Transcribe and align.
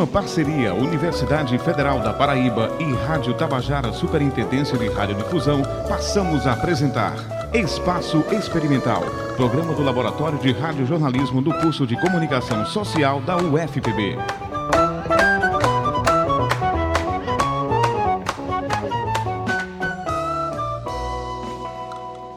Numa 0.00 0.10
parceria 0.10 0.72
Universidade 0.72 1.58
Federal 1.58 2.00
da 2.00 2.10
Paraíba 2.14 2.74
e 2.80 2.90
Rádio 3.06 3.34
Tabajara 3.34 3.92
Superintendência 3.92 4.78
de 4.78 4.88
Radiodifusão, 4.88 5.60
passamos 5.86 6.46
a 6.46 6.54
apresentar 6.54 7.12
Espaço 7.52 8.24
Experimental, 8.32 9.02
programa 9.36 9.74
do 9.74 9.82
Laboratório 9.82 10.38
de 10.38 10.52
Radiojornalismo 10.52 11.42
do 11.42 11.52
curso 11.52 11.86
de 11.86 12.00
Comunicação 12.00 12.64
Social 12.64 13.20
da 13.20 13.36
UFPB. 13.36 14.16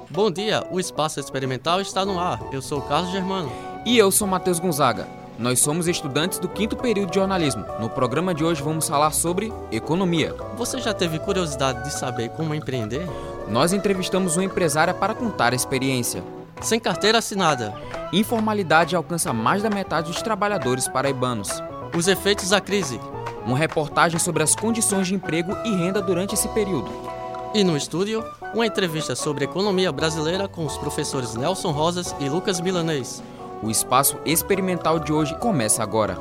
Bom 0.09 0.29
dia, 0.29 0.67
o 0.69 0.81
Espaço 0.81 1.21
Experimental 1.21 1.79
está 1.79 2.03
no 2.03 2.19
ar. 2.19 2.41
Eu 2.51 2.61
sou 2.61 2.79
o 2.79 2.81
Carlos 2.81 3.13
Germano. 3.13 3.49
E 3.85 3.97
eu 3.97 4.11
sou 4.11 4.27
Matheus 4.27 4.59
Gonzaga. 4.59 5.22
Nós 5.37 5.59
somos 5.59 5.87
estudantes 5.87 6.37
do 6.37 6.47
quinto 6.47 6.75
período 6.75 7.09
de 7.09 7.15
jornalismo. 7.15 7.65
No 7.79 7.89
programa 7.89 8.33
de 8.33 8.43
hoje 8.43 8.61
vamos 8.61 8.87
falar 8.87 9.11
sobre 9.11 9.51
economia. 9.71 10.35
Você 10.55 10.79
já 10.79 10.93
teve 10.93 11.17
curiosidade 11.17 11.83
de 11.83 11.91
saber 11.91 12.29
como 12.29 12.53
empreender? 12.53 13.07
Nós 13.49 13.73
entrevistamos 13.73 14.37
uma 14.37 14.43
empresária 14.43 14.93
para 14.93 15.15
contar 15.15 15.51
a 15.51 15.55
experiência. 15.55 16.23
Sem 16.61 16.79
carteira 16.79 17.17
assinada. 17.17 17.73
Informalidade 18.13 18.95
alcança 18.95 19.33
mais 19.33 19.63
da 19.63 19.71
metade 19.71 20.11
dos 20.11 20.21
trabalhadores 20.21 20.87
paraibanos. 20.87 21.49
Os 21.97 22.07
efeitos 22.07 22.49
da 22.49 22.61
crise. 22.61 22.99
Uma 23.43 23.57
reportagem 23.57 24.19
sobre 24.19 24.43
as 24.43 24.55
condições 24.55 25.07
de 25.07 25.15
emprego 25.15 25.57
e 25.65 25.75
renda 25.75 26.01
durante 26.01 26.35
esse 26.35 26.47
período. 26.49 26.91
E 27.55 27.63
no 27.63 27.75
estúdio, 27.75 28.23
uma 28.53 28.67
entrevista 28.67 29.15
sobre 29.15 29.45
economia 29.45 29.91
brasileira 29.91 30.47
com 30.47 30.65
os 30.65 30.77
professores 30.77 31.35
Nelson 31.35 31.71
Rosas 31.71 32.15
e 32.19 32.29
Lucas 32.29 32.61
Milanês. 32.61 33.21
O 33.63 33.71
espaço 33.71 34.17
experimental 34.25 34.99
de 34.99 35.13
hoje 35.13 35.33
começa 35.39 35.81
agora. 35.81 36.17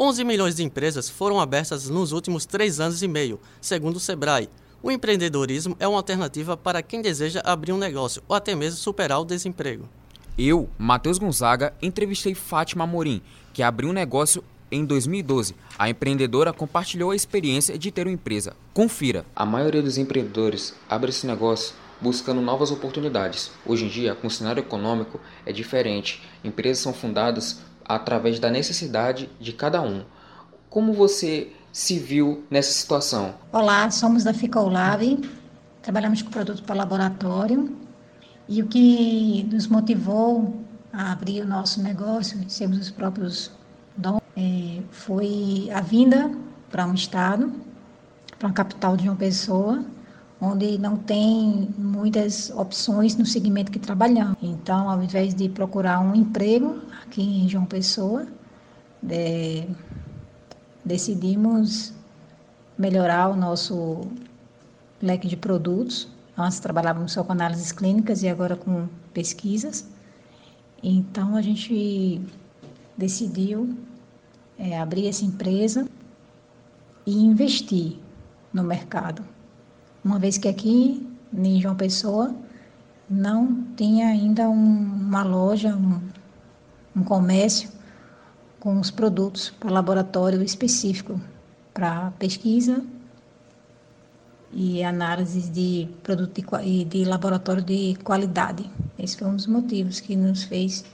11 0.00 0.24
milhões 0.24 0.56
de 0.56 0.64
empresas 0.64 1.08
foram 1.08 1.38
abertas 1.38 1.88
nos 1.88 2.10
últimos 2.10 2.44
três 2.44 2.80
anos 2.80 3.00
e 3.00 3.06
meio, 3.06 3.38
segundo 3.60 3.96
o 3.96 4.00
Sebrae. 4.00 4.48
O 4.82 4.90
empreendedorismo 4.90 5.76
é 5.78 5.86
uma 5.86 5.98
alternativa 5.98 6.56
para 6.56 6.82
quem 6.82 7.00
deseja 7.00 7.40
abrir 7.44 7.72
um 7.72 7.78
negócio 7.78 8.20
ou 8.26 8.34
até 8.34 8.56
mesmo 8.56 8.78
superar 8.78 9.20
o 9.20 9.24
desemprego. 9.24 9.88
Eu, 10.36 10.68
Matheus 10.76 11.16
Gonzaga, 11.16 11.72
entrevistei 11.80 12.34
Fátima 12.34 12.84
Morim, 12.84 13.22
que 13.52 13.62
abriu 13.62 13.88
um 13.88 13.92
negócio 13.92 14.42
em 14.68 14.84
2012. 14.84 15.54
A 15.78 15.88
empreendedora 15.88 16.52
compartilhou 16.52 17.12
a 17.12 17.16
experiência 17.16 17.78
de 17.78 17.92
ter 17.92 18.08
uma 18.08 18.12
empresa. 18.12 18.56
Confira. 18.72 19.24
A 19.36 19.46
maioria 19.46 19.80
dos 19.80 19.96
empreendedores 19.96 20.74
abre 20.88 21.10
esse 21.10 21.24
negócio 21.24 21.72
buscando 22.00 22.40
novas 22.40 22.72
oportunidades. 22.72 23.52
Hoje 23.64 23.84
em 23.84 23.88
dia, 23.88 24.16
com 24.16 24.26
o 24.26 24.30
cenário 24.30 24.60
econômico 24.60 25.20
é 25.46 25.52
diferente. 25.52 26.20
Empresas 26.42 26.82
são 26.82 26.92
fundadas 26.92 27.60
através 27.84 28.38
da 28.38 28.50
necessidade 28.50 29.28
de 29.40 29.52
cada 29.52 29.82
um. 29.82 30.04
Como 30.70 30.92
você 30.92 31.52
se 31.72 31.98
viu 31.98 32.44
nessa 32.50 32.72
situação? 32.72 33.34
Olá, 33.52 33.90
somos 33.90 34.24
da 34.24 34.32
Ficolab, 34.32 35.20
trabalhamos 35.82 36.22
com 36.22 36.30
produtos 36.30 36.60
para 36.60 36.74
laboratório 36.74 37.76
e 38.48 38.62
o 38.62 38.66
que 38.66 39.46
nos 39.50 39.66
motivou 39.66 40.64
a 40.92 41.12
abrir 41.12 41.42
o 41.42 41.46
nosso 41.46 41.82
negócio, 41.82 42.38
sermos 42.48 42.78
os 42.78 42.90
próprios 42.90 43.50
donos, 43.96 44.22
é, 44.36 44.80
foi 44.90 45.68
a 45.72 45.80
vinda 45.80 46.30
para 46.70 46.86
um 46.86 46.94
estado, 46.94 47.52
para 48.38 48.48
uma 48.48 48.54
capital 48.54 48.96
de 48.96 49.08
uma 49.08 49.16
pessoa, 49.16 49.84
onde 50.40 50.78
não 50.78 50.96
tem 50.96 51.68
muitas 51.78 52.50
opções 52.50 53.16
no 53.16 53.24
segmento 53.24 53.70
que 53.70 53.78
trabalhamos. 53.78 54.36
Então, 54.42 54.88
ao 54.88 55.02
invés 55.02 55.34
de 55.34 55.48
procurar 55.48 56.00
um 56.00 56.14
emprego 56.14 56.80
aqui 57.02 57.22
em 57.22 57.48
João 57.48 57.64
Pessoa, 57.64 58.26
é, 59.08 59.66
decidimos 60.84 61.92
melhorar 62.76 63.28
o 63.28 63.36
nosso 63.36 64.02
leque 65.00 65.28
de 65.28 65.36
produtos. 65.36 66.08
Nós 66.36 66.58
trabalhávamos 66.58 67.12
só 67.12 67.22
com 67.22 67.32
análises 67.32 67.70
clínicas 67.70 68.22
e 68.22 68.28
agora 68.28 68.56
com 68.56 68.88
pesquisas. 69.12 69.86
Então, 70.82 71.36
a 71.36 71.42
gente 71.42 72.20
decidiu 72.96 73.76
é, 74.58 74.78
abrir 74.78 75.06
essa 75.06 75.24
empresa 75.24 75.88
e 77.06 77.16
investir 77.16 77.98
no 78.52 78.62
mercado 78.62 79.24
uma 80.04 80.18
vez 80.18 80.36
que 80.36 80.48
aqui 80.48 81.08
em 81.32 81.60
João 81.60 81.74
Pessoa 81.74 82.34
não 83.08 83.64
tinha 83.76 84.08
ainda 84.08 84.48
um, 84.48 84.54
uma 84.54 85.22
loja, 85.22 85.74
um, 85.74 86.00
um 86.94 87.02
comércio 87.02 87.70
com 88.60 88.78
os 88.78 88.90
produtos 88.90 89.50
para 89.50 89.70
laboratório 89.70 90.42
específico 90.42 91.20
para 91.72 92.12
pesquisa 92.12 92.84
e 94.52 94.84
análise 94.84 95.50
de 95.50 95.88
produto 96.02 96.40
de, 96.62 96.84
de 96.84 97.04
laboratório 97.04 97.62
de 97.62 97.96
qualidade. 98.04 98.70
Esse 98.98 99.16
foi 99.16 99.26
um 99.26 99.34
dos 99.34 99.46
motivos 99.46 99.98
que 99.98 100.14
nos 100.14 100.44
fez, 100.44 100.84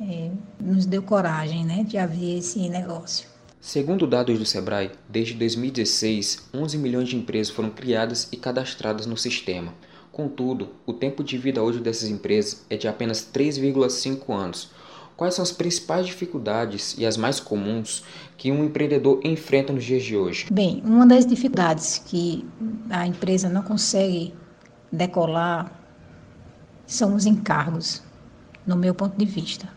é, 0.00 0.30
nos 0.58 0.86
deu 0.86 1.02
coragem 1.02 1.64
né, 1.64 1.84
de 1.84 1.98
abrir 1.98 2.38
esse 2.38 2.68
negócio. 2.70 3.31
Segundo 3.64 4.08
dados 4.08 4.40
do 4.40 4.44
Sebrae, 4.44 4.90
desde 5.08 5.34
2016, 5.34 6.48
11 6.52 6.78
milhões 6.78 7.08
de 7.08 7.16
empresas 7.16 7.54
foram 7.54 7.70
criadas 7.70 8.28
e 8.32 8.36
cadastradas 8.36 9.06
no 9.06 9.16
sistema. 9.16 9.72
Contudo, 10.10 10.70
o 10.84 10.92
tempo 10.92 11.22
de 11.22 11.38
vida 11.38 11.62
hoje 11.62 11.78
dessas 11.78 12.08
empresas 12.10 12.66
é 12.68 12.76
de 12.76 12.88
apenas 12.88 13.20
3,5 13.32 14.34
anos. 14.34 14.72
Quais 15.16 15.34
são 15.34 15.44
as 15.44 15.52
principais 15.52 16.06
dificuldades 16.06 16.96
e 16.98 17.06
as 17.06 17.16
mais 17.16 17.38
comuns 17.38 18.02
que 18.36 18.50
um 18.50 18.64
empreendedor 18.64 19.20
enfrenta 19.22 19.72
nos 19.72 19.84
dias 19.84 20.02
de 20.02 20.16
hoje? 20.16 20.48
Bem, 20.50 20.82
uma 20.84 21.06
das 21.06 21.24
dificuldades 21.24 22.02
que 22.04 22.44
a 22.90 23.06
empresa 23.06 23.48
não 23.48 23.62
consegue 23.62 24.34
decolar 24.90 25.70
são 26.84 27.14
os 27.14 27.26
encargos, 27.26 28.02
no 28.66 28.74
meu 28.74 28.92
ponto 28.92 29.16
de 29.16 29.24
vista. 29.24 29.68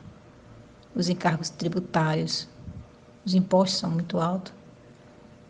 Os 0.96 1.07
encargos 1.07 1.52
tributários, 1.52 2.47
os 3.25 3.34
impostos 3.34 3.80
são 3.80 3.90
muito 3.90 4.19
altos. 4.19 4.53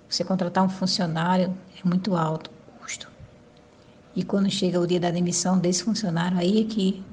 Você 0.08 0.24
contratar 0.24 0.64
um 0.64 0.70
funcionário 0.70 1.54
é 1.78 1.88
muito 1.88 2.16
alto 2.16 2.50
o 2.50 2.80
custo. 2.80 3.12
E 4.16 4.24
quando 4.24 4.50
chega 4.50 4.80
o 4.80 4.88
dia 4.88 5.00
da 5.00 5.12
demissão 5.12 5.58
desse 5.58 5.84
funcionário, 5.84 6.38
aí 6.38 6.62
é 6.62 6.64
que 6.64 7.04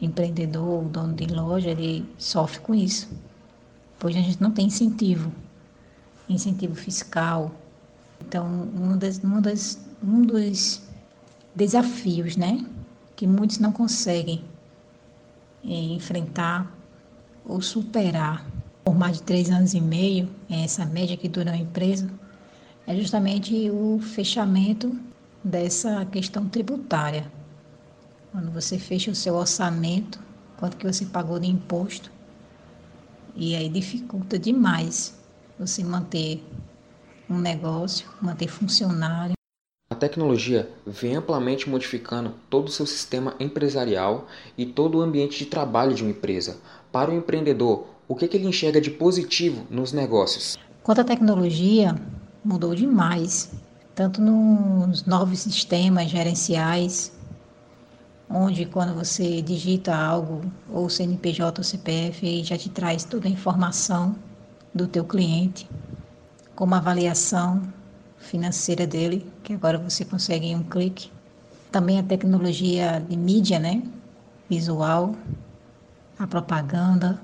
empreendedor, 0.00 0.84
dono 0.84 1.14
de 1.14 1.26
loja, 1.26 1.70
ele 1.70 2.04
sofre 2.18 2.60
com 2.60 2.74
isso. 2.74 3.08
Pois 3.98 4.16
a 4.16 4.20
gente 4.20 4.40
não 4.40 4.50
tem 4.50 4.66
incentivo, 4.66 5.32
incentivo 6.28 6.74
fiscal. 6.74 7.52
Então, 8.20 8.46
um, 8.46 8.96
das, 8.96 9.18
uma 9.18 9.40
das, 9.40 9.80
um 10.02 10.22
dos 10.22 10.82
desafios, 11.54 12.36
né, 12.36 12.64
que 13.14 13.26
muitos 13.26 13.58
não 13.58 13.72
conseguem 13.72 14.44
é, 15.64 15.68
enfrentar 15.68 16.72
ou 17.44 17.60
superar 17.60 18.44
por 18.88 18.96
mais 18.96 19.18
de 19.18 19.22
três 19.22 19.50
anos 19.50 19.74
e 19.74 19.82
meio, 19.82 20.30
é 20.48 20.64
essa 20.64 20.82
média 20.86 21.14
que 21.14 21.28
dura 21.28 21.50
a 21.50 21.56
empresa, 21.58 22.10
é 22.86 22.96
justamente 22.96 23.68
o 23.70 24.00
fechamento 24.00 24.98
dessa 25.44 26.06
questão 26.06 26.48
tributária. 26.48 27.30
Quando 28.32 28.50
você 28.50 28.78
fecha 28.78 29.10
o 29.10 29.14
seu 29.14 29.34
orçamento, 29.34 30.18
quanto 30.56 30.78
que 30.78 30.90
você 30.90 31.04
pagou 31.04 31.38
de 31.38 31.48
imposto, 31.48 32.10
e 33.36 33.54
aí 33.54 33.68
dificulta 33.68 34.38
demais 34.38 35.14
você 35.58 35.84
manter 35.84 36.42
um 37.28 37.38
negócio, 37.38 38.08
manter 38.22 38.48
funcionário. 38.48 39.34
A 39.90 39.94
tecnologia 39.94 40.66
vem 40.86 41.14
amplamente 41.14 41.68
modificando 41.68 42.32
todo 42.48 42.68
o 42.68 42.72
seu 42.72 42.86
sistema 42.86 43.34
empresarial 43.38 44.26
e 44.56 44.64
todo 44.64 44.96
o 44.96 45.02
ambiente 45.02 45.38
de 45.40 45.44
trabalho 45.44 45.94
de 45.94 46.02
uma 46.02 46.12
empresa. 46.12 46.56
Para 46.90 47.10
o 47.10 47.14
empreendedor, 47.14 47.97
o 48.08 48.16
que, 48.16 48.26
que 48.26 48.38
ele 48.38 48.48
enxerga 48.48 48.80
de 48.80 48.90
positivo 48.90 49.66
nos 49.70 49.92
negócios? 49.92 50.58
Quanto 50.82 51.02
à 51.02 51.04
tecnologia, 51.04 51.94
mudou 52.42 52.74
demais, 52.74 53.52
tanto 53.94 54.22
nos 54.22 55.04
novos 55.04 55.40
sistemas 55.40 56.08
gerenciais, 56.08 57.12
onde 58.30 58.64
quando 58.64 58.94
você 58.94 59.42
digita 59.42 59.94
algo, 59.94 60.40
ou 60.70 60.88
CNPJ 60.88 61.60
ou 61.60 61.64
CPF, 61.64 62.42
já 62.42 62.56
te 62.56 62.70
traz 62.70 63.04
toda 63.04 63.28
a 63.28 63.30
informação 63.30 64.16
do 64.74 64.86
teu 64.86 65.04
cliente, 65.04 65.68
como 66.54 66.74
a 66.74 66.78
avaliação 66.78 67.62
financeira 68.16 68.86
dele, 68.86 69.26
que 69.42 69.52
agora 69.52 69.78
você 69.78 70.04
consegue 70.04 70.46
em 70.46 70.56
um 70.56 70.62
clique. 70.62 71.10
Também 71.70 71.98
a 71.98 72.02
tecnologia 72.02 73.04
de 73.06 73.16
mídia, 73.16 73.58
né? 73.58 73.82
Visual, 74.48 75.14
a 76.18 76.26
propaganda. 76.26 77.20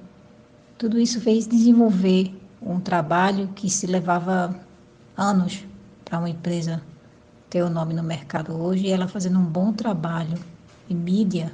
Tudo 0.85 1.01
isso 1.01 1.19
fez 1.19 1.47
desenvolver 1.47 2.39
um 2.61 2.79
trabalho 2.79 3.49
que 3.55 3.71
se 3.71 3.87
levava 3.87 4.55
anos 5.17 5.65
para 6.05 6.19
uma 6.19 6.29
empresa 6.29 6.83
ter 7.49 7.63
o 7.63 7.71
nome 7.71 7.95
no 7.95 8.03
mercado 8.03 8.53
hoje 8.53 8.89
e 8.89 8.91
ela 8.91 9.09
fazendo 9.09 9.39
um 9.39 9.47
bom 9.47 9.73
trabalho 9.73 10.39
em 10.87 10.95
mídia, 10.95 11.51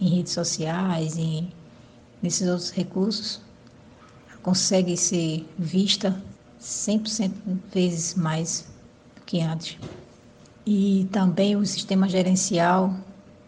em 0.00 0.08
redes 0.08 0.32
sociais 0.32 1.16
e 1.16 1.48
nesses 2.20 2.48
outros 2.48 2.72
recursos, 2.72 3.40
consegue 4.42 4.96
ser 4.96 5.48
vista 5.56 6.20
100% 6.60 7.30
vezes 7.72 8.16
mais 8.16 8.66
do 9.14 9.22
que 9.22 9.40
antes. 9.40 9.78
E 10.66 11.08
também 11.12 11.54
o 11.54 11.64
sistema 11.64 12.08
gerencial 12.08 12.92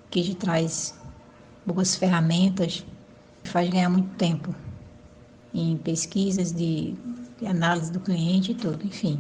que 0.09 0.23
te 0.23 0.37
traz 0.37 0.95
boas 1.67 1.97
ferramentas, 1.97 2.87
faz 3.43 3.69
ganhar 3.69 3.89
muito 3.89 4.15
tempo 4.15 4.55
em 5.53 5.77
pesquisas 5.77 6.53
de, 6.53 6.95
de 7.39 7.47
análise 7.47 7.91
do 7.91 8.01
cliente 8.01 8.53
e 8.53 8.55
tudo, 8.55 8.85
enfim. 8.87 9.19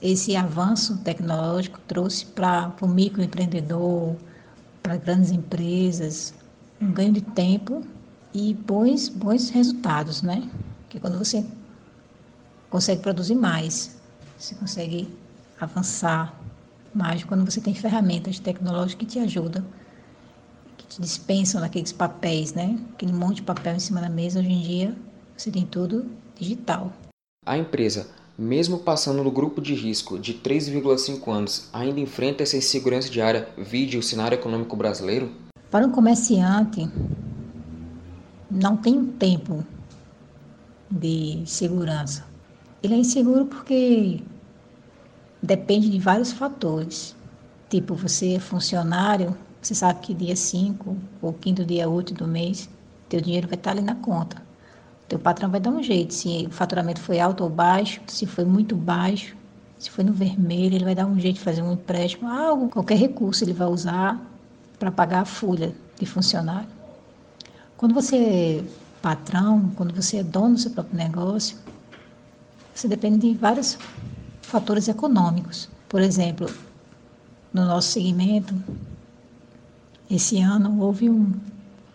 Esse 0.00 0.36
avanço 0.36 0.98
tecnológico 0.98 1.80
trouxe 1.86 2.26
para 2.26 2.72
o 2.80 2.86
microempreendedor, 2.86 4.16
para 4.82 4.96
grandes 4.96 5.30
empresas, 5.30 6.34
um 6.80 6.92
ganho 6.92 7.12
de 7.12 7.22
tempo 7.22 7.82
e 8.32 8.54
bons, 8.54 9.08
bons 9.08 9.48
resultados, 9.50 10.22
né? 10.22 10.48
Que 10.88 11.00
quando 11.00 11.18
você 11.18 11.44
consegue 12.68 13.02
produzir 13.02 13.34
mais, 13.34 13.96
você 14.38 14.54
consegue 14.54 15.08
avançar 15.58 16.38
mais 16.94 17.24
quando 17.24 17.44
você 17.44 17.60
tem 17.60 17.74
ferramentas 17.74 18.38
tecnológicas 18.38 18.94
que 18.94 19.06
te 19.06 19.18
ajudam, 19.18 19.64
que 20.76 20.86
te 20.86 21.00
dispensam 21.00 21.60
naqueles 21.60 21.92
papéis, 21.92 22.52
né? 22.52 22.78
Aquele 22.92 23.12
monte 23.12 23.36
de 23.36 23.42
papel 23.42 23.76
em 23.76 23.80
cima 23.80 24.00
da 24.00 24.10
mesa, 24.10 24.40
hoje 24.40 24.52
em 24.52 24.60
dia 24.60 24.96
você 25.36 25.50
tem 25.50 25.66
tudo 25.66 26.06
digital. 26.38 26.92
A 27.44 27.56
empresa, 27.56 28.08
mesmo 28.38 28.78
passando 28.78 29.22
no 29.22 29.30
grupo 29.30 29.60
de 29.60 29.74
risco 29.74 30.18
de 30.18 30.34
3,5 30.34 31.30
anos, 31.30 31.68
ainda 31.72 32.00
enfrenta 32.00 32.42
essa 32.42 32.56
insegurança 32.56 33.10
diária, 33.10 33.48
vide 33.56 33.98
o 33.98 34.02
cenário 34.02 34.36
econômico 34.36 34.76
brasileiro? 34.76 35.30
Para 35.70 35.86
um 35.86 35.90
comerciante, 35.90 36.88
não 38.50 38.76
tem 38.76 38.98
um 38.98 39.06
tempo 39.06 39.64
de 40.90 41.42
segurança. 41.46 42.24
Ele 42.82 42.94
é 42.94 42.98
inseguro 42.98 43.46
porque 43.46 44.22
depende 45.42 45.90
de 45.90 45.98
vários 45.98 46.32
fatores. 46.32 47.14
Tipo, 47.68 47.94
você 47.94 48.34
é 48.34 48.38
funcionário, 48.38 49.36
você 49.60 49.74
sabe 49.74 50.00
que 50.00 50.14
dia 50.14 50.36
5 50.36 50.96
ou 51.20 51.32
quinto 51.32 51.64
dia 51.64 51.88
útil 51.88 52.16
do 52.16 52.26
mês, 52.26 52.68
teu 53.08 53.20
dinheiro 53.20 53.48
vai 53.48 53.56
estar 53.56 53.72
ali 53.72 53.82
na 53.82 53.96
conta. 53.96 54.45
Teu 55.08 55.18
patrão 55.18 55.50
vai 55.50 55.60
dar 55.60 55.70
um 55.70 55.82
jeito, 55.82 56.12
se 56.12 56.46
o 56.48 56.50
faturamento 56.50 57.00
foi 57.00 57.20
alto 57.20 57.44
ou 57.44 57.50
baixo, 57.50 58.00
se 58.06 58.26
foi 58.26 58.44
muito 58.44 58.74
baixo, 58.74 59.36
se 59.78 59.90
foi 59.90 60.02
no 60.02 60.12
vermelho, 60.12 60.74
ele 60.74 60.84
vai 60.84 60.94
dar 60.94 61.06
um 61.06 61.18
jeito 61.18 61.36
de 61.36 61.42
fazer 61.42 61.62
um 61.62 61.72
empréstimo, 61.72 62.28
algo, 62.28 62.68
qualquer 62.68 62.98
recurso 62.98 63.44
ele 63.44 63.52
vai 63.52 63.68
usar 63.68 64.20
para 64.78 64.90
pagar 64.90 65.20
a 65.20 65.24
folha 65.24 65.74
de 65.98 66.06
funcionário. 66.06 66.68
Quando 67.76 67.94
você 67.94 68.16
é 68.16 68.64
patrão, 69.00 69.70
quando 69.76 69.94
você 69.94 70.18
é 70.18 70.22
dono 70.22 70.54
do 70.54 70.60
seu 70.60 70.70
próprio 70.70 70.96
negócio, 70.96 71.58
você 72.74 72.88
depende 72.88 73.18
de 73.18 73.38
vários 73.38 73.78
fatores 74.42 74.88
econômicos. 74.88 75.68
Por 75.88 76.00
exemplo, 76.00 76.50
no 77.52 77.64
nosso 77.64 77.92
segmento, 77.92 78.54
esse 80.10 80.40
ano 80.40 80.80
houve 80.80 81.08
um, 81.08 81.32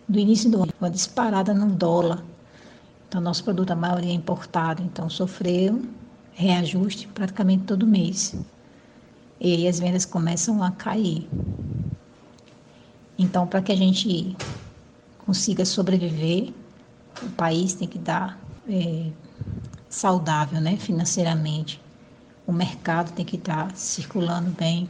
do 0.07 0.19
início 0.19 0.49
do 0.49 0.63
ano, 0.63 0.71
uma 0.79 0.89
disparada 0.89 1.53
no 1.53 1.67
dólar. 1.67 2.23
Então, 3.11 3.19
nosso 3.19 3.43
produto, 3.43 3.71
a 3.71 3.75
maioria 3.75 4.09
é 4.09 4.13
importado, 4.13 4.81
então 4.81 5.09
sofreu 5.09 5.81
reajuste 6.31 7.09
praticamente 7.09 7.65
todo 7.65 7.85
mês. 7.85 8.33
E 9.37 9.53
aí 9.53 9.67
as 9.67 9.81
vendas 9.81 10.05
começam 10.05 10.63
a 10.63 10.71
cair. 10.71 11.27
Então, 13.19 13.45
para 13.45 13.61
que 13.61 13.69
a 13.69 13.75
gente 13.75 14.33
consiga 15.25 15.65
sobreviver, 15.65 16.53
o 17.21 17.27
país 17.31 17.73
tem 17.73 17.85
que 17.85 17.99
dar 17.99 18.39
é, 18.69 19.11
saudável, 19.89 20.61
né, 20.61 20.77
financeiramente. 20.77 21.81
O 22.47 22.53
mercado 22.53 23.11
tem 23.11 23.25
que 23.25 23.35
estar 23.35 23.75
circulando 23.75 24.51
bem 24.51 24.87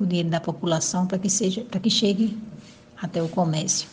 o 0.00 0.04
dinheiro 0.04 0.30
da 0.30 0.40
população 0.40 1.06
para 1.06 1.20
que 1.20 1.30
seja, 1.30 1.62
que 1.62 1.90
chegue 1.90 2.36
até 3.00 3.22
o 3.22 3.28
comércio. 3.28 3.88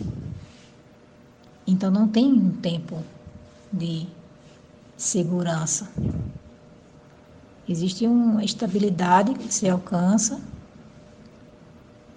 Então 1.68 1.90
não 1.90 2.08
tem 2.08 2.32
um 2.32 2.52
tempo 2.52 3.04
de 3.72 4.08
segurança. 4.96 5.90
Existe 7.68 8.06
uma 8.06 8.44
estabilidade 8.44 9.34
que 9.34 9.52
se 9.52 9.68
alcança, 9.68 10.40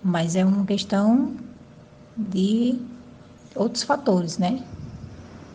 mas 0.03 0.37
é 0.37 0.45
uma 0.45 0.65
questão 0.67 1.35
de 2.17 2.79
outros 3.55 3.83
fatores, 3.83 4.37
né? 4.37 4.63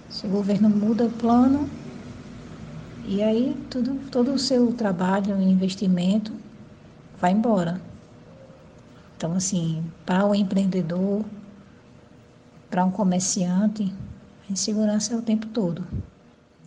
Se 0.10 0.25
o 0.25 0.30
governo 0.30 0.69
muda 0.69 1.06
o 1.06 1.12
plano, 1.12 1.69
e 3.06 3.22
aí 3.22 3.56
tudo, 3.69 3.95
todo 4.10 4.34
o 4.34 4.40
seu 4.40 4.74
trabalho 4.74 5.40
e 5.40 5.44
investimento 5.44 6.34
vai 7.19 7.31
embora. 7.31 7.80
Então, 9.16 9.34
assim, 9.34 9.84
para 10.06 10.25
o 10.25 10.34
empreendedor, 10.34 11.24
para 12.73 12.83
um 12.83 12.89
comerciante, 12.89 13.93
a 14.49 14.51
insegurança 14.51 15.13
é 15.13 15.15
o 15.15 15.21
tempo 15.21 15.45
todo. 15.45 15.85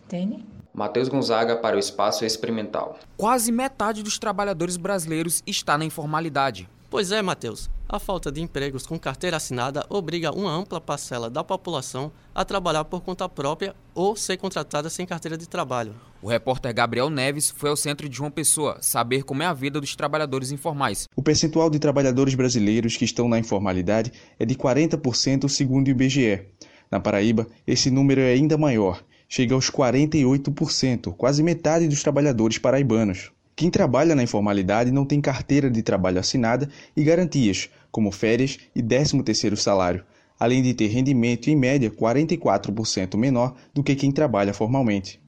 Entende? 0.05 0.41
Matheus 0.73 1.09
Gonzaga 1.09 1.57
para 1.57 1.75
o 1.75 1.79
Espaço 1.79 2.23
Experimental. 2.23 2.97
Quase 3.17 3.51
metade 3.51 4.01
dos 4.01 4.17
trabalhadores 4.17 4.77
brasileiros 4.77 5.43
está 5.45 5.77
na 5.77 5.83
informalidade. 5.83 6.69
Pois 6.89 7.11
é, 7.11 7.21
Matheus. 7.21 7.69
A 7.89 7.99
falta 7.99 8.31
de 8.31 8.41
empregos 8.41 8.85
com 8.85 8.97
carteira 8.97 9.37
assinada 9.37 9.85
obriga 9.89 10.31
uma 10.31 10.51
ampla 10.51 10.79
parcela 10.79 11.29
da 11.29 11.43
população 11.43 12.11
a 12.33 12.45
trabalhar 12.45 12.85
por 12.85 13.01
conta 13.01 13.27
própria 13.27 13.75
ou 13.93 14.15
ser 14.15 14.37
contratada 14.37 14.89
sem 14.89 15.05
carteira 15.05 15.37
de 15.37 15.49
trabalho. 15.49 15.93
O 16.21 16.29
repórter 16.29 16.73
Gabriel 16.73 17.09
Neves 17.09 17.49
foi 17.49 17.69
ao 17.69 17.75
centro 17.75 18.07
de 18.07 18.15
João 18.15 18.31
Pessoa 18.31 18.77
saber 18.81 19.23
como 19.23 19.43
é 19.43 19.45
a 19.45 19.53
vida 19.53 19.81
dos 19.81 19.95
trabalhadores 19.95 20.51
informais. 20.51 21.07
O 21.15 21.21
percentual 21.21 21.69
de 21.69 21.77
trabalhadores 21.77 22.35
brasileiros 22.35 22.95
que 22.95 23.05
estão 23.05 23.27
na 23.27 23.39
informalidade 23.39 24.11
é 24.39 24.45
de 24.45 24.55
40% 24.55 25.49
segundo 25.49 25.87
o 25.87 25.91
IBGE. 25.91 26.45
Na 26.89 27.01
Paraíba, 27.01 27.47
esse 27.65 27.91
número 27.91 28.21
é 28.21 28.31
ainda 28.31 28.57
maior, 28.57 29.03
chega 29.27 29.53
aos 29.53 29.69
48%, 29.69 31.13
quase 31.15 31.43
metade 31.43 31.87
dos 31.87 32.01
trabalhadores 32.01 32.57
paraibanos. 32.57 33.31
Quem 33.57 33.71
trabalha 33.71 34.13
na 34.13 34.21
informalidade 34.21 34.91
não 34.91 35.03
tem 35.03 35.19
carteira 35.19 35.67
de 35.67 35.81
trabalho 35.81 36.19
assinada 36.19 36.69
e 36.95 37.03
garantias, 37.03 37.71
como 37.91 38.11
férias 38.11 38.59
e 38.75 38.83
13º 38.83 39.55
salário, 39.55 40.05
além 40.39 40.61
de 40.61 40.75
ter 40.75 40.85
rendimento 40.85 41.47
em 41.47 41.55
média 41.55 41.89
44% 41.89 43.17
menor 43.17 43.55
do 43.73 43.81
que 43.81 43.95
quem 43.95 44.11
trabalha 44.11 44.53
formalmente. 44.53 45.19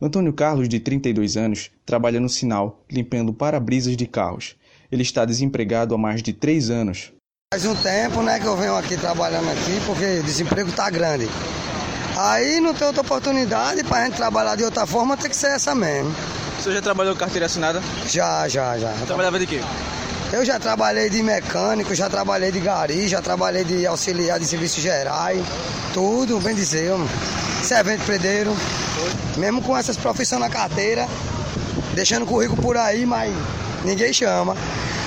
Antônio 0.00 0.32
Carlos, 0.32 0.70
de 0.70 0.80
32 0.80 1.36
anos, 1.36 1.70
trabalha 1.84 2.18
no 2.18 2.30
sinal, 2.30 2.82
limpando 2.90 3.34
para-brisas 3.34 3.94
de 3.94 4.06
carros. 4.06 4.56
Ele 4.90 5.02
está 5.02 5.26
desempregado 5.26 5.94
há 5.94 5.98
mais 5.98 6.22
de 6.22 6.32
três 6.32 6.70
anos. 6.70 7.12
Faz 7.52 7.66
um 7.66 7.74
tempo 7.74 8.22
né, 8.22 8.40
que 8.40 8.46
eu 8.46 8.56
venho 8.56 8.74
aqui 8.74 8.96
trabalhando 8.96 9.50
aqui, 9.50 9.84
porque 9.84 10.20
o 10.20 10.22
desemprego 10.22 10.70
está 10.70 10.88
grande. 10.88 11.26
Aí 12.16 12.58
não 12.58 12.72
tem 12.72 12.86
outra 12.86 13.02
oportunidade 13.02 13.84
para 13.84 13.98
a 13.98 14.04
gente 14.06 14.16
trabalhar 14.16 14.56
de 14.56 14.64
outra 14.64 14.86
forma, 14.86 15.14
tem 15.14 15.28
que 15.28 15.36
ser 15.36 15.48
essa 15.48 15.74
mesmo. 15.74 16.14
Você 16.58 16.72
já 16.72 16.82
trabalhou 16.82 17.14
com 17.14 17.20
carteira 17.20 17.46
assinada? 17.46 17.82
Já, 18.08 18.48
já, 18.48 18.78
já. 18.78 18.92
Trabalhava 19.06 19.38
de 19.38 19.46
quê? 19.46 19.60
Eu 20.32 20.44
já 20.44 20.58
trabalhei 20.58 21.08
de 21.08 21.22
mecânico, 21.22 21.94
já 21.94 22.10
trabalhei 22.10 22.50
de 22.50 22.58
gari, 22.58 23.06
já 23.06 23.22
trabalhei 23.22 23.64
de 23.64 23.86
auxiliar 23.86 24.40
de 24.40 24.46
serviços 24.46 24.82
gerais, 24.82 25.40
tudo, 25.94 26.40
bem 26.40 26.54
dizer, 26.54 26.92
servente 27.62 28.04
predeiro. 28.04 28.52
Mesmo 29.36 29.62
com 29.62 29.76
essas 29.76 29.96
profissões 29.96 30.40
na 30.40 30.50
carteira, 30.50 31.06
deixando 31.94 32.26
currículo 32.26 32.60
por 32.60 32.76
aí, 32.76 33.06
mas 33.06 33.32
ninguém 33.84 34.12
chama. 34.12 34.56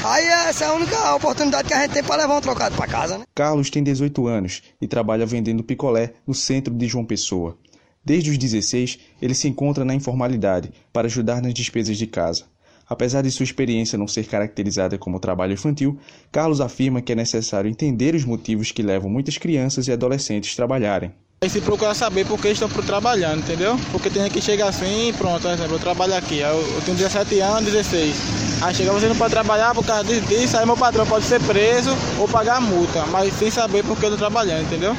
Aí 0.06 0.26
essa 0.26 0.64
é 0.64 0.68
a 0.68 0.74
única 0.74 1.16
oportunidade 1.16 1.68
que 1.68 1.74
a 1.74 1.82
gente 1.82 1.92
tem 1.92 2.04
para 2.04 2.22
levar 2.22 2.38
um 2.38 2.42
trocado 2.42 2.76
para 2.76 2.88
casa, 2.88 3.18
né? 3.18 3.26
Carlos 3.36 3.70
tem 3.70 3.84
18 3.84 4.28
anos 4.28 4.62
e 4.82 4.88
trabalha 4.88 5.26
vendendo 5.26 5.62
picolé 5.62 6.14
no 6.26 6.34
centro 6.34 6.74
de 6.74 6.88
João 6.88 7.04
Pessoa. 7.04 7.58
Desde 8.04 8.32
os 8.32 8.38
16, 8.38 8.98
ele 9.22 9.34
se 9.34 9.48
encontra 9.48 9.84
na 9.84 9.94
informalidade 9.94 10.72
para 10.92 11.08
ajudar 11.08 11.42
nas 11.42 11.54
despesas 11.54 11.98
de 11.98 12.08
casa. 12.08 12.46
Apesar 12.90 13.22
de 13.22 13.30
sua 13.30 13.44
experiência 13.44 14.00
não 14.00 14.08
ser 14.08 14.26
caracterizada 14.26 14.98
como 14.98 15.20
trabalho 15.20 15.54
infantil, 15.54 16.00
Carlos 16.32 16.60
afirma 16.60 17.02
que 17.02 17.12
é 17.12 17.16
necessário 17.16 17.70
entender 17.70 18.16
os 18.16 18.26
motivos 18.26 18.72
que 18.72 18.82
levam 18.82 19.10
muitas 19.10 19.38
crianças 19.38 19.88
e 19.88 19.92
adolescentes 19.92 20.54
a 20.54 20.56
trabalharem. 20.56 21.12
E 21.42 21.50
se 21.50 21.62
procurar 21.62 21.94
saber 21.94 22.26
por 22.26 22.38
que 22.38 22.50
estão 22.50 22.68
trabalhando, 22.68 23.40
entendeu? 23.40 23.80
Porque 23.92 24.10
tem 24.10 24.30
que 24.30 24.42
chega 24.42 24.68
assim, 24.68 25.14
pronto, 25.18 25.44
por 25.44 25.52
exemplo, 25.52 25.76
eu 25.76 25.80
trabalho 25.80 26.16
aqui, 26.16 26.40
eu, 26.40 26.50
eu 26.50 26.82
tenho 26.82 26.98
17 26.98 27.40
anos, 27.40 27.72
16. 27.72 28.16
Aí 28.62 28.76
chega, 28.76 28.92
você 28.92 29.08
não 29.08 29.16
pode 29.16 29.32
trabalhar 29.32 29.74
por 29.74 29.86
causa 29.86 30.04
disso, 30.04 30.58
aí 30.58 30.66
meu 30.66 30.76
patrão 30.76 31.06
pode 31.06 31.26
ser 31.26 31.40
preso 31.44 31.92
ou 32.18 32.28
pagar 32.28 32.60
multa, 32.60 33.06
mas 33.06 33.34
sem 33.36 33.50
saber 33.50 33.86
por 33.86 33.98
que 33.98 34.06
eu 34.06 34.14
estou 34.14 34.18
trabalhando, 34.18 34.64
entendeu? 34.64 34.94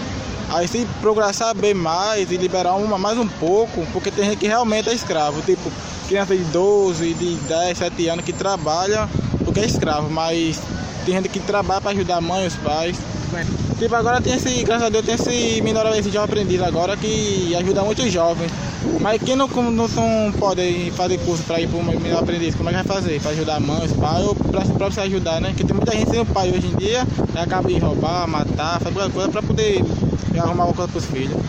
Aí 0.51 0.67
se 0.67 0.87
procurar 1.01 1.33
saber 1.33 1.75
mais 1.75 2.31
e 2.31 2.37
liberar 2.37 2.75
uma, 2.75 2.99
mais 2.99 3.17
um 3.17 3.27
pouco, 3.27 3.87
porque 3.93 4.11
tem 4.11 4.25
gente 4.25 4.39
que 4.39 4.47
realmente 4.47 4.89
é 4.89 4.95
escravo, 4.95 5.41
tipo 5.43 5.71
criança 6.09 6.37
de 6.37 6.43
12, 6.45 7.15
de 7.15 7.37
10, 7.37 7.79
7 7.79 8.09
anos 8.09 8.25
que 8.25 8.33
trabalha 8.33 9.09
porque 9.45 9.61
é 9.61 9.65
escravo, 9.65 10.09
mas 10.11 10.61
tem 11.05 11.15
gente 11.15 11.29
que 11.29 11.41
trabalha 11.41 11.81
para 11.81 11.91
ajudar 11.91 12.17
a 12.17 12.21
mãe, 12.21 12.47
os 12.47 12.55
pais. 12.57 12.97
Tipo, 13.81 13.95
agora 13.95 14.21
tem 14.21 14.35
esse, 14.35 14.63
graças 14.63 14.89
a 14.89 14.91
Deus, 14.91 15.07
tem 15.07 15.15
esse 15.15 15.63
menor, 15.63 15.87
esse 15.97 16.11
jovem 16.11 16.25
aprendiz 16.25 16.61
agora 16.61 16.99
que 16.99 17.57
ajuda 17.57 17.83
muitos 17.83 18.13
jovens. 18.13 18.53
Mas 19.01 19.23
quem 19.23 19.35
não, 19.35 19.49
não, 19.49 19.89
não 19.89 20.33
pode 20.39 20.91
fazer 20.91 21.17
curso 21.21 21.43
para 21.45 21.63
ir 21.63 21.67
para 21.67 21.79
o 21.79 21.83
menor 21.83 22.23
aprendiz, 22.23 22.55
como 22.55 22.69
é 22.69 22.73
que 22.73 22.87
vai 22.87 22.97
fazer? 22.97 23.19
Para 23.23 23.31
ajudar 23.31 23.59
os 23.59 23.93
pais, 23.95 24.27
ou 24.27 24.35
para 24.35 24.91
se 24.91 25.01
ajudar, 25.01 25.41
né? 25.41 25.49
Porque 25.49 25.65
tem 25.65 25.75
muita 25.75 25.93
gente 25.93 26.11
sem 26.11 26.21
o 26.21 26.27
pai 26.27 26.51
hoje 26.51 26.67
em 26.67 26.77
dia, 26.77 27.07
acaba 27.35 27.67
de 27.67 27.79
roubar, 27.79 28.29
matar, 28.29 28.79
fazer 28.81 28.95
qualquer 28.95 29.15
coisa 29.15 29.29
para 29.31 29.43
poder 29.43 29.83
arrumar 30.39 30.65
alguma 30.65 30.75
coisa 30.75 30.93
para 30.93 30.99
os 30.99 31.07
filhos. 31.07 31.43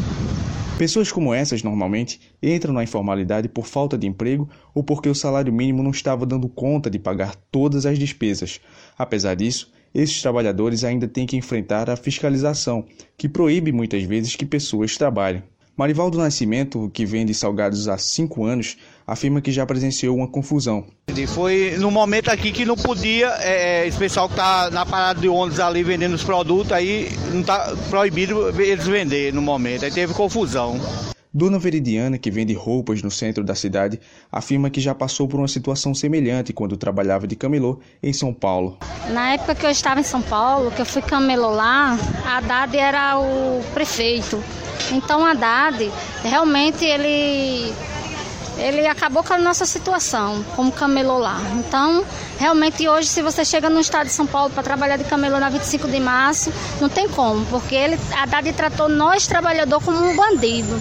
Pessoas 0.78 1.12
como 1.12 1.34
essas 1.34 1.62
normalmente 1.64 2.22
entram 2.42 2.74
na 2.74 2.82
informalidade 2.82 3.50
por 3.50 3.66
falta 3.66 3.98
de 3.98 4.08
emprego 4.08 4.50
ou 4.74 4.82
porque 4.86 5.10
o 5.10 5.14
salário 5.14 5.52
mínimo 5.52 5.84
não 5.84 5.92
estava 5.92 6.26
dando 6.26 6.48
conta 6.48 6.90
de 6.90 6.98
pagar 6.98 7.36
todas 7.52 7.86
as 7.86 8.00
despesas. 8.00 8.62
Apesar 8.98 9.36
disso, 9.36 9.70
esses 9.94 10.22
trabalhadores 10.22 10.84
ainda 10.84 11.08
têm 11.08 11.26
que 11.26 11.38
enfrentar 11.38 11.90
a 11.90 11.96
fiscalização, 11.96 12.86
que 13.18 13.30
proíbe 13.30 13.72
muitas 13.72 14.04
vezes 14.04 14.36
que 14.36 14.46
pessoas 14.46 14.98
trabalhem. 14.98 15.44
Marivaldo 15.76 16.18
Nascimento, 16.18 16.92
que 16.94 17.06
vende 17.06 17.34
salgados 17.34 17.88
há 17.88 17.98
cinco 17.98 18.46
anos, 18.46 18.78
afirma 19.08 19.42
que 19.42 19.52
já 19.52 19.66
presenciou 19.66 20.16
uma 20.16 20.28
confusão. 20.28 20.86
Foi 21.30 21.76
no 21.80 21.90
momento 21.90 22.30
aqui 22.30 22.52
que 22.52 22.66
não 22.66 22.76
podia, 22.76 23.30
é, 23.40 23.82
é 23.82 23.88
esse 23.88 23.98
pessoal 23.98 24.28
que 24.28 24.34
está 24.34 24.70
na 24.70 24.86
parada 24.86 25.20
de 25.20 25.28
ônibus 25.28 25.60
ali 25.60 25.84
vendendo 25.84 26.14
os 26.14 26.24
produtos, 26.24 26.72
aí 26.72 27.10
não 27.32 27.42
está 27.42 27.76
proibido 27.90 28.50
eles 28.62 28.86
vender 28.86 29.34
no 29.34 29.42
momento, 29.42 29.86
aí 29.86 29.92
teve 29.92 30.14
confusão. 30.14 30.80
Dona 31.34 31.58
Veridiana, 31.58 32.18
que 32.18 32.30
vende 32.30 32.54
roupas 32.54 33.02
no 33.02 33.10
centro 33.10 33.42
da 33.42 33.56
cidade, 33.56 34.02
afirma 34.30 34.70
que 34.70 34.82
já 34.82 34.94
passou 34.94 35.30
por 35.30 35.40
uma 35.40 35.48
situação 35.48 35.96
semelhante 35.96 36.52
quando 36.52 36.76
trabalhava 36.76 37.26
de 37.26 37.38
camelô 37.38 37.80
em 38.04 38.12
São 38.12 38.34
Paulo. 38.34 38.78
Na 39.10 39.34
época 39.34 39.56
que 39.56 39.66
eu 39.66 39.70
estava 39.70 40.02
em 40.02 40.04
São 40.04 40.22
Paulo, 40.22 40.72
que 40.72 40.82
eu 40.82 40.86
fui 40.86 41.02
camelô 41.02 41.52
lá, 41.52 41.98
a 42.26 42.38
Haddad 42.38 42.78
era 42.78 43.18
o 43.18 43.62
prefeito. 43.74 44.44
Então, 44.92 45.26
a 45.26 45.32
Haddad, 45.32 45.90
realmente, 46.22 46.84
ele 46.84 47.74
ele 48.58 48.86
acabou 48.86 49.24
com 49.24 49.34
a 49.34 49.38
nossa 49.38 49.66
situação 49.66 50.44
como 50.56 50.72
camelô 50.72 51.18
lá. 51.18 51.42
Então, 51.56 52.04
realmente 52.38 52.88
hoje, 52.88 53.08
se 53.08 53.22
você 53.22 53.46
chega 53.46 53.70
no 53.70 53.80
estado 53.80 54.08
de 54.08 54.14
São 54.14 54.28
Paulo 54.28 54.52
para 54.52 54.62
trabalhar 54.62 54.98
de 54.98 55.06
camelô 55.06 55.40
na 55.40 55.50
25 55.50 55.88
de 55.88 56.00
março, 56.00 56.54
não 56.80 56.90
tem 56.90 57.08
como, 57.08 57.46
porque 57.46 57.74
ele, 57.74 57.98
a 58.12 58.24
Haddad 58.24 58.52
tratou 58.52 58.90
nós, 58.90 59.26
trabalhador, 59.26 59.82
como 59.82 59.98
um 59.98 60.16
bandido. 60.16 60.80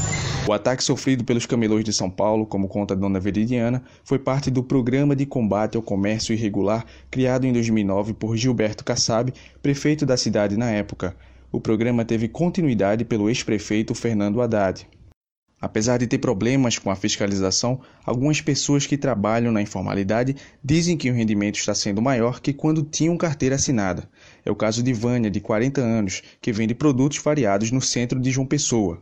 O 0.50 0.52
ataque 0.52 0.83
sofrido 0.83 1.23
pelos 1.23 1.47
camelôs 1.47 1.85
de 1.85 1.92
São 1.92 2.11
Paulo, 2.11 2.45
como 2.45 2.66
conta 2.66 2.92
a 2.92 2.97
Dona 2.97 3.21
Veridiana, 3.21 3.85
foi 4.02 4.19
parte 4.19 4.50
do 4.50 4.64
Programa 4.64 5.14
de 5.14 5.25
Combate 5.25 5.76
ao 5.76 5.83
Comércio 5.83 6.33
Irregular 6.35 6.85
criado 7.09 7.47
em 7.47 7.52
2009 7.52 8.14
por 8.14 8.37
Gilberto 8.37 8.85
Kassab, 8.85 9.33
prefeito 9.62 10.04
da 10.04 10.16
cidade 10.16 10.57
na 10.57 10.69
época. 10.69 11.14
O 11.52 11.61
programa 11.61 12.04
teve 12.04 12.26
continuidade 12.26 13.04
pelo 13.04 13.28
ex-prefeito 13.28 13.95
Fernando 13.95 14.42
Haddad. 14.42 14.88
Apesar 15.61 15.99
de 15.99 16.09
ter 16.09 16.19
problemas 16.19 16.80
com 16.80 16.90
a 16.90 16.97
fiscalização, 16.97 17.80
algumas 18.04 18.40
pessoas 18.40 18.88
que 18.88 18.99
trabalham 18.99 19.52
na 19.52 19.62
informalidade 19.62 20.35
dizem 20.64 20.97
que 20.97 21.09
o 21.09 21.14
rendimento 21.14 21.61
está 21.61 21.76
sendo 21.76 22.02
maior 22.02 22.40
que 22.40 22.52
quando 22.52 22.83
tinham 22.83 23.16
carteira 23.16 23.54
assinada. 23.54 24.11
É 24.45 24.50
o 24.50 24.57
caso 24.57 24.83
de 24.83 24.92
Vânia, 24.92 25.30
de 25.30 25.40
40 25.40 25.80
anos, 25.80 26.23
que 26.40 26.50
vende 26.50 26.75
produtos 26.75 27.19
variados 27.19 27.71
no 27.71 27.80
centro 27.80 28.19
de 28.19 28.33
João 28.33 28.49
Pessoa 28.49 29.00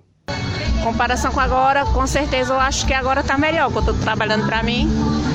comparação 0.79 1.33
com 1.33 1.41
agora, 1.41 1.85
com 1.87 2.07
certeza 2.07 2.53
eu 2.53 2.61
acho 2.61 2.87
que 2.87 2.95
agora 2.95 3.21
está 3.21 3.37
melhor, 3.37 3.71
que 3.71 3.77
eu 3.77 3.81
estou 3.81 3.95
trabalhando 3.95 4.47
para 4.47 4.63
mim. 4.63 4.89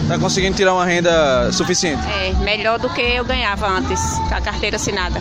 Está 0.03 0.19
conseguindo 0.19 0.55
tirar 0.55 0.73
uma 0.73 0.85
renda 0.85 1.51
suficiente? 1.51 2.01
É, 2.07 2.33
melhor 2.43 2.79
do 2.79 2.89
que 2.89 3.01
eu 3.01 3.23
ganhava 3.23 3.67
antes, 3.67 4.01
com 4.27 4.35
a 4.35 4.41
carteira 4.41 4.75
assinada. 4.75 5.19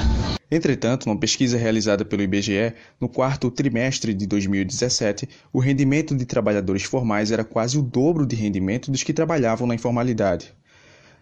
Entretanto, 0.51 1.07
numa 1.07 1.19
pesquisa 1.19 1.57
realizada 1.57 2.05
pelo 2.05 2.23
IBGE, 2.23 2.75
no 3.01 3.09
quarto 3.09 3.51
trimestre 3.51 4.13
de 4.13 4.27
2017, 4.27 5.27
o 5.51 5.59
rendimento 5.59 6.15
de 6.15 6.27
trabalhadores 6.27 6.83
formais 6.83 7.31
era 7.31 7.43
quase 7.43 7.79
o 7.79 7.83
dobro 7.83 8.27
de 8.27 8.37
rendimento 8.37 8.91
dos 8.91 9.03
que 9.03 9.15
trabalhavam 9.15 9.67
na 9.67 9.75
informalidade. 9.75 10.53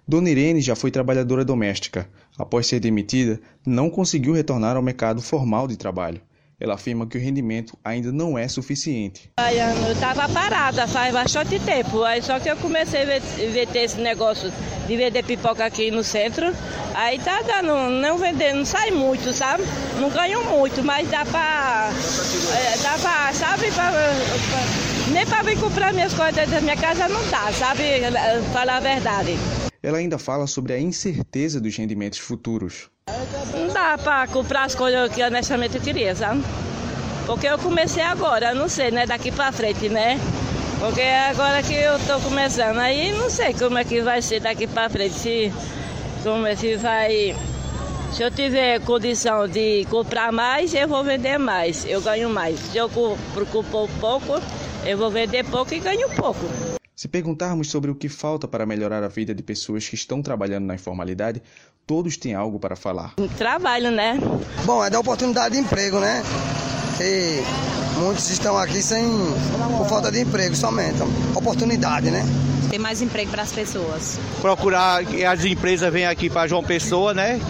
Dona 0.07 0.31
Irene 0.31 0.61
já 0.61 0.75
foi 0.75 0.91
trabalhadora 0.91 1.45
doméstica. 1.45 2.09
Após 2.37 2.67
ser 2.67 2.81
demitida, 2.81 3.41
não 3.65 3.89
conseguiu 3.89 4.33
retornar 4.33 4.77
ao 4.77 4.83
mercado 4.83 5.23
formal 5.23 5.69
de 5.69 5.77
trabalho. 5.77 6.21
Ela 6.61 6.75
afirma 6.75 7.07
que 7.07 7.17
o 7.17 7.21
rendimento 7.21 7.77
ainda 7.83 8.13
não 8.13 8.39
é 8.39 8.47
suficiente. 8.47 9.31
Eu 9.39 9.93
estava 9.93 10.29
parada 10.29 10.87
faz 10.87 11.13
bastante 11.13 11.59
tempo, 11.61 12.03
aí 12.05 12.21
só 12.21 12.39
que 12.39 12.51
eu 12.51 12.57
comecei 12.59 13.03
a 13.03 13.67
ter 13.67 13.79
esse 13.79 13.99
negócio 13.99 14.53
de 14.87 14.97
vender 14.97 15.25
pipoca 15.25 15.65
aqui 15.65 15.91
no 15.91 16.05
centro. 16.05 16.55
Aí 16.95 17.19
tá 17.19 17.41
dando, 17.43 17.91
não 17.91 18.19
vender, 18.19 18.53
não 18.53 18.65
sai 18.65 18.91
muito, 18.91 19.33
sabe? 19.33 19.63
Não 19.99 20.11
ganho 20.11 20.45
muito, 20.45 20.85
mas 20.85 21.09
dá 21.09 21.25
pra. 21.25 21.91
É, 22.55 22.77
dá 22.83 22.99
pra, 22.99 23.33
sabe? 23.33 23.71
Pra, 23.71 23.91
pra, 23.91 25.13
nem 25.13 25.25
pra 25.25 25.43
vir 25.43 25.59
comprar 25.59 25.95
minhas 25.95 26.13
coisas 26.13 26.49
da 26.49 26.61
minha 26.61 26.77
casa 26.77 27.09
não 27.09 27.27
dá, 27.31 27.51
sabe? 27.53 27.83
Falar 28.53 28.77
a 28.77 28.81
verdade. 28.81 29.39
Ela 29.83 29.99
ainda 29.99 30.19
fala 30.19 30.47
sobre 30.47 30.75
a 30.75 30.79
incerteza 30.79 31.61
dos 31.61 31.75
rendimentos 31.75 32.19
futuros. 32.19 32.91
Não 33.55 33.69
dá 33.69 33.97
para 33.97 34.27
comprar 34.29 34.65
as 34.65 34.75
coisas 34.75 35.11
que 35.13 35.23
honestamente 35.23 35.77
eu 35.77 35.83
queria, 35.83 36.15
sabe? 36.15 36.43
Porque 37.25 37.47
eu 37.47 37.59
comecei 37.59 38.03
agora, 38.03 38.53
não 38.53 38.69
sei, 38.69 38.91
né? 38.91 39.07
Daqui 39.07 39.33
para 39.33 39.51
frente, 39.53 39.89
né? 39.89 40.19
Porque 40.79 41.01
é 41.01 41.31
agora 41.31 41.63
que 41.63 41.75
eu 41.75 41.97
estou 41.97 42.21
começando, 42.21 42.79
aí 42.79 43.13
não 43.13 43.31
sei 43.31 43.55
como 43.55 43.79
é 43.79 43.85
que 43.85 44.01
vai 44.03 44.21
ser 44.21 44.41
daqui 44.41 44.67
para 44.67 44.89
frente, 44.89 45.15
se, 45.15 45.53
como 46.23 46.47
é 46.47 46.57
que 46.57 46.77
vai. 46.77 47.37
Se 48.13 48.23
eu 48.23 48.31
tiver 48.31 48.81
condição 48.81 49.47
de 49.47 49.87
comprar 49.91 50.33
mais, 50.33 50.75
eu 50.75 50.89
vou 50.89 51.05
vender 51.05 51.39
mais, 51.39 51.87
eu 51.87 52.01
ganho 52.01 52.29
mais. 52.29 52.59
Se 52.59 52.77
eu 52.77 52.91
preocupar 53.35 53.89
pouco, 54.01 54.41
eu 54.85 54.99
vou 54.99 55.11
vender 55.11 55.45
pouco 55.45 55.73
e 55.73 55.79
ganho 55.79 56.09
pouco. 56.17 56.80
Se 57.01 57.09
perguntarmos 57.09 57.71
sobre 57.71 57.91
o 57.91 57.95
que 57.95 58.11
falta 58.11 58.47
para 58.47 58.67
melhorar 58.67 59.03
a 59.03 59.09
vida 59.09 59.35
de 59.35 59.43
pessoas 59.43 59.89
que 59.89 59.95
estão 59.95 60.21
trabalhando 60.21 60.67
na 60.67 60.75
informalidade, 60.75 61.43
todos 61.87 62.15
têm 62.19 62.35
algo 62.35 62.61
para 62.61 62.77
falar. 62.77 63.15
Trabalho, 63.39 63.91
né? 63.91 64.19
Bom, 64.67 64.85
é 64.85 64.91
da 64.91 65.01
oportunidade 65.01 65.55
de 65.55 65.63
emprego, 65.63 65.99
né? 65.99 66.23
E 67.01 67.41
muitos 67.99 68.29
estão 68.29 68.55
aqui 68.59 68.83
sem 68.83 69.03
por 69.79 69.89
falta 69.89 70.13
de 70.13 70.21
emprego 70.21 70.55
somente. 70.55 70.99
Oportunidade, 71.35 72.11
né? 72.11 72.23
Ter 72.69 72.79
mais 72.79 73.01
emprego 73.01 73.31
para 73.31 73.45
as 73.45 73.53
pessoas. 73.53 74.19
Procurar 74.43 75.03
que 75.07 75.25
as 75.25 75.43
empresas 75.43 75.91
venham 75.91 76.11
aqui 76.11 76.29
para 76.29 76.49
João 76.49 76.63
Pessoa, 76.63 77.15
né? 77.15 77.41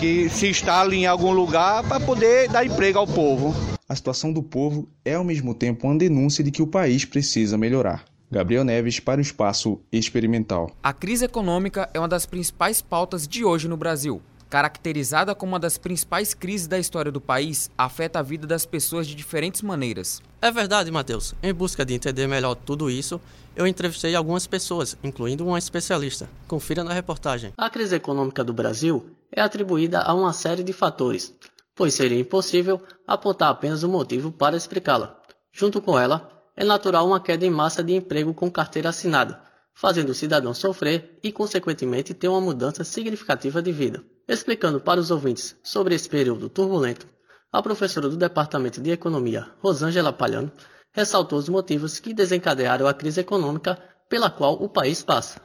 Que 0.00 0.30
se 0.30 0.48
instalem 0.48 1.02
em 1.02 1.06
algum 1.06 1.32
lugar 1.32 1.86
para 1.86 2.00
poder 2.00 2.48
dar 2.48 2.64
emprego 2.64 2.98
ao 2.98 3.06
povo. 3.06 3.54
A 3.86 3.94
situação 3.94 4.32
do 4.32 4.42
povo 4.42 4.88
é 5.04 5.12
ao 5.12 5.24
mesmo 5.24 5.52
tempo 5.52 5.86
uma 5.86 5.98
denúncia 5.98 6.42
de 6.42 6.50
que 6.50 6.62
o 6.62 6.66
país 6.66 7.04
precisa 7.04 7.58
melhorar. 7.58 8.02
Gabriel 8.30 8.62
Neves 8.62 9.00
para 9.00 9.18
o 9.18 9.22
Espaço 9.22 9.80
Experimental. 9.90 10.70
A 10.82 10.92
crise 10.92 11.24
econômica 11.24 11.88
é 11.94 11.98
uma 11.98 12.08
das 12.08 12.26
principais 12.26 12.82
pautas 12.82 13.26
de 13.26 13.42
hoje 13.42 13.66
no 13.68 13.76
Brasil. 13.76 14.20
Caracterizada 14.50 15.34
como 15.34 15.52
uma 15.52 15.58
das 15.58 15.78
principais 15.78 16.34
crises 16.34 16.66
da 16.66 16.78
história 16.78 17.10
do 17.12 17.20
país, 17.20 17.70
afeta 17.76 18.18
a 18.18 18.22
vida 18.22 18.46
das 18.46 18.66
pessoas 18.66 19.06
de 19.06 19.14
diferentes 19.14 19.62
maneiras. 19.62 20.22
É 20.40 20.50
verdade, 20.50 20.90
Matheus. 20.90 21.34
Em 21.42 21.52
busca 21.52 21.84
de 21.84 21.94
entender 21.94 22.26
melhor 22.26 22.54
tudo 22.54 22.90
isso, 22.90 23.20
eu 23.56 23.66
entrevistei 23.66 24.14
algumas 24.14 24.46
pessoas, 24.46 24.96
incluindo 25.02 25.46
uma 25.46 25.58
especialista. 25.58 26.28
Confira 26.46 26.84
na 26.84 26.92
reportagem. 26.92 27.52
A 27.56 27.70
crise 27.70 27.96
econômica 27.96 28.44
do 28.44 28.52
Brasil 28.52 29.10
é 29.32 29.40
atribuída 29.40 30.00
a 30.00 30.14
uma 30.14 30.32
série 30.32 30.62
de 30.62 30.72
fatores, 30.72 31.34
pois 31.74 31.94
seria 31.94 32.20
impossível 32.20 32.80
apontar 33.06 33.50
apenas 33.50 33.84
um 33.84 33.90
motivo 33.90 34.30
para 34.30 34.56
explicá-la. 34.56 35.18
Junto 35.52 35.80
com 35.82 35.98
ela, 35.98 36.37
é 36.58 36.64
natural 36.64 37.06
uma 37.06 37.20
queda 37.20 37.46
em 37.46 37.50
massa 37.50 37.84
de 37.84 37.94
emprego 37.94 38.34
com 38.34 38.50
carteira 38.50 38.88
assinada, 38.88 39.40
fazendo 39.72 40.08
o 40.08 40.14
cidadão 40.14 40.52
sofrer 40.52 41.16
e, 41.22 41.30
consequentemente, 41.30 42.12
ter 42.12 42.26
uma 42.26 42.40
mudança 42.40 42.82
significativa 42.82 43.62
de 43.62 43.70
vida. 43.70 44.02
Explicando 44.26 44.80
para 44.80 44.98
os 44.98 45.12
ouvintes 45.12 45.56
sobre 45.62 45.94
esse 45.94 46.08
período 46.08 46.48
turbulento, 46.48 47.06
a 47.52 47.62
professora 47.62 48.08
do 48.08 48.16
Departamento 48.16 48.80
de 48.80 48.90
Economia, 48.90 49.46
Rosângela 49.60 50.12
Palhano, 50.12 50.50
ressaltou 50.90 51.38
os 51.38 51.48
motivos 51.48 52.00
que 52.00 52.12
desencadearam 52.12 52.88
a 52.88 52.92
crise 52.92 53.20
econômica 53.20 53.80
pela 54.08 54.28
qual 54.28 54.54
o 54.54 54.68
país 54.68 55.00
passa. 55.00 55.40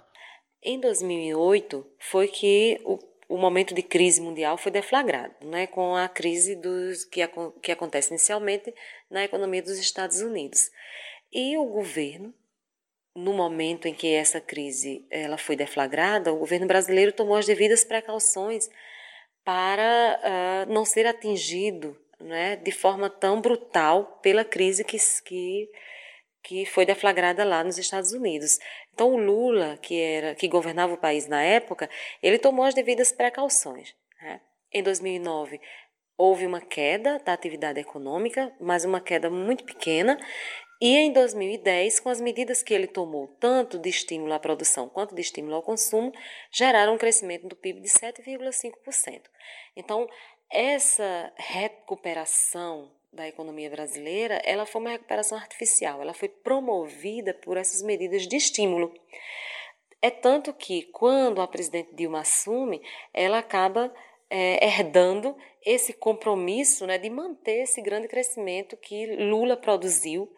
Em 0.64 0.82
2008 0.82 1.86
foi 2.10 2.28
que 2.28 2.82
o, 2.86 2.98
o 3.34 3.38
momento 3.40 3.74
de 3.74 3.82
crise 3.82 4.22
mundial 4.22 4.60
foi 4.60 4.72
deflagrado, 4.72 5.34
né, 5.48 5.66
com 5.66 5.96
a 5.96 6.08
crise 6.08 6.56
dos, 6.56 7.04
que, 7.04 7.20
que 7.64 7.72
acontece 7.72 8.12
inicialmente 8.12 8.72
na 9.10 9.24
economia 9.24 9.64
dos 9.64 9.80
Estados 9.80 10.22
Unidos. 10.22 10.70
E 11.32 11.58
o 11.58 11.66
governo, 11.66 12.32
no 13.16 13.34
momento 13.34 13.88
em 13.88 13.94
que 13.96 14.14
essa 14.14 14.40
crise 14.40 15.04
ela 15.10 15.36
foi 15.36 15.56
deflagrada, 15.56 16.32
o 16.32 16.38
governo 16.38 16.68
brasileiro 16.68 17.12
tomou 17.12 17.36
as 17.36 17.48
devidas 17.48 17.84
precauções 17.84 18.70
para 19.44 20.68
uh, 20.68 20.72
não 20.72 20.86
ser 20.86 21.08
atingido 21.08 22.00
né, 22.20 22.56
de 22.58 22.72
forma 22.72 23.10
tão 23.10 23.42
brutal 23.42 24.20
pela 24.22 24.46
crise 24.46 24.84
que, 24.84 24.98
que, 25.26 25.72
que 26.44 26.66
foi 26.68 26.86
deflagrada 26.86 27.44
lá 27.44 27.64
nos 27.64 27.80
Estados 27.80 28.12
Unidos. 28.12 28.60
Então 28.94 29.14
o 29.14 29.18
Lula, 29.18 29.78
que 29.82 30.00
era 30.00 30.36
que 30.36 30.48
governava 30.48 30.94
o 30.94 30.98
país 30.98 31.28
na 31.28 31.42
época, 31.42 31.90
ele 32.22 32.38
tomou 32.38 32.66
as 32.66 32.74
devidas 32.74 33.12
precauções. 33.12 33.96
Né? 34.22 34.40
Em 34.72 34.84
2009 34.84 35.60
houve 36.18 36.46
uma 36.46 36.62
queda 36.62 37.20
da 37.20 37.34
atividade 37.34 37.80
econômica, 37.80 38.54
mas 38.60 38.86
uma 38.86 39.02
queda 39.02 39.30
muito 39.30 39.64
pequena. 39.64 40.18
E 40.80 40.98
em 40.98 41.12
2010, 41.14 42.00
com 42.02 42.10
as 42.10 42.20
medidas 42.20 42.62
que 42.62 42.74
ele 42.74 42.88
tomou, 42.88 43.28
tanto 43.40 43.80
de 43.80 43.90
estímulo 43.90 44.34
à 44.34 44.40
produção 44.40 44.90
quanto 44.90 45.16
de 45.16 45.22
estímulo 45.22 45.56
ao 45.56 45.64
consumo, 45.64 46.12
geraram 46.52 46.94
um 46.94 46.98
crescimento 46.98 47.48
do 47.48 47.56
PIB 47.56 47.80
de 47.80 47.90
7,5%. 47.90 49.22
Então, 49.76 50.08
essa 50.50 51.32
recuperação 51.38 52.92
da 53.14 53.28
economia 53.28 53.70
brasileira, 53.70 54.42
ela 54.44 54.66
foi 54.66 54.82
uma 54.82 54.90
recuperação 54.90 55.38
artificial, 55.38 56.02
ela 56.02 56.14
foi 56.14 56.28
promovida 56.28 57.34
por 57.34 57.58
essas 57.58 57.82
medidas 57.82 58.28
de 58.28 58.36
estímulo. 58.36 58.94
É 60.02 60.10
tanto 60.10 60.52
que, 60.54 60.84
quando 60.92 61.40
a 61.40 61.48
presidente 61.48 61.96
Dilma 61.96 62.22
assume, 62.22 62.82
ela 63.14 63.38
acaba 63.38 63.94
é, 64.30 64.66
herdando 64.66 65.38
esse 65.66 65.94
compromisso 65.94 66.86
né, 66.86 66.98
de 66.98 67.10
manter 67.10 67.64
esse 67.64 67.82
grande 67.82 68.08
crescimento 68.08 68.76
que 68.76 69.16
Lula 69.16 69.56
produziu 69.56 70.30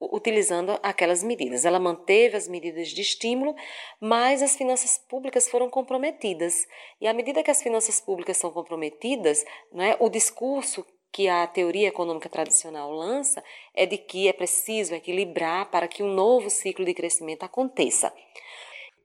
utilizando 0.00 0.78
aquelas 0.82 1.22
medidas. 1.22 1.64
Ela 1.64 1.78
manteve 1.78 2.36
as 2.36 2.48
medidas 2.48 2.88
de 2.88 3.02
estímulo, 3.02 3.54
mas 4.00 4.42
as 4.42 4.56
finanças 4.56 4.98
públicas 4.98 5.48
foram 5.48 5.68
comprometidas. 5.68 6.66
E 7.00 7.06
à 7.06 7.12
medida 7.12 7.42
que 7.42 7.50
as 7.50 7.62
finanças 7.62 8.00
públicas 8.00 8.36
são 8.36 8.50
comprometidas, 8.50 9.44
né, 9.72 9.96
o 9.98 10.08
discurso 10.08 10.84
que 11.14 11.28
a 11.28 11.46
teoria 11.46 11.86
econômica 11.86 12.28
tradicional 12.28 12.90
lança 12.90 13.40
é 13.72 13.86
de 13.86 13.96
que 13.96 14.26
é 14.26 14.32
preciso 14.32 14.94
equilibrar 14.94 15.70
para 15.70 15.86
que 15.86 16.02
um 16.02 16.12
novo 16.12 16.50
ciclo 16.50 16.84
de 16.84 16.92
crescimento 16.92 17.44
aconteça. 17.44 18.12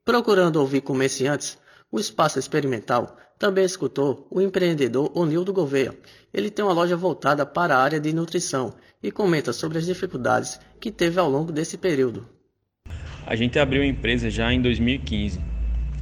Procurando 0.04 0.56
ouvir 0.56 0.82
comerciantes, 0.82 1.60
o 1.92 2.00
Espaço 2.00 2.40
Experimental 2.40 3.16
também 3.38 3.64
escutou 3.64 4.26
o 4.32 4.42
empreendedor 4.42 5.12
Onildo 5.16 5.54
Gouveia. 5.54 5.96
Ele 6.34 6.50
tem 6.50 6.66
uma 6.66 6.74
loja 6.74 6.98
voltada 6.98 7.46
para 7.46 7.76
a 7.76 7.84
área 7.84 8.00
de 8.00 8.12
nutrição 8.12 8.74
e 9.04 9.12
comenta 9.12 9.54
sobre 9.54 9.78
as 9.78 9.86
dificuldades 9.86 10.60
que 10.80 10.92
teve 10.92 11.20
ao 11.20 11.30
longo 11.30 11.52
desse 11.52 11.78
período. 11.78 12.28
A 13.24 13.36
gente 13.36 13.60
abriu 13.60 13.84
a 13.84 13.86
empresa 13.86 14.32
já 14.32 14.52
em 14.52 14.60
2015, 14.60 15.40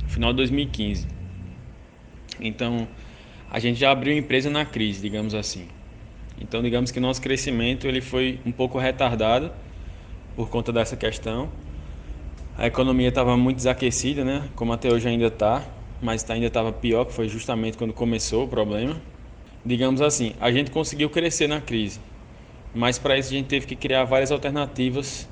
final 0.08 0.32
de 0.32 0.38
2015. 0.38 1.06
Então, 2.40 2.88
a 3.52 3.60
gente 3.60 3.78
já 3.78 3.92
abriu 3.92 4.14
a 4.14 4.18
empresa 4.18 4.50
na 4.50 4.66
crise, 4.66 5.02
digamos 5.02 5.36
assim. 5.36 5.68
Então, 6.40 6.62
digamos 6.62 6.92
que 6.92 7.00
nosso 7.00 7.22
crescimento 7.22 7.88
ele 7.88 8.02
foi 8.02 8.40
um 8.46 8.52
pouco 8.52 8.78
retardado 8.78 9.52
por 10.36 10.50
conta 10.50 10.72
dessa 10.72 10.96
questão. 10.96 11.50
A 12.58 12.68
economia 12.68 13.10
estava 13.10 13.36
muito 13.36 13.58
desaquecida, 13.58 14.24
né? 14.24 14.48
Como 14.56 14.72
até 14.72 14.92
hoje 14.92 15.08
ainda 15.08 15.28
está, 15.28 15.64
mas 16.02 16.28
ainda 16.30 16.48
estava 16.48 16.72
pior, 16.72 17.06
que 17.06 17.14
foi 17.14 17.28
justamente 17.28 17.78
quando 17.78 17.94
começou 17.94 18.46
o 18.46 18.48
problema. 18.48 18.96
Digamos 19.66 20.02
assim, 20.02 20.34
a 20.40 20.52
gente 20.52 20.72
conseguiu 20.72 21.10
crescer 21.10 21.48
na 21.48 21.60
crise, 21.60 22.00
mas 22.74 22.98
para 22.98 23.18
isso 23.18 23.30
a 23.30 23.34
gente 23.34 23.48
teve 23.48 23.66
que 23.66 23.76
criar 23.76 24.06
várias 24.06 24.32
alternativas 24.32 25.28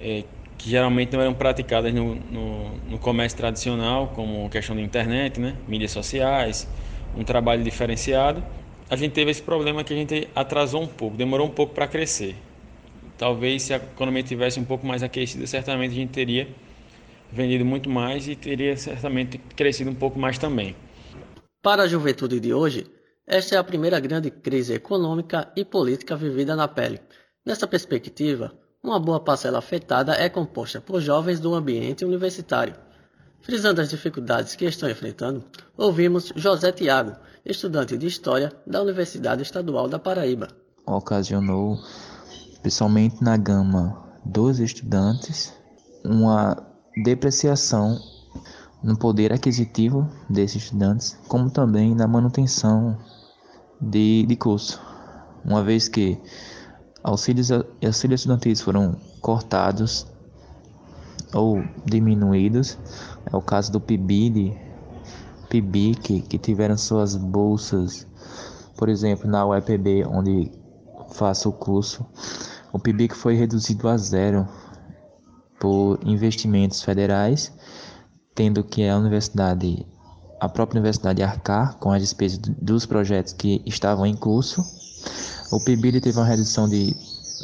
é, 0.00 0.24
que 0.58 0.68
geralmente 0.68 1.12
não 1.12 1.20
eram 1.20 1.34
praticadas 1.34 1.92
no, 1.94 2.14
no, 2.14 2.76
no, 2.90 2.98
comércio 2.98 3.38
tradicional, 3.38 4.08
como 4.14 4.48
questão 4.48 4.74
da 4.74 4.82
internet, 4.82 5.38
né? 5.38 5.54
mídias 5.68 5.92
sociais, 5.92 6.68
um 7.16 7.22
trabalho 7.22 7.62
diferenciado 7.62 8.42
a 8.92 8.96
gente 8.96 9.12
teve 9.12 9.30
esse 9.30 9.40
problema 9.40 9.82
que 9.82 9.94
a 9.94 9.96
gente 9.96 10.28
atrasou 10.34 10.82
um 10.82 10.86
pouco, 10.86 11.16
demorou 11.16 11.46
um 11.46 11.50
pouco 11.50 11.74
para 11.74 11.88
crescer. 11.88 12.36
Talvez 13.16 13.62
se 13.62 13.72
a 13.72 13.78
economia 13.78 14.22
tivesse 14.22 14.60
um 14.60 14.66
pouco 14.66 14.86
mais 14.86 15.02
aquecida, 15.02 15.46
certamente 15.46 15.92
a 15.92 15.94
gente 15.94 16.10
teria 16.10 16.46
vendido 17.32 17.64
muito 17.64 17.88
mais 17.88 18.28
e 18.28 18.36
teria 18.36 18.76
certamente 18.76 19.38
crescido 19.56 19.90
um 19.90 19.94
pouco 19.94 20.18
mais 20.18 20.36
também. 20.36 20.76
Para 21.62 21.84
a 21.84 21.88
juventude 21.88 22.38
de 22.38 22.52
hoje, 22.52 22.86
esta 23.26 23.54
é 23.54 23.58
a 23.58 23.64
primeira 23.64 23.98
grande 23.98 24.30
crise 24.30 24.74
econômica 24.74 25.50
e 25.56 25.64
política 25.64 26.14
vivida 26.14 26.54
na 26.54 26.68
pele. 26.68 27.00
Nessa 27.46 27.66
perspectiva, 27.66 28.52
uma 28.84 29.00
boa 29.00 29.20
parcela 29.20 29.60
afetada 29.60 30.12
é 30.16 30.28
composta 30.28 30.82
por 30.82 31.00
jovens 31.00 31.40
do 31.40 31.54
ambiente 31.54 32.04
universitário. 32.04 32.74
Frisando 33.40 33.80
as 33.80 33.88
dificuldades 33.88 34.54
que 34.54 34.66
estão 34.66 34.90
enfrentando, 34.90 35.42
ouvimos 35.78 36.30
José 36.36 36.70
Tiago, 36.72 37.16
estudante 37.44 37.96
de 37.96 38.06
História 38.06 38.52
da 38.66 38.82
Universidade 38.82 39.42
Estadual 39.42 39.88
da 39.88 39.98
Paraíba. 39.98 40.48
Ocasionou, 40.86 41.78
principalmente 42.60 43.22
na 43.22 43.36
gama 43.36 44.02
dos 44.24 44.60
estudantes, 44.60 45.52
uma 46.04 46.56
depreciação 47.04 47.98
no 48.82 48.96
poder 48.96 49.32
aquisitivo 49.32 50.08
desses 50.28 50.64
estudantes, 50.64 51.18
como 51.28 51.50
também 51.50 51.94
na 51.94 52.06
manutenção 52.06 52.98
de, 53.80 54.24
de 54.26 54.36
curso, 54.36 54.80
uma 55.44 55.62
vez 55.62 55.88
que 55.88 56.18
auxílios, 57.02 57.50
auxílios 57.50 58.20
estudantis 58.20 58.60
foram 58.60 58.96
cortados 59.20 60.06
ou 61.34 61.62
diminuídos, 61.84 62.78
é 63.32 63.36
o 63.36 63.42
caso 63.42 63.72
do 63.72 63.80
PIBID, 63.80 64.56
PIBIC, 65.52 66.22
que 66.22 66.38
tiveram 66.38 66.78
suas 66.78 67.14
bolsas, 67.14 68.06
por 68.74 68.88
exemplo, 68.88 69.28
na 69.28 69.44
UEPB, 69.44 70.06
onde 70.06 70.50
faço 71.10 71.50
o 71.50 71.52
curso, 71.52 72.06
o 72.72 72.78
PIBIC 72.78 73.14
foi 73.14 73.34
reduzido 73.34 73.86
a 73.86 73.98
zero 73.98 74.48
por 75.60 76.00
investimentos 76.06 76.80
federais, 76.80 77.52
tendo 78.34 78.64
que 78.64 78.88
a 78.88 78.96
universidade, 78.96 79.86
a 80.40 80.48
própria 80.48 80.78
universidade 80.78 81.22
arcar 81.22 81.76
com 81.76 81.92
as 81.92 82.00
despesas 82.00 82.38
dos 82.38 82.86
projetos 82.86 83.34
que 83.34 83.62
estavam 83.66 84.06
em 84.06 84.16
curso. 84.16 84.64
O 85.50 85.60
PIBID 85.60 86.00
teve 86.00 86.18
uma 86.18 86.24
redução 86.24 86.66
de 86.66 86.96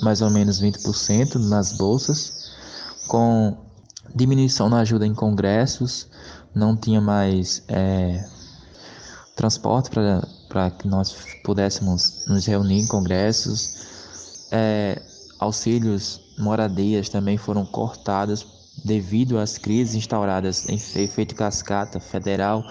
mais 0.03 0.23
ou 0.23 0.31
menos 0.31 0.62
20% 0.62 1.35
nas 1.47 1.77
bolsas, 1.77 2.53
com 3.07 3.55
diminuição 4.14 4.71
na 4.71 4.79
ajuda 4.79 5.07
em 5.07 5.14
congressos, 5.14 6.09
não 6.55 6.77
tinha 6.77 7.01
mais 7.01 7.63
é, 7.69 8.25
transporte 9.37 9.91
para 10.49 10.71
que 10.71 10.89
nós 10.89 11.17
pudéssemos 11.45 12.27
nos 12.27 12.47
reunir 12.47 12.81
em 12.81 12.87
congressos. 12.87 14.49
É, 14.51 15.01
auxílios, 15.39 16.35
moradias 16.39 17.09
também 17.09 17.37
foram 17.37 17.65
cortados 17.65 18.59
devido 18.85 19.39
às 19.39 19.59
crises 19.59 19.95
instauradas 19.95 20.69
em 20.69 20.75
efeito 20.75 21.35
cascata 21.35 22.01
federal, 22.01 22.65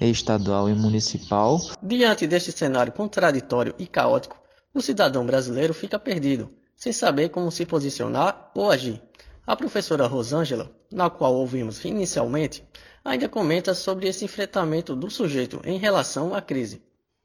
estadual 0.00 0.68
e 0.68 0.74
municipal. 0.74 1.60
Diante 1.82 2.26
deste 2.26 2.52
cenário 2.52 2.92
contraditório 2.92 3.74
e 3.78 3.86
caótico, 3.86 4.40
o 4.74 4.80
cidadão 4.80 5.24
brasileiro 5.24 5.74
fica 5.74 5.98
perdido, 5.98 6.50
sem 6.76 6.92
saber 6.92 7.28
como 7.28 7.50
se 7.50 7.66
posicionar 7.66 8.50
ou 8.54 8.70
agir. 8.70 9.00
A 9.46 9.56
professora 9.56 10.06
Rosângela, 10.06 10.70
na 10.90 11.10
qual 11.10 11.34
ouvimos 11.34 11.84
inicialmente, 11.84 12.64
ainda 13.04 13.28
comenta 13.28 13.74
sobre 13.74 14.08
esse 14.08 14.24
enfrentamento 14.24 14.94
do 14.94 15.10
sujeito 15.10 15.60
em 15.64 15.78
relação 15.78 16.34
à 16.34 16.40
crise. 16.40 16.82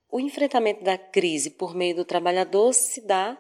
O 0.10 0.20
enfrentamento 0.20 0.84
da 0.84 0.98
crise 0.98 1.50
por 1.50 1.76
meio 1.76 1.96
do 1.96 2.06
trabalhador 2.06 2.74
se 2.74 3.06
dá 3.06 3.38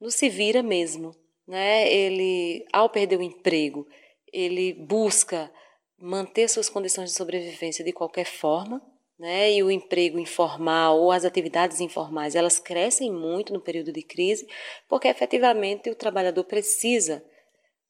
no 0.00 0.10
se 0.10 0.28
vira 0.28 0.62
mesmo. 0.62 1.14
Né? 1.46 1.90
Ele, 1.92 2.64
ao 2.72 2.90
perder 2.90 3.18
o 3.18 3.22
emprego, 3.22 3.86
ele 4.32 4.74
busca 4.74 5.50
manter 5.98 6.48
suas 6.48 6.68
condições 6.68 7.10
de 7.10 7.16
sobrevivência 7.16 7.84
de 7.84 7.92
qualquer 7.92 8.26
forma, 8.26 8.82
né? 9.18 9.52
E 9.52 9.62
o 9.62 9.70
emprego 9.70 10.18
informal 10.18 10.98
ou 11.00 11.10
as 11.10 11.24
atividades 11.24 11.80
informais, 11.80 12.34
elas 12.34 12.58
crescem 12.58 13.10
muito 13.10 13.52
no 13.52 13.60
período 13.60 13.92
de 13.92 14.02
crise, 14.02 14.46
porque 14.88 15.08
efetivamente 15.08 15.88
o 15.88 15.94
trabalhador 15.94 16.44
precisa 16.44 17.24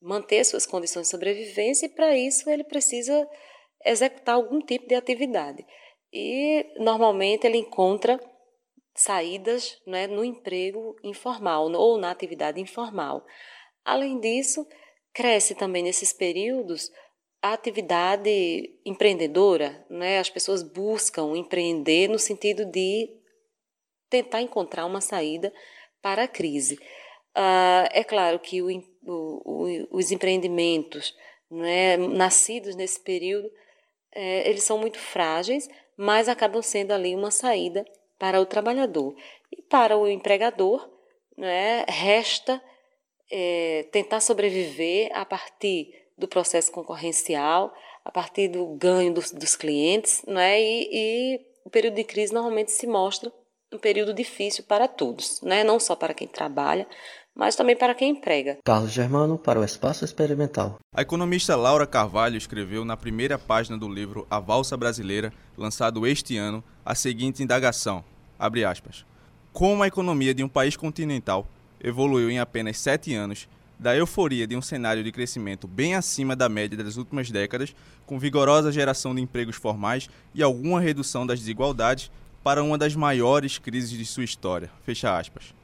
manter 0.01 0.45
suas 0.45 0.67
condições 0.67 1.03
de 1.03 1.11
sobrevivência 1.11 1.87
e 1.87 1.89
para 1.89 2.17
isso 2.17 2.49
ele 2.49 2.63
precisa 2.63 3.29
executar 3.87 4.35
algum 4.35 4.61
tipo 4.61 4.87
de 4.87 4.95
atividade. 4.95 5.65
E 6.13 6.67
normalmente 6.79 7.47
ele 7.47 7.59
encontra 7.59 8.21
saídas 8.95 9.81
né, 9.87 10.07
no 10.07 10.25
emprego 10.25 10.97
informal 11.03 11.71
ou 11.73 11.99
na 11.99 12.11
atividade 12.11 12.61
informal. 12.61 13.25
Além 13.85 14.19
disso, 14.19 14.67
cresce 15.13 15.55
também 15.55 15.83
nesses 15.83 16.13
períodos 16.13 16.91
a 17.43 17.53
atividade 17.53 18.81
empreendedora, 18.85 19.85
né, 19.89 20.19
as 20.19 20.29
pessoas 20.29 20.63
buscam 20.63 21.37
empreender 21.37 22.09
no 22.09 22.19
sentido 22.19 22.65
de 22.65 23.09
tentar 24.09 24.43
encontrar 24.43 24.87
uma 24.87 25.01
saída 25.01 25.53
para 26.03 26.25
a 26.25 26.29
crise. 26.29 26.77
Uh, 27.37 27.87
é 27.93 28.03
claro 28.03 28.39
que 28.39 28.63
o, 28.63 28.69
o, 29.05 29.87
os 29.91 30.11
empreendimentos 30.11 31.15
né, 31.51 31.97
nascidos 31.97 32.75
nesse 32.75 33.01
período, 33.01 33.51
é, 34.17 34.49
eles 34.49 34.63
são 34.63 34.79
muito 34.79 34.99
frágeis, 34.99 35.69
mas 35.97 36.29
acabam 36.29 36.63
sendo 36.63 36.93
ali 36.93 37.15
uma 37.15 37.31
saída 37.31 37.85
para 38.19 38.41
o 38.41 38.47
trabalhador. 38.47 39.15
E 39.53 39.61
para 39.63 39.97
o 39.97 40.09
empregador, 40.09 40.91
né, 41.37 41.85
resta 41.87 42.61
é, 43.31 43.87
tentar 43.93 44.21
sobreviver 44.21 45.11
a 45.15 45.25
partir 45.27 45.93
do 46.17 46.27
processo 46.27 46.73
concorrencial, 46.73 47.75
a 48.03 48.11
partir 48.11 48.49
do 48.49 48.65
ganho 48.77 49.13
dos, 49.13 49.31
dos 49.31 49.55
clientes, 49.55 50.23
né, 50.27 50.59
e, 50.61 50.89
e 50.91 51.41
o 51.67 51.69
período 51.71 51.97
de 51.97 52.05
crise 52.05 52.33
normalmente 52.33 52.73
se 52.73 52.87
mostra 52.87 53.31
um 53.71 53.79
período 53.79 54.15
difícil 54.15 54.65
para 54.65 54.89
todos, 54.89 55.43
né? 55.43 55.65
não 55.65 55.79
só 55.79 55.95
para 55.95 56.15
quem 56.15 56.29
trabalha, 56.29 56.87
mas 57.37 57.55
também 57.55 57.77
para 57.77 57.95
quem 57.95 58.13
emprega. 58.13 58.57
Carlos 58.65 58.91
Germano 58.91 59.37
para 59.37 59.61
o 59.61 59.65
Espaço 59.65 60.05
Experimental. 60.05 60.79
A 60.95 61.03
economista 61.03 61.55
Laura 61.55 61.87
Carvalho 61.87 62.39
escreveu 62.39 62.85
na 62.85 62.97
primeira 62.97 63.39
página 63.39 63.77
do 63.77 63.87
livro 63.87 64.27
A 64.31 64.41
Valsa 64.41 64.77
Brasileira, 64.77 65.33
lançado 65.57 66.07
este 66.07 66.37
ano, 66.39 66.65
a 66.85 66.95
seguinte 66.95 67.43
indagação: 67.43 68.03
abre 68.39 68.65
aspas. 68.65 69.05
Como 69.53 69.83
a 69.83 69.87
economia 69.87 70.35
de 70.35 70.43
um 70.43 70.49
país 70.49 70.77
continental 70.77 71.47
evoluiu 71.81 72.31
em 72.31 72.39
apenas 72.39 72.79
sete 72.79 73.15
anos, 73.15 73.47
da 73.79 73.95
euforia 73.95 74.47
de 74.47 74.57
um 74.57 74.63
cenário 74.63 75.05
de 75.05 75.13
crescimento 75.13 75.69
bem 75.69 75.95
acima 75.95 76.35
da 76.35 76.49
média 76.49 76.83
das 76.83 76.97
últimas 76.97 77.31
décadas, 77.31 77.77
com 78.07 78.19
vigorosa 78.19 78.73
geração 78.73 79.15
de 79.15 79.21
empregos 79.21 79.57
formais 79.57 80.09
e 80.35 80.43
alguma 80.43 80.81
redução 80.81 81.27
das 81.27 81.41
desigualdades, 81.41 82.11
para 82.43 82.63
uma 82.63 82.79
das 82.79 82.95
maiores 82.95 83.59
crises 83.59 83.91
de 83.91 84.07
sua 84.07 84.25
história. 84.25 84.71
Fecha 84.83 85.19
aspas. 85.19 85.56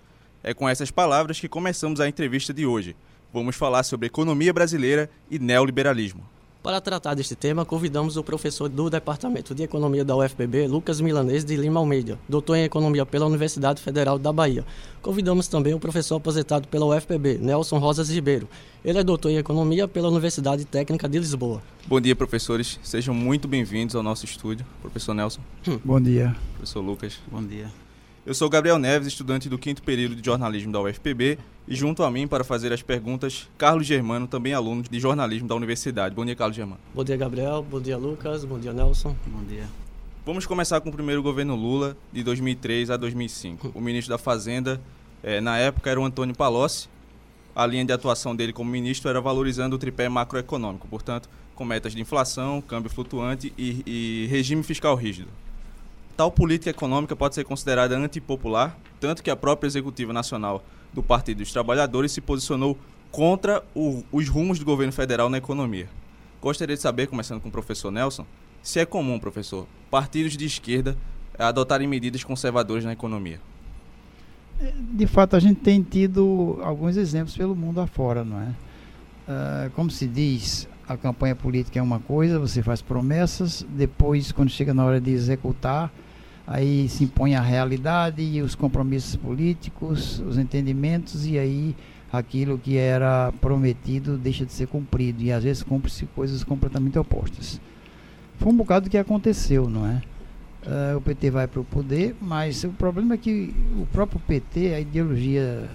É 0.45 0.53
com 0.53 0.69
essas 0.69 0.91
palavras 0.91 1.39
que 1.39 1.49
começamos 1.49 2.01
a 2.01 2.09
entrevista 2.09 2.53
de 2.53 2.67
hoje. 2.67 2.97
Vamos 3.33 3.57
falar 3.57 3.83
sobre 3.83 4.07
economia 4.07 4.53
brasileira 4.53 5.09
e 5.31 5.39
neoliberalismo. 5.39 6.23
Para 6.63 6.81
tratar 6.81 7.15
deste 7.15 7.35
tema, 7.35 7.65
convidamos 7.65 8.17
o 8.17 8.23
professor 8.23 8.69
do 8.69 8.89
Departamento 8.89 9.53
de 9.53 9.65
Economia 9.65 10.05
da 10.05 10.15
UFPB, 10.17 10.69
Lucas 10.69 11.01
Milanês 11.01 11.45
de 11.45 11.57
Lima 11.57 11.81
Almeida, 11.81 12.17
doutor 12.29 12.55
em 12.55 12.63
Economia 12.63 13.05
pela 13.05 13.27
Universidade 13.27 13.83
Federal 13.83 14.17
da 14.17 14.33
Bahia. 14.33 14.65
Convidamos 15.01 15.49
também 15.49 15.75
o 15.75 15.81
professor 15.81 16.17
aposentado 16.17 16.69
pela 16.69 16.87
UFPB, 16.87 17.39
Nelson 17.39 17.79
Rosas 17.79 18.09
Ribeiro. 18.11 18.49
Ele 18.85 18.97
é 18.97 19.03
doutor 19.03 19.31
em 19.31 19.39
Economia 19.39 19.89
pela 19.89 20.09
Universidade 20.09 20.65
Técnica 20.65 21.09
de 21.09 21.19
Lisboa. 21.19 21.61
Bom 21.85 22.01
dia, 22.01 22.15
professores. 22.15 22.79
Sejam 22.81 23.13
muito 23.13 23.49
bem-vindos 23.49 23.97
ao 23.97 24.03
nosso 24.03 24.25
estúdio. 24.25 24.65
Professor 24.81 25.15
Nelson. 25.15 25.41
Bom 25.85 26.01
dia. 26.01 26.37
Professor 26.55 26.81
Lucas. 26.81 27.19
Bom 27.29 27.43
dia. 27.45 27.82
Eu 28.25 28.35
sou 28.35 28.49
Gabriel 28.49 28.79
Neves, 28.79 29.09
estudante 29.09 29.49
do 29.49 29.59
quinto 29.59 29.83
período 29.83 30.15
de 30.15 30.25
jornalismo 30.25 30.71
da 30.71 30.81
UFPB, 30.81 31.41
e 31.67 31.75
junto 31.75 32.05
a 32.05 32.11
mim 32.11 32.29
para 32.29 32.45
fazer 32.45 32.73
as 32.73 32.81
perguntas, 32.81 33.49
Carlos 33.59 33.85
Germano, 33.85 34.29
também 34.29 34.55
aluno 34.55 34.85
de 34.89 35.01
jornalismo 35.01 35.49
da 35.49 35.57
universidade. 35.57 36.15
Bom 36.15 36.25
dia, 36.25 36.37
Carlos 36.37 36.55
Germano. 36.55 36.79
Bom 36.95 37.03
dia, 37.03 37.17
Gabriel. 37.17 37.67
Bom 37.69 37.81
dia, 37.81 37.97
Lucas. 37.97 38.45
Bom 38.45 38.61
dia, 38.61 38.73
Nelson. 38.73 39.17
Bom 39.27 39.43
dia. 39.43 39.65
Vamos 40.25 40.47
começar 40.47 40.81
com 40.81 40.89
o 40.89 40.93
primeiro 40.93 41.21
governo 41.21 41.57
Lula, 41.57 41.97
de 42.13 42.23
2003 42.23 42.91
a 42.91 42.97
2005. 42.97 43.73
O 43.75 43.81
ministro 43.81 44.15
da 44.15 44.19
Fazenda, 44.19 44.81
eh, 45.21 45.41
na 45.41 45.59
época, 45.59 45.91
era 45.91 46.01
o 46.01 46.05
Antônio 46.05 46.33
Palocci. 46.33 46.89
A 47.57 47.67
linha 47.67 47.85
de 47.85 47.93
atuação 47.93 48.37
dele 48.37 48.53
como 48.53 48.71
ministro 48.71 49.11
era 49.11 49.21
valorizando 49.21 49.75
o 49.75 49.79
tripé 49.81 50.09
macroeconômico, 50.09 50.87
portanto, 50.87 51.29
com 51.57 51.65
metas 51.65 51.93
de 51.93 52.01
inflação, 52.01 52.61
câmbio 52.63 52.89
flutuante 52.89 53.53
e, 53.59 53.83
e 53.85 54.27
regime 54.29 54.63
fiscal 54.63 54.95
rígido. 54.95 55.29
Tal 56.17 56.31
política 56.31 56.71
econômica 56.71 57.17
pode 57.17 57.35
ser 57.35 57.45
considerada 57.45 57.97
antipopular, 57.97 58.77
tanto 59.01 59.23
que 59.23 59.31
a 59.31 59.37
própria 59.37 59.67
executiva 59.67 60.13
nacional 60.13 60.65
do 60.93 61.03
Partido 61.03 61.39
dos 61.39 61.53
Trabalhadores 61.53 62.13
se 62.13 62.21
posicionou 62.21 62.77
contra 63.11 63.63
o, 63.75 64.03
os 64.13 64.29
rumos 64.29 64.59
do 64.59 64.65
governo 64.65 64.93
federal 64.93 65.29
na 65.29 65.39
economia. 65.39 65.89
Gostaria 66.41 66.77
de 66.77 66.83
saber, 66.83 67.07
começando 67.07 67.41
com 67.41 67.49
o 67.49 67.53
professor 67.53 67.91
Nelson, 67.91 68.27
se 68.63 68.79
é 68.79 68.87
comum, 68.87 69.19
professor, 69.19 69.67
partidos 69.91 70.37
de 70.37 70.45
esquerda 70.45 70.97
adotarem 71.39 71.89
medidas 71.89 72.23
conservadoras 72.23 72.85
na 72.85 72.93
economia. 72.93 73.41
De 74.79 75.07
fato, 75.07 75.35
a 75.35 75.41
gente 75.41 75.61
tem 75.61 75.83
tido 75.83 76.59
alguns 76.63 76.97
exemplos 76.97 77.37
pelo 77.37 77.57
mundo 77.57 77.81
afora, 77.81 78.25
não 78.25 78.41
é? 78.41 78.49
Uh, 78.49 79.71
como 79.71 79.91
se 79.91 80.07
diz, 80.07 80.69
a 80.89 80.97
campanha 80.97 81.35
política 81.35 81.79
é 81.79 81.83
uma 81.83 82.01
coisa, 82.01 82.39
você 82.39 82.63
faz 82.63 82.83
promessas, 82.83 83.65
depois, 83.69 84.33
quando 84.33 84.51
chega 84.51 84.75
na 84.75 84.85
hora 84.85 85.01
de 85.01 85.11
executar, 85.11 85.93
aí 86.47 86.89
se 86.89 87.05
impõe 87.05 87.35
a 87.35 87.41
realidade 87.41 88.23
e 88.23 88.43
os 88.43 88.55
compromissos 88.55 89.17
políticos, 89.17 90.21
os 90.21 90.39
entendimentos, 90.39 91.27
e 91.27 91.39
aí 91.39 91.77
aquilo 92.13 92.59
que 92.59 92.77
era 92.77 93.33
prometido 93.41 94.19
deixa 94.19 94.45
de 94.45 94.53
ser 94.53 94.67
cumprido, 94.67 95.23
e 95.23 95.33
às 95.33 95.45
vezes 95.45 95.63
cumpre-se 95.63 96.05
coisas 96.07 96.45
completamente 96.45 96.99
opostas. 96.99 97.61
Foi 98.39 98.53
um 98.53 98.57
bocado 98.57 98.91
que 98.91 98.99
aconteceu, 98.99 99.69
não 99.69 99.87
é? 99.87 100.03
Uh, 100.65 100.97
o 100.97 101.01
PT 101.01 101.31
vai 101.31 101.49
para 101.49 101.61
o 101.61 101.65
poder, 101.65 102.15
mas 102.21 102.63
o 102.63 102.71
problema 102.71 103.15
é 103.15 103.17
que 103.17 103.53
o 103.77 103.87
próprio 103.87 104.21
PT, 104.21 104.75
a 104.75 104.81
ideologia 104.81 105.69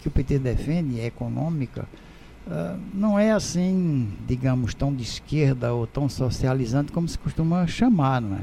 que 0.00 0.08
o 0.08 0.10
PT 0.10 0.38
defende, 0.38 1.00
é 1.00 1.06
econômica, 1.06 1.86
uh, 2.48 2.78
não 2.92 3.18
é 3.18 3.32
assim, 3.32 4.08
digamos, 4.26 4.74
tão 4.74 4.94
de 4.94 5.02
esquerda 5.02 5.72
ou 5.72 5.86
tão 5.86 6.08
socializante 6.08 6.90
como 6.90 7.06
se 7.06 7.18
costuma 7.18 7.66
chamar, 7.66 8.20
não 8.20 8.36
é? 8.36 8.40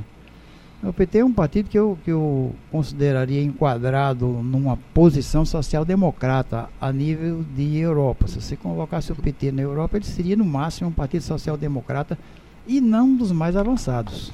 O 0.84 0.94
PT 0.94 1.20
é 1.20 1.26
um 1.26 1.34
partido 1.34 1.68
que 1.68 1.80
eu, 1.80 1.98
que 2.04 2.12
eu 2.12 2.54
consideraria 2.72 3.42
enquadrado 3.42 4.28
numa 4.28 4.78
posição 4.94 5.44
social-democrata 5.44 6.70
a 6.80 6.92
nível 6.92 7.44
de 7.56 7.78
Europa. 7.78 8.28
Se 8.28 8.40
você 8.40 8.56
colocasse 8.56 9.12
o 9.12 9.16
PT 9.16 9.52
na 9.52 9.64
Europa, 9.64 9.98
ele 9.98 10.06
seria 10.06 10.36
no 10.36 10.46
máximo 10.46 10.90
um 10.90 10.94
partido 10.94 11.24
social-democrata 11.24 12.20
e 12.68 12.80
não 12.80 13.16
dos 13.16 13.32
mais 13.32 13.56
avançados. 13.56 14.32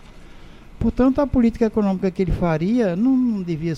Portanto, 0.78 1.22
a 1.22 1.28
política 1.28 1.66
econômica 1.66 2.12
que 2.12 2.22
ele 2.22 2.32
faria 2.32 2.96
não, 2.96 3.16
não 3.16 3.42
devia 3.44 3.76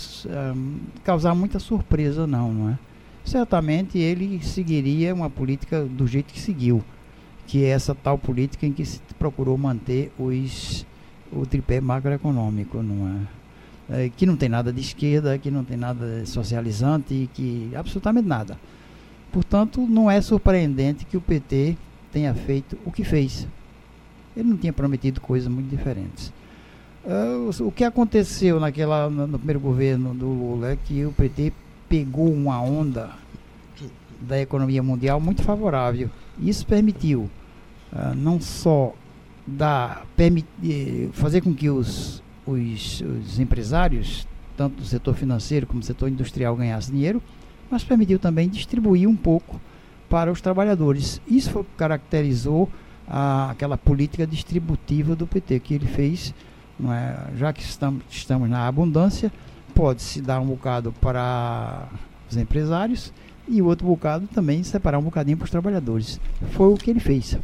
um, 0.55 0.79
causar 1.03 1.35
muita 1.35 1.59
surpresa, 1.59 2.25
não, 2.25 2.51
não 2.51 2.69
é? 2.69 2.79
Certamente 3.23 3.97
ele 3.97 4.43
seguiria 4.43 5.13
uma 5.13 5.29
política 5.29 5.83
do 5.83 6.05
jeito 6.05 6.33
que 6.33 6.39
seguiu, 6.39 6.83
que 7.47 7.63
é 7.63 7.69
essa 7.69 7.95
tal 7.95 8.17
política 8.17 8.65
em 8.65 8.73
que 8.73 8.85
se 8.85 8.99
procurou 9.17 9.57
manter 9.57 10.11
os 10.19 10.85
o 11.35 11.45
tripé 11.45 11.81
macroeconômico, 11.81 12.81
não 12.83 13.27
é? 13.89 14.05
é? 14.05 14.09
que 14.09 14.25
não 14.25 14.37
tem 14.37 14.47
nada 14.47 14.71
de 14.71 14.81
esquerda, 14.81 15.37
que 15.37 15.49
não 15.49 15.63
tem 15.63 15.77
nada 15.77 16.25
socializante, 16.25 17.29
que 17.33 17.71
absolutamente 17.75 18.27
nada. 18.27 18.57
Portanto, 19.31 19.81
não 19.81 20.09
é 20.11 20.21
surpreendente 20.21 21.05
que 21.05 21.17
o 21.17 21.21
PT 21.21 21.75
tenha 22.11 22.33
feito 22.35 22.77
o 22.85 22.91
que 22.91 23.03
fez. 23.03 23.47
Ele 24.37 24.49
não 24.49 24.57
tinha 24.57 24.71
prometido 24.71 25.19
coisas 25.19 25.51
muito 25.51 25.69
diferentes. 25.69 26.31
Uh, 27.03 27.67
o 27.67 27.71
que 27.71 27.83
aconteceu 27.83 28.59
naquela, 28.59 29.09
no 29.09 29.37
primeiro 29.37 29.59
governo 29.59 30.13
do 30.13 30.27
Lula 30.27 30.71
é 30.71 30.75
que 30.77 31.03
o 31.03 31.11
PT 31.11 31.51
pegou 31.93 32.33
uma 32.33 32.59
onda 32.59 33.11
da 34.19 34.41
economia 34.41 34.81
mundial 34.81 35.19
muito 35.19 35.43
favorável. 35.43 36.09
Isso 36.39 36.65
permitiu 36.65 37.29
uh, 37.91 38.15
não 38.15 38.41
só 38.41 38.95
dar, 39.45 40.03
permitir, 40.17 41.11
fazer 41.13 41.41
com 41.41 41.53
que 41.53 41.69
os, 41.69 42.23
os, 42.47 43.01
os 43.01 43.39
empresários, 43.39 44.27
tanto 44.57 44.77
do 44.77 44.85
setor 44.85 45.13
financeiro 45.13 45.67
como 45.67 45.81
do 45.81 45.85
setor 45.85 46.09
industrial, 46.09 46.55
ganhassem 46.55 46.95
dinheiro, 46.95 47.21
mas 47.69 47.83
permitiu 47.83 48.17
também 48.17 48.49
distribuir 48.49 49.07
um 49.07 49.15
pouco 49.15 49.61
para 50.09 50.31
os 50.31 50.41
trabalhadores. 50.41 51.21
Isso 51.27 51.51
foi, 51.51 51.63
caracterizou 51.77 52.71
a, 53.07 53.51
aquela 53.51 53.77
política 53.77 54.25
distributiva 54.25 55.15
do 55.15 55.27
PT 55.27 55.59
que 55.59 55.75
ele 55.75 55.85
fez. 55.85 56.33
É? 56.89 57.37
Já 57.37 57.53
que 57.53 57.61
estamos, 57.61 58.01
estamos 58.09 58.49
na 58.49 58.67
abundância, 58.67 59.31
pode-se 59.73 60.21
dar 60.21 60.39
um 60.39 60.45
bocado 60.45 60.93
para 61.01 61.87
os 62.29 62.37
empresários 62.37 63.11
e 63.47 63.61
o 63.61 63.65
outro 63.65 63.85
bocado 63.87 64.27
também 64.27 64.63
separar 64.63 64.99
um 64.99 65.03
bocadinho 65.03 65.37
para 65.37 65.45
os 65.45 65.51
trabalhadores. 65.51 66.19
Foi 66.51 66.67
o 66.67 66.77
que 66.77 66.89
ele 66.89 66.99
fez. 66.99 67.37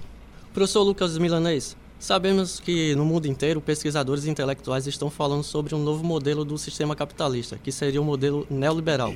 Professor 0.53 0.83
Lucas 0.83 1.17
Milanês, 1.17 1.75
Sabemos 1.99 2.61
que 2.61 2.95
no 2.95 3.03
mundo 3.03 3.25
inteiro 3.25 3.59
pesquisadores 3.59 4.25
intelectuais 4.25 4.87
estão 4.87 5.09
falando 5.09 5.43
sobre 5.43 5.75
um 5.75 5.83
novo 5.83 6.01
modelo 6.01 6.45
do 6.45 6.57
sistema 6.57 6.95
capitalista, 6.95 7.59
que 7.61 7.73
seria 7.73 7.99
o 7.99 8.03
um 8.05 8.07
modelo 8.07 8.47
neoliberal. 8.49 9.13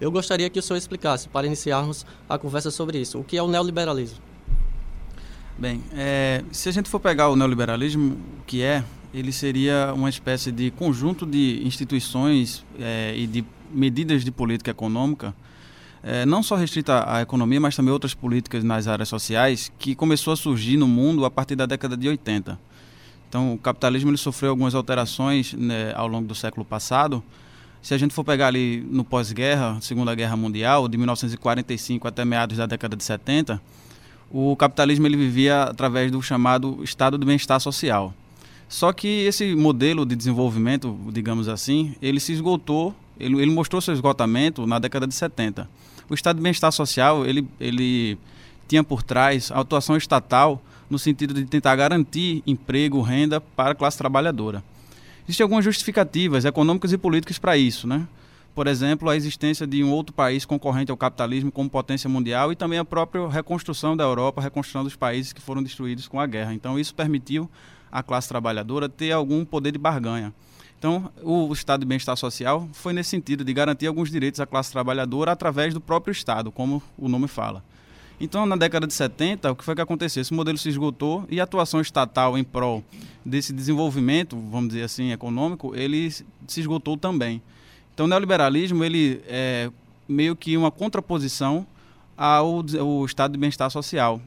Eu 0.00 0.10
gostaria 0.10 0.50
que 0.50 0.58
o 0.58 0.62
senhor 0.62 0.76
explicasse, 0.76 1.28
para 1.28 1.46
iniciarmos 1.46 2.04
a 2.28 2.36
conversa 2.36 2.68
sobre 2.72 2.98
isso, 2.98 3.20
o 3.20 3.22
que 3.22 3.36
é 3.36 3.42
o 3.42 3.46
neoliberalismo. 3.46 4.18
Bem, 5.56 5.84
é, 5.94 6.42
se 6.50 6.68
a 6.68 6.72
gente 6.72 6.88
for 6.88 6.98
pegar 6.98 7.28
o 7.28 7.36
neoliberalismo, 7.36 8.14
o 8.40 8.44
que 8.44 8.60
é, 8.60 8.82
ele 9.12 9.32
seria 9.32 9.92
uma 9.94 10.08
espécie 10.08 10.52
de 10.52 10.70
conjunto 10.70 11.26
de 11.26 11.62
instituições 11.64 12.64
é, 12.78 13.14
e 13.16 13.26
de 13.26 13.44
medidas 13.72 14.24
de 14.24 14.30
política 14.30 14.70
econômica 14.70 15.34
é, 16.02 16.24
não 16.24 16.42
só 16.42 16.56
restrita 16.56 17.04
à 17.06 17.20
economia, 17.20 17.60
mas 17.60 17.76
também 17.76 17.92
outras 17.92 18.14
políticas 18.14 18.64
nas 18.64 18.86
áreas 18.86 19.08
sociais, 19.08 19.70
que 19.78 19.94
começou 19.94 20.32
a 20.32 20.36
surgir 20.36 20.76
no 20.76 20.88
mundo 20.88 21.24
a 21.24 21.30
partir 21.30 21.56
da 21.56 21.66
década 21.66 21.96
de 21.96 22.08
80. 22.08 22.58
Então, 23.28 23.54
o 23.54 23.58
capitalismo 23.58 24.10
ele 24.10 24.16
sofreu 24.16 24.50
algumas 24.50 24.74
alterações 24.74 25.52
né, 25.52 25.92
ao 25.94 26.08
longo 26.08 26.26
do 26.26 26.34
século 26.34 26.64
passado. 26.64 27.22
Se 27.82 27.94
a 27.94 27.98
gente 27.98 28.12
for 28.12 28.24
pegar 28.24 28.48
ali 28.48 28.86
no 28.90 29.04
pós-guerra, 29.04 29.78
Segunda 29.80 30.14
Guerra 30.14 30.36
Mundial, 30.36 30.88
de 30.88 30.96
1945 30.96 32.08
até 32.08 32.24
meados 32.24 32.56
da 32.56 32.66
década 32.66 32.96
de 32.96 33.04
70, 33.04 33.60
o 34.30 34.56
capitalismo 34.56 35.06
ele 35.06 35.16
vivia 35.16 35.64
através 35.64 36.10
do 36.10 36.20
chamado 36.22 36.80
estado 36.82 37.16
do 37.18 37.26
bem-estar 37.26 37.60
social. 37.60 38.14
Só 38.70 38.92
que 38.92 39.24
esse 39.26 39.56
modelo 39.56 40.06
de 40.06 40.14
desenvolvimento, 40.14 40.96
digamos 41.12 41.48
assim, 41.48 41.96
ele 42.00 42.20
se 42.20 42.32
esgotou, 42.32 42.94
ele, 43.18 43.42
ele 43.42 43.50
mostrou 43.50 43.82
seu 43.82 43.92
esgotamento 43.92 44.64
na 44.64 44.78
década 44.78 45.08
de 45.08 45.14
70. 45.14 45.68
O 46.08 46.14
estado 46.14 46.36
de 46.36 46.42
bem-estar 46.42 46.70
social, 46.70 47.26
ele, 47.26 47.46
ele 47.58 48.16
tinha 48.68 48.84
por 48.84 49.02
trás 49.02 49.50
a 49.50 49.58
atuação 49.58 49.96
estatal 49.96 50.62
no 50.88 51.00
sentido 51.00 51.34
de 51.34 51.44
tentar 51.46 51.74
garantir 51.74 52.44
emprego, 52.46 53.02
renda 53.02 53.40
para 53.40 53.72
a 53.72 53.74
classe 53.74 53.98
trabalhadora. 53.98 54.62
Existem 55.24 55.42
algumas 55.42 55.64
justificativas 55.64 56.44
econômicas 56.44 56.92
e 56.92 56.98
políticas 56.98 57.40
para 57.40 57.56
isso, 57.56 57.88
né? 57.88 58.06
Por 58.54 58.68
exemplo, 58.68 59.08
a 59.08 59.16
existência 59.16 59.66
de 59.66 59.82
um 59.82 59.90
outro 59.90 60.14
país 60.14 60.44
concorrente 60.44 60.92
ao 60.92 60.96
capitalismo 60.96 61.50
como 61.50 61.68
potência 61.68 62.08
mundial 62.08 62.52
e 62.52 62.56
também 62.56 62.78
a 62.78 62.84
própria 62.84 63.28
reconstrução 63.28 63.96
da 63.96 64.04
Europa, 64.04 64.40
a 64.40 64.44
reconstrução 64.44 64.84
dos 64.84 64.94
países 64.94 65.32
que 65.32 65.40
foram 65.40 65.60
destruídos 65.60 66.06
com 66.06 66.20
a 66.20 66.26
guerra. 66.26 66.54
Então, 66.54 66.78
isso 66.78 66.94
permitiu 66.94 67.50
a 67.90 68.02
classe 68.02 68.28
trabalhadora 68.28 68.88
ter 68.88 69.12
algum 69.12 69.44
poder 69.44 69.72
de 69.72 69.78
barganha. 69.78 70.32
Então, 70.78 71.10
o 71.22 71.52
Estado 71.52 71.80
de 71.80 71.86
Bem-Estar 71.86 72.16
Social 72.16 72.66
foi 72.72 72.94
nesse 72.94 73.10
sentido, 73.10 73.44
de 73.44 73.52
garantir 73.52 73.86
alguns 73.86 74.10
direitos 74.10 74.40
à 74.40 74.46
classe 74.46 74.72
trabalhadora 74.72 75.32
através 75.32 75.74
do 75.74 75.80
próprio 75.80 76.10
Estado, 76.12 76.50
como 76.50 76.82
o 76.96 77.06
nome 77.06 77.28
fala. 77.28 77.62
Então, 78.18 78.46
na 78.46 78.56
década 78.56 78.86
de 78.86 78.94
70, 78.94 79.52
o 79.52 79.56
que 79.56 79.64
foi 79.64 79.74
que 79.74 79.80
aconteceu? 79.80 80.20
Esse 80.20 80.32
modelo 80.32 80.56
se 80.56 80.68
esgotou 80.68 81.26
e 81.28 81.40
a 81.40 81.44
atuação 81.44 81.80
estatal 81.80 82.36
em 82.38 82.44
prol 82.44 82.82
desse 83.24 83.52
desenvolvimento, 83.52 84.36
vamos 84.50 84.68
dizer 84.70 84.84
assim, 84.84 85.12
econômico, 85.12 85.74
ele 85.74 86.10
se 86.10 86.60
esgotou 86.60 86.96
também. 86.96 87.42
Então, 87.92 88.06
o 88.06 88.08
neoliberalismo, 88.08 88.82
ele 88.82 89.22
é 89.26 89.70
meio 90.08 90.34
que 90.34 90.56
uma 90.56 90.70
contraposição 90.70 91.66
ao, 92.16 92.64
ao 92.78 93.04
estado 93.04 93.32
de 93.32 93.38
bem-estar 93.38 93.70
social. 93.70 94.20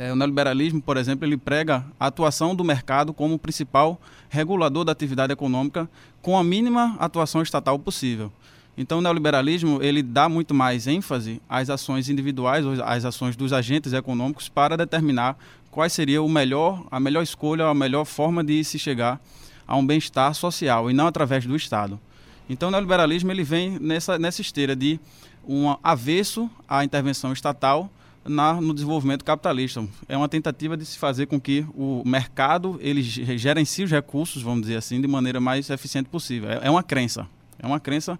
É, 0.00 0.10
o 0.10 0.16
neoliberalismo, 0.16 0.80
por 0.80 0.96
exemplo, 0.96 1.26
ele 1.26 1.36
prega 1.36 1.84
a 2.00 2.06
atuação 2.06 2.56
do 2.56 2.64
mercado 2.64 3.12
como 3.12 3.38
principal 3.38 4.00
regulador 4.30 4.82
da 4.82 4.92
atividade 4.92 5.30
econômica 5.30 5.86
com 6.22 6.38
a 6.38 6.42
mínima 6.42 6.96
atuação 6.98 7.42
estatal 7.42 7.78
possível. 7.78 8.32
Então, 8.78 9.00
o 9.00 9.02
neoliberalismo 9.02 9.78
ele 9.82 10.02
dá 10.02 10.26
muito 10.26 10.54
mais 10.54 10.86
ênfase 10.86 11.42
às 11.46 11.68
ações 11.68 12.08
individuais, 12.08 12.64
às 12.82 13.04
ações 13.04 13.36
dos 13.36 13.52
agentes 13.52 13.92
econômicos 13.92 14.48
para 14.48 14.74
determinar 14.74 15.36
qual 15.70 15.86
seria 15.90 16.22
o 16.22 16.28
melhor, 16.30 16.82
a 16.90 16.98
melhor 16.98 17.22
escolha, 17.22 17.66
a 17.66 17.74
melhor 17.74 18.06
forma 18.06 18.42
de 18.42 18.64
se 18.64 18.78
chegar 18.78 19.20
a 19.68 19.76
um 19.76 19.86
bem-estar 19.86 20.32
social 20.32 20.90
e 20.90 20.94
não 20.94 21.08
através 21.08 21.44
do 21.44 21.54
Estado. 21.54 22.00
Então, 22.48 22.70
o 22.70 22.72
neoliberalismo 22.72 23.30
ele 23.30 23.44
vem 23.44 23.78
nessa, 23.78 24.18
nessa 24.18 24.40
esteira 24.40 24.74
de 24.74 24.98
um 25.46 25.76
avesso 25.82 26.50
à 26.66 26.82
intervenção 26.86 27.34
estatal 27.34 27.90
na, 28.24 28.60
no 28.60 28.74
desenvolvimento 28.74 29.24
capitalista. 29.24 29.86
É 30.08 30.16
uma 30.16 30.28
tentativa 30.28 30.76
de 30.76 30.84
se 30.84 30.98
fazer 30.98 31.26
com 31.26 31.40
que 31.40 31.66
o 31.74 32.02
mercado 32.04 32.78
ele 32.80 33.02
gere 33.02 33.60
em 33.60 33.64
si 33.64 33.82
os 33.82 33.90
recursos, 33.90 34.42
vamos 34.42 34.62
dizer 34.62 34.76
assim, 34.76 35.00
de 35.00 35.08
maneira 35.08 35.40
mais 35.40 35.68
eficiente 35.70 36.08
possível. 36.08 36.50
É, 36.50 36.66
é 36.66 36.70
uma 36.70 36.82
crença. 36.82 37.26
É 37.58 37.66
uma 37.66 37.80
crença 37.80 38.18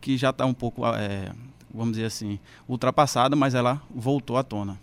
que 0.00 0.16
já 0.16 0.30
está 0.30 0.46
um 0.46 0.54
pouco, 0.54 0.86
é, 0.86 1.32
vamos 1.72 1.92
dizer 1.92 2.06
assim, 2.06 2.38
ultrapassada, 2.68 3.36
mas 3.36 3.54
ela 3.54 3.80
voltou 3.94 4.36
à 4.36 4.42
tona. 4.42 4.78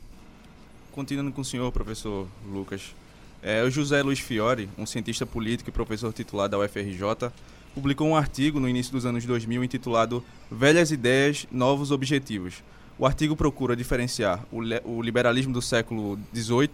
Continuando 0.92 1.32
com 1.32 1.42
o 1.42 1.46
senhor, 1.46 1.72
professor 1.72 2.28
Lucas. 2.46 2.96
É, 3.42 3.64
o 3.64 3.70
José 3.70 4.02
Luiz 4.02 4.20
Fiore, 4.20 4.68
um 4.78 4.86
cientista 4.86 5.26
político 5.26 5.70
e 5.70 5.74
professor 5.74 6.12
titular 6.12 6.50
da 6.50 6.58
UFRJ, 6.58 7.32
publicou 7.74 8.08
um 8.08 8.16
artigo 8.16 8.60
no 8.60 8.68
início 8.68 8.92
dos 8.92 9.06
anos 9.06 9.24
2000 9.24 9.64
intitulado 9.64 10.24
Velhas 10.52 10.92
Ideias, 10.92 11.48
Novos 11.52 11.92
Objetivos, 11.92 12.64
o 13.00 13.06
artigo 13.06 13.36
procura 13.36 13.76
diferenciar 13.76 14.44
o, 14.52 14.60
o 14.86 15.02
liberalismo 15.02 15.54
do 15.54 15.62
século 15.62 16.20
XVIII 16.36 16.72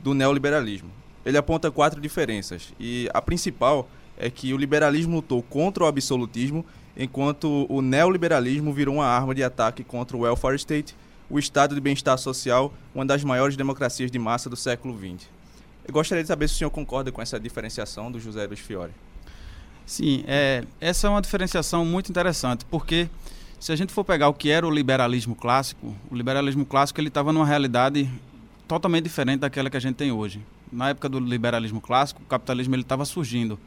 do 0.00 0.14
neoliberalismo. 0.14 0.90
Ele 1.24 1.38
aponta 1.38 1.70
quatro 1.70 2.00
diferenças 2.00 2.72
e 2.78 3.08
a 3.14 3.22
principal 3.22 3.88
é 4.16 4.30
que 4.30 4.52
o 4.52 4.56
liberalismo 4.56 5.16
lutou 5.16 5.42
contra 5.42 5.84
o 5.84 5.86
absolutismo, 5.86 6.64
enquanto 6.96 7.66
o 7.68 7.82
neoliberalismo 7.82 8.72
virou 8.72 8.96
uma 8.96 9.06
arma 9.06 9.34
de 9.34 9.42
ataque 9.42 9.82
contra 9.82 10.16
o 10.16 10.20
welfare 10.20 10.56
state, 10.56 10.94
o 11.28 11.38
estado 11.38 11.74
de 11.74 11.80
bem-estar 11.80 12.16
social, 12.18 12.72
uma 12.94 13.04
das 13.04 13.24
maiores 13.24 13.56
democracias 13.56 14.10
de 14.10 14.18
massa 14.18 14.48
do 14.48 14.56
século 14.56 14.96
XX. 14.96 15.26
Eu 15.86 15.92
gostaria 15.92 16.22
de 16.22 16.28
saber 16.28 16.48
se 16.48 16.54
o 16.54 16.58
senhor 16.58 16.70
concorda 16.70 17.10
com 17.10 17.20
essa 17.20 17.40
diferenciação 17.40 18.12
do 18.12 18.20
José 18.20 18.46
Luiz 18.46 18.60
Fiore. 18.60 18.92
Sim, 19.84 20.24
é, 20.26 20.64
essa 20.80 21.06
é 21.06 21.10
uma 21.10 21.20
diferenciação 21.20 21.84
muito 21.84 22.08
interessante, 22.10 22.64
porque 22.66 23.08
se 23.64 23.72
a 23.72 23.76
gente 23.76 23.94
for 23.94 24.04
pegar 24.04 24.28
o 24.28 24.34
que 24.34 24.50
era 24.50 24.66
o 24.66 24.70
liberalismo 24.70 25.34
clássico, 25.34 25.96
o 26.10 26.14
liberalismo 26.14 26.66
clássico 26.66 27.00
ele 27.00 27.08
estava 27.08 27.32
numa 27.32 27.46
realidade 27.46 28.06
totalmente 28.68 29.04
diferente 29.04 29.40
daquela 29.40 29.70
que 29.70 29.76
a 29.78 29.80
gente 29.80 29.94
tem 29.94 30.12
hoje. 30.12 30.42
Na 30.70 30.90
época 30.90 31.08
do 31.08 31.18
liberalismo 31.18 31.80
clássico, 31.80 32.20
o 32.22 32.26
capitalismo 32.26 32.74
ele 32.74 32.82
estava 32.82 33.06
surgindo. 33.06 33.58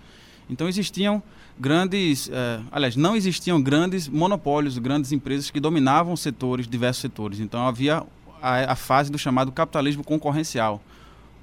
Então 0.47 0.69
existiam 0.69 1.23
grandes, 1.59 2.29
eh, 2.31 2.59
aliás, 2.71 2.95
não 2.95 3.15
existiam 3.15 3.59
grandes 3.59 4.07
monopólios, 4.07 4.77
grandes 4.77 5.11
empresas 5.11 5.49
que 5.49 5.59
dominavam 5.59 6.15
setores, 6.15 6.67
diversos 6.67 7.01
setores. 7.01 7.39
Então 7.39 7.65
havia 7.65 8.03
a, 8.39 8.73
a 8.73 8.75
fase 8.75 9.11
do 9.11 9.17
chamado 9.17 9.51
capitalismo 9.51 10.03
concorrencial, 10.03 10.79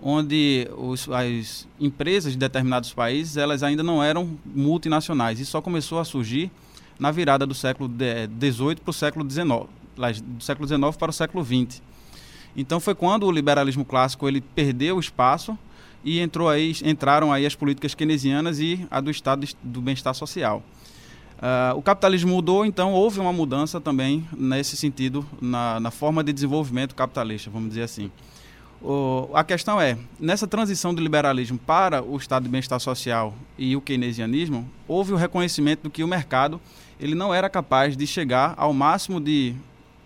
onde 0.00 0.68
os, 0.76 1.08
as 1.08 1.66
empresas 1.80 2.34
de 2.34 2.38
determinados 2.38 2.92
países 2.92 3.36
elas 3.36 3.64
ainda 3.64 3.82
não 3.82 4.00
eram 4.00 4.38
multinacionais 4.46 5.40
e 5.40 5.44
só 5.44 5.60
começou 5.60 5.98
a 5.98 6.04
surgir 6.04 6.52
na 6.98 7.10
virada 7.10 7.46
do 7.46 7.54
século 7.54 7.90
XVIII 7.90 8.76
para 8.76 8.90
o 8.90 8.94
século 8.94 9.30
XIX, 9.30 9.48
do 10.22 10.42
século 10.42 10.68
XIX 10.68 10.96
para 10.96 11.10
o 11.10 11.12
século 11.12 11.44
XX. 11.44 11.82
Então 12.56 12.78
foi 12.78 12.94
quando 12.94 13.26
o 13.26 13.32
liberalismo 13.32 13.84
clássico 13.84 14.28
ele 14.28 14.40
perdeu 14.40 14.98
espaço 14.98 15.58
e 16.04 16.20
entrou 16.20 16.48
aí, 16.48 16.72
entraram 16.84 17.32
aí 17.32 17.46
as 17.46 17.54
políticas 17.54 17.94
keynesianas 17.94 18.60
e 18.60 18.86
a 18.90 19.00
do 19.00 19.10
estado 19.10 19.46
do 19.62 19.80
bem-estar 19.80 20.14
social. 20.14 20.62
Uh, 21.36 21.76
o 21.76 21.82
capitalismo 21.82 22.30
mudou, 22.30 22.64
então 22.64 22.92
houve 22.92 23.18
uma 23.18 23.32
mudança 23.32 23.80
também 23.80 24.26
nesse 24.36 24.76
sentido 24.76 25.26
na, 25.40 25.80
na 25.80 25.90
forma 25.90 26.22
de 26.22 26.32
desenvolvimento 26.32 26.94
capitalista, 26.94 27.50
vamos 27.50 27.70
dizer 27.70 27.82
assim. 27.82 28.10
O, 28.84 29.30
a 29.32 29.42
questão 29.42 29.80
é, 29.80 29.96
nessa 30.20 30.46
transição 30.46 30.92
do 30.92 31.00
liberalismo 31.00 31.56
para 31.56 32.02
o 32.02 32.18
estado 32.18 32.42
de 32.42 32.50
bem-estar 32.50 32.78
social 32.78 33.32
e 33.56 33.74
o 33.74 33.80
keynesianismo, 33.80 34.70
houve 34.86 35.14
o 35.14 35.16
reconhecimento 35.16 35.84
do 35.84 35.90
que 35.90 36.04
o 36.04 36.06
mercado 36.06 36.60
ele 37.00 37.14
não 37.14 37.32
era 37.32 37.48
capaz 37.48 37.96
de 37.96 38.06
chegar 38.06 38.52
ao 38.58 38.74
máximo 38.74 39.18
de, 39.18 39.54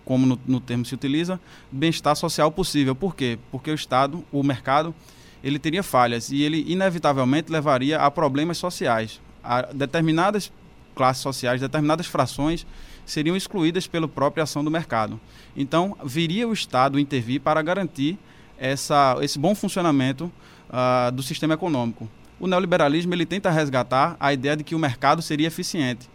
como 0.05 0.25
no, 0.25 0.39
no 0.47 0.61
termo 0.61 0.85
se 0.85 0.95
utiliza, 0.95 1.41
bem-estar 1.69 2.15
social 2.15 2.49
possível. 2.53 2.95
Por 2.95 3.17
quê? 3.17 3.37
Porque 3.51 3.69
o 3.69 3.75
Estado, 3.75 4.23
o 4.31 4.41
mercado, 4.41 4.95
ele 5.43 5.59
teria 5.59 5.83
falhas 5.83 6.31
e 6.31 6.41
ele 6.41 6.63
inevitavelmente 6.65 7.51
levaria 7.51 7.99
a 7.99 8.09
problemas 8.09 8.57
sociais. 8.57 9.19
A 9.43 9.61
determinadas 9.73 10.53
classes 10.95 11.21
sociais, 11.21 11.59
determinadas 11.59 12.07
frações 12.07 12.65
seriam 13.05 13.35
excluídas 13.35 13.87
pela 13.87 14.07
própria 14.07 14.43
ação 14.43 14.63
do 14.63 14.71
mercado. 14.71 15.19
Então, 15.53 15.97
viria 16.01 16.47
o 16.47 16.53
Estado 16.53 16.97
intervir 16.97 17.41
para 17.41 17.61
garantir 17.61 18.17
essa, 18.59 19.17
esse 19.21 19.39
bom 19.39 19.55
funcionamento 19.55 20.31
uh, 20.69 21.11
do 21.11 21.23
sistema 21.23 21.53
econômico. 21.53 22.09
O 22.39 22.47
neoliberalismo 22.47 23.13
ele 23.13 23.25
tenta 23.25 23.49
resgatar 23.49 24.15
a 24.19 24.31
ideia 24.31 24.55
de 24.55 24.63
que 24.63 24.75
o 24.75 24.79
mercado 24.79 25.21
seria 25.21 25.47
eficiente 25.47 26.09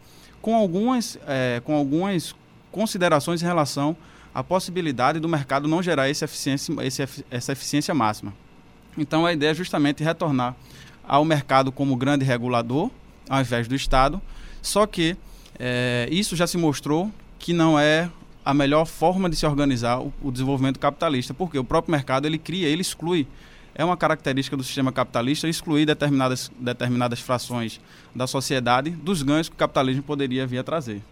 com 0.45 0.55
algumas, 0.55 1.19
é, 1.27 1.63
com 1.65 1.75
algumas 1.75 2.35
considerações 2.71 3.43
em 3.43 3.47
relação 3.47 3.97
à 4.35 4.45
possibilidade 4.45 5.19
do 5.19 5.27
mercado 5.27 5.67
não 5.67 5.83
gerar 5.83 6.11
esse 6.11 6.23
eficiência, 6.23 6.75
esse, 6.83 7.25
essa 7.31 7.53
eficiência 7.53 7.95
máxima. 7.95 8.35
Então, 8.97 9.25
a 9.25 9.33
ideia 9.33 9.53
é 9.53 9.55
justamente 9.55 10.05
retornar 10.05 10.55
ao 11.07 11.25
mercado 11.25 11.73
como 11.73 11.97
grande 11.97 12.27
regulador, 12.27 12.91
ao 13.29 13.41
invés 13.41 13.67
do 13.67 13.75
Estado, 13.75 14.21
só 14.61 14.87
que 14.87 15.17
é, 15.59 16.09
isso 16.11 16.37
já 16.37 16.47
se 16.47 16.59
mostrou 16.59 17.11
que 17.39 17.55
não 17.55 17.79
é 17.79 18.11
a 18.45 18.53
melhor 18.53 18.85
forma 18.85 19.31
de 19.31 19.37
se 19.37 19.47
organizar 19.47 20.01
o, 20.01 20.13
o 20.23 20.31
desenvolvimento 20.31 20.79
capitalista, 20.79 21.33
porque 21.33 21.59
o 21.59 21.65
próprio 21.65 21.93
mercado 21.93 22.27
ele 22.27 22.39
cria, 22.39 22.69
ele 22.69 22.83
exclui 22.83 23.27
é 23.75 23.85
uma 23.85 23.97
característica 23.97 24.57
do 24.57 24.63
sistema 24.63 24.93
capitalista 24.93 25.49
excluir 25.49 25.85
determinadas, 25.85 26.51
determinadas 26.59 27.19
frações 27.21 27.81
da 28.15 28.27
sociedade 28.27 28.91
dos 28.91 29.23
ganhos 29.23 29.49
que 29.49 29.55
o 29.55 29.59
capitalismo 29.59 30.03
poderia 30.03 30.47
vir 30.47 30.59
a 30.59 30.63
trazer. 30.63 31.03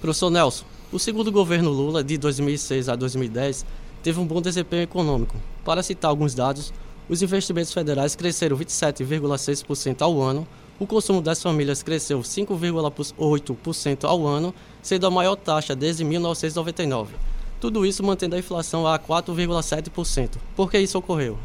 Professor 0.00 0.30
Nelson, 0.30 0.66
o 0.92 0.98
segundo 0.98 1.32
governo 1.32 1.70
Lula, 1.70 2.04
de 2.04 2.18
2006 2.18 2.88
a 2.88 2.96
2010, 2.96 3.64
teve 4.02 4.20
um 4.20 4.26
bom 4.26 4.42
desempenho 4.42 4.82
econômico. 4.82 5.36
Para 5.64 5.82
citar 5.82 6.10
alguns 6.10 6.34
dados, 6.34 6.72
os 7.08 7.22
investimentos 7.22 7.72
federais 7.72 8.14
cresceram 8.14 8.56
27,6% 8.58 10.02
ao 10.02 10.20
ano, 10.20 10.46
O 10.82 10.86
consumo 10.86 11.22
das 11.22 11.40
famílias 11.40 11.80
cresceu 11.80 12.18
5,8% 12.22 14.02
ao 14.02 14.26
ano, 14.26 14.52
sendo 14.82 15.06
a 15.06 15.10
maior 15.12 15.36
taxa 15.36 15.76
desde 15.76 16.02
1999. 16.02 17.14
Tudo 17.60 17.86
isso 17.86 18.02
mantendo 18.02 18.34
a 18.34 18.38
inflação 18.40 18.84
a 18.84 18.98
4,7%. 18.98 20.38
Por 20.56 20.68
que 20.68 20.80
isso 20.80 20.98
ocorreu? 20.98 21.38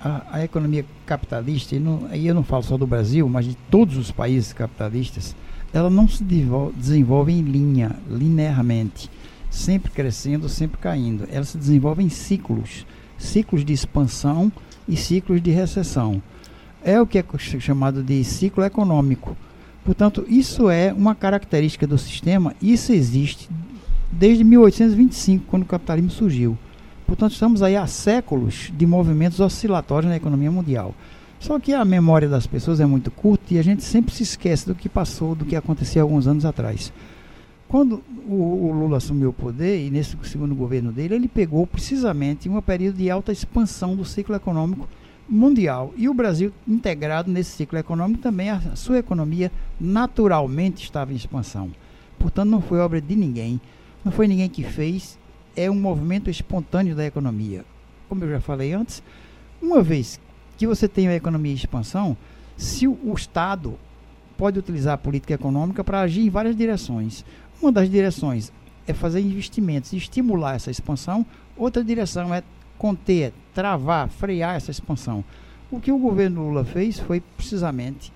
A, 0.00 0.38
a 0.38 0.44
economia 0.44 0.84
capitalista, 1.06 1.76
e, 1.76 1.78
não, 1.78 2.12
e 2.12 2.26
eu 2.26 2.34
não 2.34 2.42
falo 2.42 2.64
só 2.64 2.76
do 2.76 2.84
Brasil, 2.84 3.28
mas 3.28 3.44
de 3.44 3.54
todos 3.70 3.96
os 3.96 4.10
países 4.10 4.52
capitalistas, 4.52 5.36
ela 5.72 5.88
não 5.88 6.08
se 6.08 6.24
desenvolve 6.24 7.32
em 7.32 7.42
linha, 7.42 7.96
linearmente, 8.10 9.08
sempre 9.48 9.92
crescendo, 9.92 10.48
sempre 10.48 10.78
caindo. 10.78 11.28
Ela 11.30 11.44
se 11.44 11.56
desenvolve 11.56 12.02
em 12.02 12.08
ciclos, 12.08 12.84
ciclos 13.16 13.64
de 13.64 13.72
expansão 13.72 14.50
e 14.88 14.96
ciclos 14.96 15.40
de 15.40 15.52
recessão. 15.52 16.20
É 16.84 17.00
o 17.00 17.06
que 17.06 17.18
é 17.18 17.24
chamado 17.38 18.02
de 18.02 18.22
ciclo 18.22 18.62
econômico. 18.62 19.34
Portanto, 19.84 20.24
isso 20.28 20.68
é 20.68 20.92
uma 20.92 21.14
característica 21.14 21.86
do 21.86 21.96
sistema, 21.96 22.54
isso 22.60 22.92
existe 22.92 23.48
desde 24.12 24.44
1825, 24.44 25.46
quando 25.46 25.62
o 25.62 25.66
capitalismo 25.66 26.10
surgiu. 26.10 26.58
Portanto, 27.06 27.32
estamos 27.32 27.62
aí 27.62 27.74
há 27.74 27.86
séculos 27.86 28.70
de 28.76 28.86
movimentos 28.86 29.40
oscilatórios 29.40 30.10
na 30.10 30.16
economia 30.16 30.50
mundial. 30.50 30.94
Só 31.40 31.58
que 31.58 31.72
a 31.72 31.84
memória 31.84 32.28
das 32.28 32.46
pessoas 32.46 32.80
é 32.80 32.86
muito 32.86 33.10
curta 33.10 33.52
e 33.52 33.58
a 33.58 33.62
gente 33.62 33.82
sempre 33.82 34.14
se 34.14 34.22
esquece 34.22 34.66
do 34.66 34.74
que 34.74 34.88
passou, 34.88 35.34
do 35.34 35.44
que 35.44 35.56
aconteceu 35.56 36.02
alguns 36.02 36.26
anos 36.26 36.44
atrás. 36.44 36.92
Quando 37.68 38.02
o, 38.26 38.72
Lula 38.72 38.98
assumiu 38.98 39.30
o 39.30 39.32
poder, 39.32 39.86
e 39.86 39.90
nesse 39.90 40.16
segundo 40.24 40.54
governo 40.54 40.92
dele, 40.92 41.14
ele 41.14 41.28
pegou 41.28 41.66
precisamente 41.66 42.48
um 42.48 42.60
período 42.60 42.96
de 42.96 43.10
alta 43.10 43.32
expansão 43.32 43.96
do 43.96 44.04
ciclo 44.04 44.34
econômico 44.34 44.88
mundial. 45.28 45.92
E 45.96 46.08
o 46.08 46.14
Brasil, 46.14 46.52
integrado 46.66 47.30
nesse 47.30 47.52
ciclo 47.52 47.78
econômico, 47.78 48.22
também 48.22 48.50
a 48.50 48.76
sua 48.76 48.98
economia 48.98 49.50
naturalmente 49.80 50.84
estava 50.84 51.12
em 51.12 51.16
expansão. 51.16 51.70
Portanto, 52.18 52.50
não 52.50 52.60
foi 52.60 52.78
obra 52.78 53.00
de 53.00 53.16
ninguém, 53.16 53.60
não 54.04 54.12
foi 54.12 54.26
ninguém 54.28 54.48
que 54.48 54.62
fez, 54.62 55.18
é 55.56 55.70
um 55.70 55.80
movimento 55.80 56.30
espontâneo 56.30 56.94
da 56.94 57.04
economia. 57.04 57.64
Como 58.08 58.24
eu 58.24 58.30
já 58.30 58.40
falei 58.40 58.72
antes, 58.72 59.02
uma 59.60 59.82
vez 59.82 60.20
que 60.56 60.66
você 60.66 60.86
tem 60.86 61.08
a 61.08 61.14
economia 61.14 61.52
em 61.52 61.56
expansão, 61.56 62.16
se 62.56 62.86
o, 62.86 62.98
o 63.04 63.14
Estado 63.14 63.78
pode 64.36 64.58
utilizar 64.58 64.94
a 64.94 64.98
política 64.98 65.34
econômica 65.34 65.82
para 65.82 66.00
agir 66.00 66.22
em 66.22 66.30
várias 66.30 66.56
direções. 66.56 67.24
Uma 67.60 67.72
das 67.72 67.88
direções 67.88 68.52
é 68.86 68.92
fazer 68.92 69.20
investimentos 69.20 69.92
e 69.92 69.96
estimular 69.96 70.54
essa 70.54 70.70
expansão, 70.70 71.24
outra 71.56 71.82
direção 71.82 72.34
é 72.34 72.42
conter, 72.84 73.32
travar, 73.54 74.10
frear 74.10 74.56
essa 74.56 74.70
expansão. 74.70 75.24
O 75.70 75.80
que 75.80 75.90
o 75.90 75.96
governo 75.96 76.46
Lula 76.46 76.66
fez 76.66 76.98
foi 76.98 77.18
precisamente, 77.18 78.12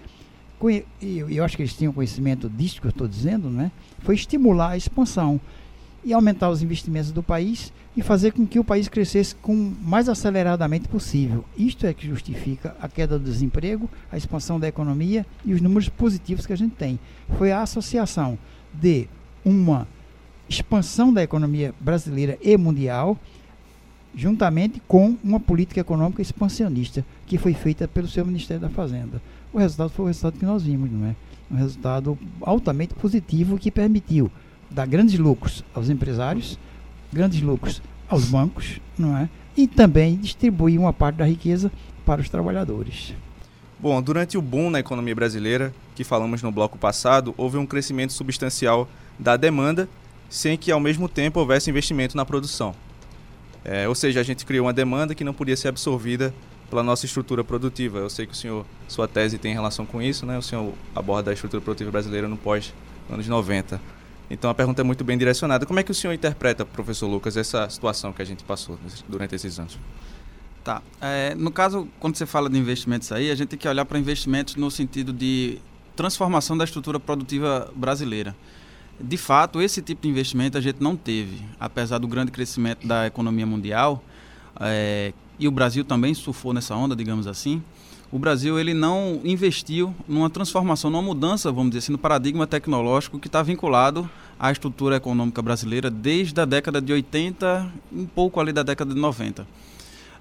e 1.01 1.25
eu 1.31 1.43
acho 1.43 1.57
que 1.57 1.63
eles 1.63 1.73
tinham 1.73 1.91
conhecimento 1.91 2.51
disso 2.51 2.79
que 2.79 2.87
eu 2.87 2.91
estou 2.91 3.09
dizendo, 3.09 3.49
né? 3.49 3.73
foi 4.01 4.15
estimular 4.15 4.73
a 4.73 4.77
expansão 4.77 5.41
e 6.05 6.13
aumentar 6.13 6.51
os 6.51 6.63
investimentos 6.63 7.11
do 7.11 7.23
país 7.23 7.73
e 7.97 8.03
fazer 8.03 8.33
com 8.33 8.47
que 8.47 8.59
o 8.59 8.65
país 8.65 8.89
crescesse 8.89 9.35
com 9.37 9.55
mais 9.55 10.07
aceleradamente 10.07 10.87
possível. 10.87 11.47
Isto 11.57 11.87
é 11.87 11.95
que 11.95 12.07
justifica 12.07 12.77
a 12.79 12.91
queda 12.91 13.19
do 13.19 13.25
desemprego, 13.25 13.89
a 14.13 14.19
expansão 14.19 14.61
da 14.61 14.69
economia 14.69 15.25
e 15.47 15.55
os 15.55 15.63
números 15.63 15.89
positivos 15.89 16.45
que 16.45 16.53
a 16.53 16.57
gente 16.57 16.75
tem. 16.75 17.01
Foi 17.39 17.51
a 17.51 17.63
associação 17.63 18.39
de 18.75 19.09
uma 19.43 19.89
expansão 20.47 21.11
da 21.11 21.23
economia 21.23 21.75
brasileira 21.81 22.37
e 22.43 22.55
mundial, 22.59 23.19
juntamente 24.15 24.83
com 24.87 25.17
uma 25.23 25.39
política 25.39 25.81
econômica 25.81 26.23
expansionista 26.23 27.05
que 27.27 27.39
foi 27.39 27.55
feita 27.55 27.87
pelo 27.87 28.09
seu 28.09 28.25
Ministério 28.25 28.61
da 28.63 28.69
Fazenda. 28.69 29.21
O 29.53 29.59
resultado 29.59 29.91
foi 29.91 30.05
o 30.05 30.09
resultado 30.09 30.39
que 30.39 30.45
nós 30.45 30.63
vimos, 30.63 30.91
não 30.91 31.07
é? 31.07 31.17
Um 31.51 31.57
resultado 31.57 32.19
altamente 32.41 32.95
positivo 32.95 33.59
que 33.59 33.71
permitiu 33.71 34.31
dar 34.71 34.87
grandes 34.87 35.19
lucros 35.19 35.65
aos 35.75 35.89
empresários, 35.89 36.59
grandes 37.13 37.41
lucros 37.41 37.81
aos 38.09 38.25
bancos, 38.27 38.81
não 38.99 39.17
é? 39.17 39.29
E 39.57 39.67
também 39.67 40.17
distribuir 40.17 40.79
uma 40.79 40.93
parte 40.93 41.17
da 41.17 41.25
riqueza 41.25 41.71
para 42.05 42.21
os 42.21 42.29
trabalhadores. 42.29 43.15
Bom, 43.81 44.03
durante 44.03 44.37
o 44.37 44.43
boom 44.43 44.71
na 44.71 44.81
economia 44.81 45.15
brasileira, 45.15 45.73
que 45.95 46.03
falamos 46.03 46.43
no 46.43 46.51
bloco 46.51 46.77
passado, 46.77 47.35
houve 47.37 47.57
um 47.57 47.67
crescimento 47.67 48.13
substancial 48.13 48.89
da 49.19 49.37
demanda, 49.37 49.89
sem 50.29 50.59
que 50.59 50.71
ao 50.71 50.81
mesmo 50.81 51.09
tempo 51.09 51.41
houvesse 51.41 51.71
investimento 51.71 52.17
na 52.17 52.25
produção. 52.25 52.75
É, 53.65 53.89
ou 53.89 53.95
seja, 53.95 54.21
a 54.21 54.23
gente 54.23 54.47
criou 54.47 54.67
uma 54.67 54.73
demanda 54.73 55.15
que 55.15 55.25
não 55.25 55.35
podia 55.35 55.57
ser 55.57 55.69
absorvida 55.69 56.33
pela 56.71 56.83
nossa 56.83 57.07
estrutura 57.07 57.43
produtiva. 57.43 57.99
Eu 57.99 58.11
sei 58.11 58.27
que 58.27 58.33
o 58.33 58.37
senhor, 58.37 58.67
sua 58.87 59.09
tese 59.09 59.39
tem 59.39 59.53
relação 59.53 59.87
com 59.87 60.01
isso, 60.01 60.27
né? 60.27 60.39
O 60.39 60.43
senhor 60.43 60.73
aborda 60.95 61.31
a 61.31 61.35
estrutura 61.35 61.61
produtiva 61.61 61.91
brasileira 61.91 62.29
no 62.29 62.37
pós 62.37 62.73
anos 63.11 63.27
90. 63.27 63.81
Então 64.31 64.51
a 64.51 64.55
pergunta 64.55 64.83
é 64.83 64.85
muito 64.85 65.03
bem 65.05 65.17
direcionada. 65.17 65.65
Como 65.65 65.81
é 65.81 65.83
que 65.83 65.91
o 65.91 65.95
senhor 65.95 66.13
interpreta, 66.13 66.65
professor 66.65 67.07
Lucas, 67.07 67.37
essa 67.37 67.69
situação 67.71 68.13
que 68.13 68.21
a 68.21 68.25
gente 68.25 68.45
passou 68.45 68.79
durante 69.09 69.35
esses 69.35 69.59
anos? 69.59 69.79
Tá. 70.63 70.83
É, 71.01 71.35
no 71.35 71.51
caso, 71.51 71.89
quando 71.99 72.17
você 72.17 72.27
fala 72.27 72.51
de 72.51 72.59
investimentos 72.59 73.11
aí, 73.11 73.31
a 73.31 73.35
gente 73.35 73.49
tem 73.49 73.59
que 73.59 73.67
olhar 73.67 73.85
para 73.87 73.99
investimentos 73.99 74.57
no 74.57 74.71
sentido 74.71 75.13
de 75.13 75.59
transformação 75.97 76.57
da 76.57 76.65
estrutura 76.65 77.01
produtiva 77.01 77.73
brasileira. 77.75 78.37
De 79.01 79.17
fato, 79.17 79.61
esse 79.61 79.81
tipo 79.81 80.03
de 80.03 80.09
investimento 80.09 80.59
a 80.59 80.61
gente 80.61 80.83
não 80.83 80.97
teve, 80.97 81.43
apesar 81.59 81.99
do 81.99 82.09
grande 82.09 82.33
crescimento 82.33 82.87
da 82.87 83.07
economia 83.07 83.47
mundial, 83.47 84.03
é, 84.61 85.13
e 85.39 85.47
o 85.47 85.51
Brasil 85.51 85.85
também 85.85 86.15
surfou 86.15 86.53
nessa 86.53 86.75
onda, 86.75 86.97
digamos 86.97 87.27
assim 87.27 87.63
o 88.11 88.19
Brasil 88.19 88.59
ele 88.59 88.73
não 88.73 89.21
investiu 89.23 89.95
numa 90.07 90.31
transformação, 90.31 90.91
numa 90.91 91.03
mudança, 91.03 91.53
vamos 91.53 91.71
dizer 91.71 91.79
assim, 91.79 91.93
no 91.93 91.99
paradigma 91.99 92.47
tecnológico 92.47 93.19
que 93.19 93.27
está 93.27 93.43
vinculado 93.43 94.09
à 94.39 94.51
estrutura 94.51 94.97
econômica 94.97 95.43
brasileira 95.43 95.91
desde 95.91 96.41
a 96.41 96.45
década 96.45 96.81
de 96.81 96.93
80, 96.93 97.71
um 97.93 98.07
pouco 98.07 98.41
ali 98.41 98.53
da 98.53 98.63
década 98.63 98.95
de 98.95 99.01
90. 99.01 99.47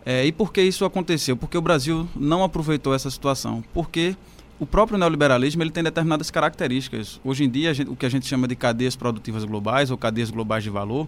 É, 0.05 0.25
e 0.25 0.31
por 0.31 0.51
que 0.51 0.61
isso 0.61 0.83
aconteceu? 0.83 1.37
Porque 1.37 1.57
o 1.57 1.61
Brasil 1.61 2.07
não 2.15 2.43
aproveitou 2.43 2.93
essa 2.93 3.09
situação. 3.09 3.63
Porque 3.73 4.15
o 4.59 4.65
próprio 4.65 4.97
neoliberalismo 4.97 5.61
ele 5.61 5.69
tem 5.69 5.83
determinadas 5.83 6.31
características. 6.31 7.19
Hoje 7.23 7.43
em 7.43 7.49
dia, 7.49 7.73
gente, 7.73 7.89
o 7.89 7.95
que 7.95 8.05
a 8.05 8.09
gente 8.09 8.25
chama 8.25 8.47
de 8.47 8.55
cadeias 8.55 8.95
produtivas 8.95 9.43
globais 9.43 9.91
ou 9.91 9.97
cadeias 9.97 10.31
globais 10.31 10.63
de 10.63 10.69
valor 10.69 11.07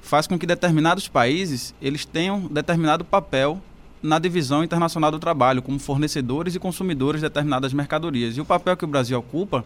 faz 0.00 0.26
com 0.26 0.38
que 0.38 0.46
determinados 0.46 1.08
países 1.08 1.74
eles 1.82 2.04
tenham 2.04 2.40
determinado 2.46 3.04
papel 3.04 3.60
na 4.02 4.18
divisão 4.18 4.62
internacional 4.62 5.10
do 5.10 5.18
trabalho, 5.18 5.60
como 5.60 5.78
fornecedores 5.78 6.54
e 6.54 6.58
consumidores 6.58 7.20
de 7.20 7.26
determinadas 7.26 7.72
mercadorias. 7.72 8.36
E 8.36 8.40
o 8.40 8.44
papel 8.44 8.76
que 8.76 8.84
o 8.84 8.88
Brasil 8.88 9.18
ocupa 9.18 9.64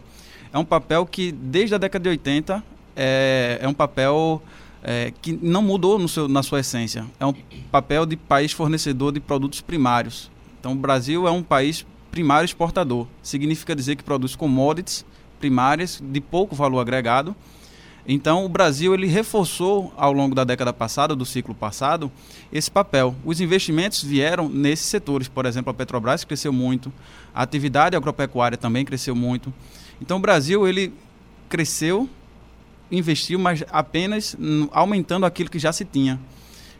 é 0.51 0.57
um 0.57 0.65
papel 0.65 1.05
que, 1.05 1.31
desde 1.31 1.75
a 1.75 1.77
década 1.77 2.03
de 2.03 2.09
80, 2.09 2.63
é, 2.95 3.59
é 3.61 3.67
um 3.67 3.73
papel 3.73 4.41
é, 4.83 5.13
que 5.21 5.31
não 5.41 5.61
mudou 5.61 6.05
seu, 6.07 6.27
na 6.27 6.43
sua 6.43 6.59
essência. 6.59 7.05
É 7.19 7.25
um 7.25 7.33
papel 7.71 8.05
de 8.05 8.17
país 8.17 8.51
fornecedor 8.51 9.13
de 9.13 9.19
produtos 9.19 9.61
primários. 9.61 10.31
Então, 10.59 10.73
o 10.73 10.75
Brasil 10.75 11.27
é 11.27 11.31
um 11.31 11.43
país 11.43 11.85
primário 12.13 12.45
exportador. 12.45 13.07
Significa 13.21 13.75
dizer 13.75 13.95
que 13.95 14.03
produz 14.03 14.35
commodities 14.35 15.03
primárias 15.39 16.01
de 16.01 16.21
pouco 16.21 16.55
valor 16.55 16.79
agregado 16.79 17.35
então, 18.05 18.43
o 18.43 18.49
Brasil 18.49 18.93
ele 18.93 19.07
reforçou 19.07 19.93
ao 19.95 20.11
longo 20.11 20.35
da 20.35 20.43
década 20.43 20.73
passada, 20.73 21.15
do 21.15 21.25
ciclo 21.25 21.55
passado, 21.55 22.11
esse 22.51 22.69
papel. 22.69 23.15
Os 23.23 23.39
investimentos 23.39 24.03
vieram 24.03 24.49
nesses 24.49 24.87
setores, 24.87 25.29
por 25.29 25.45
exemplo, 25.45 25.71
a 25.71 25.73
Petrobras 25.73 26.25
cresceu 26.25 26.51
muito, 26.51 26.91
a 27.33 27.43
atividade 27.43 27.95
agropecuária 27.95 28.57
também 28.57 28.83
cresceu 28.83 29.15
muito. 29.15 29.53
Então, 30.01 30.17
o 30.17 30.19
Brasil 30.19 30.67
ele 30.67 30.93
cresceu, 31.47 32.09
investiu, 32.91 33.39
mas 33.39 33.63
apenas 33.71 34.35
aumentando 34.71 35.25
aquilo 35.25 35.49
que 35.49 35.59
já 35.59 35.71
se 35.71 35.85
tinha. 35.85 36.19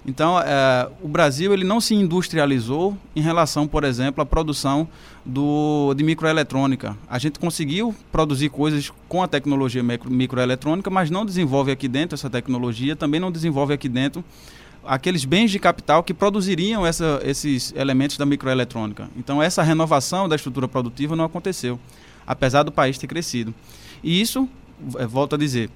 Então, 0.05 0.37
é, 0.39 0.89
o 1.01 1.07
Brasil 1.07 1.53
ele 1.53 1.63
não 1.63 1.79
se 1.79 1.95
industrializou 1.95 2.97
em 3.15 3.21
relação, 3.21 3.65
por 3.67 3.85
exemplo, 3.85 4.21
à 4.21 4.25
produção 4.25 4.87
do, 5.25 5.93
de 5.95 6.03
microeletrônica. 6.03 6.97
A 7.09 7.17
gente 7.17 7.39
conseguiu 7.39 7.95
produzir 8.11 8.49
coisas 8.49 8.91
com 9.07 9.23
a 9.23 9.27
tecnologia 9.27 9.81
micro, 9.81 10.11
microeletrônica, 10.11 10.89
mas 10.89 11.09
não 11.09 11.25
desenvolve 11.25 11.71
aqui 11.71 11.87
dentro 11.87 12.15
essa 12.15 12.29
tecnologia, 12.29 12.95
também 12.95 13.19
não 13.19 13.31
desenvolve 13.31 13.73
aqui 13.73 13.87
dentro 13.87 14.23
aqueles 14.85 15.23
bens 15.23 15.49
de 15.49 15.59
capital 15.59 16.03
que 16.03 16.13
produziriam 16.13 16.85
essa, 16.85 17.21
esses 17.23 17.73
elementos 17.75 18.17
da 18.17 18.25
microeletrônica. 18.25 19.09
Então, 19.15 19.41
essa 19.41 19.63
renovação 19.63 20.27
da 20.27 20.35
estrutura 20.35 20.67
produtiva 20.67 21.15
não 21.15 21.23
aconteceu, 21.23 21.79
apesar 22.27 22.63
do 22.63 22.71
país 22.71 22.97
ter 22.97 23.07
crescido. 23.07 23.53
E 24.03 24.19
isso, 24.19 24.47
é, 24.97 25.05
volto 25.05 25.35
a 25.35 25.37
dizer, 25.37 25.69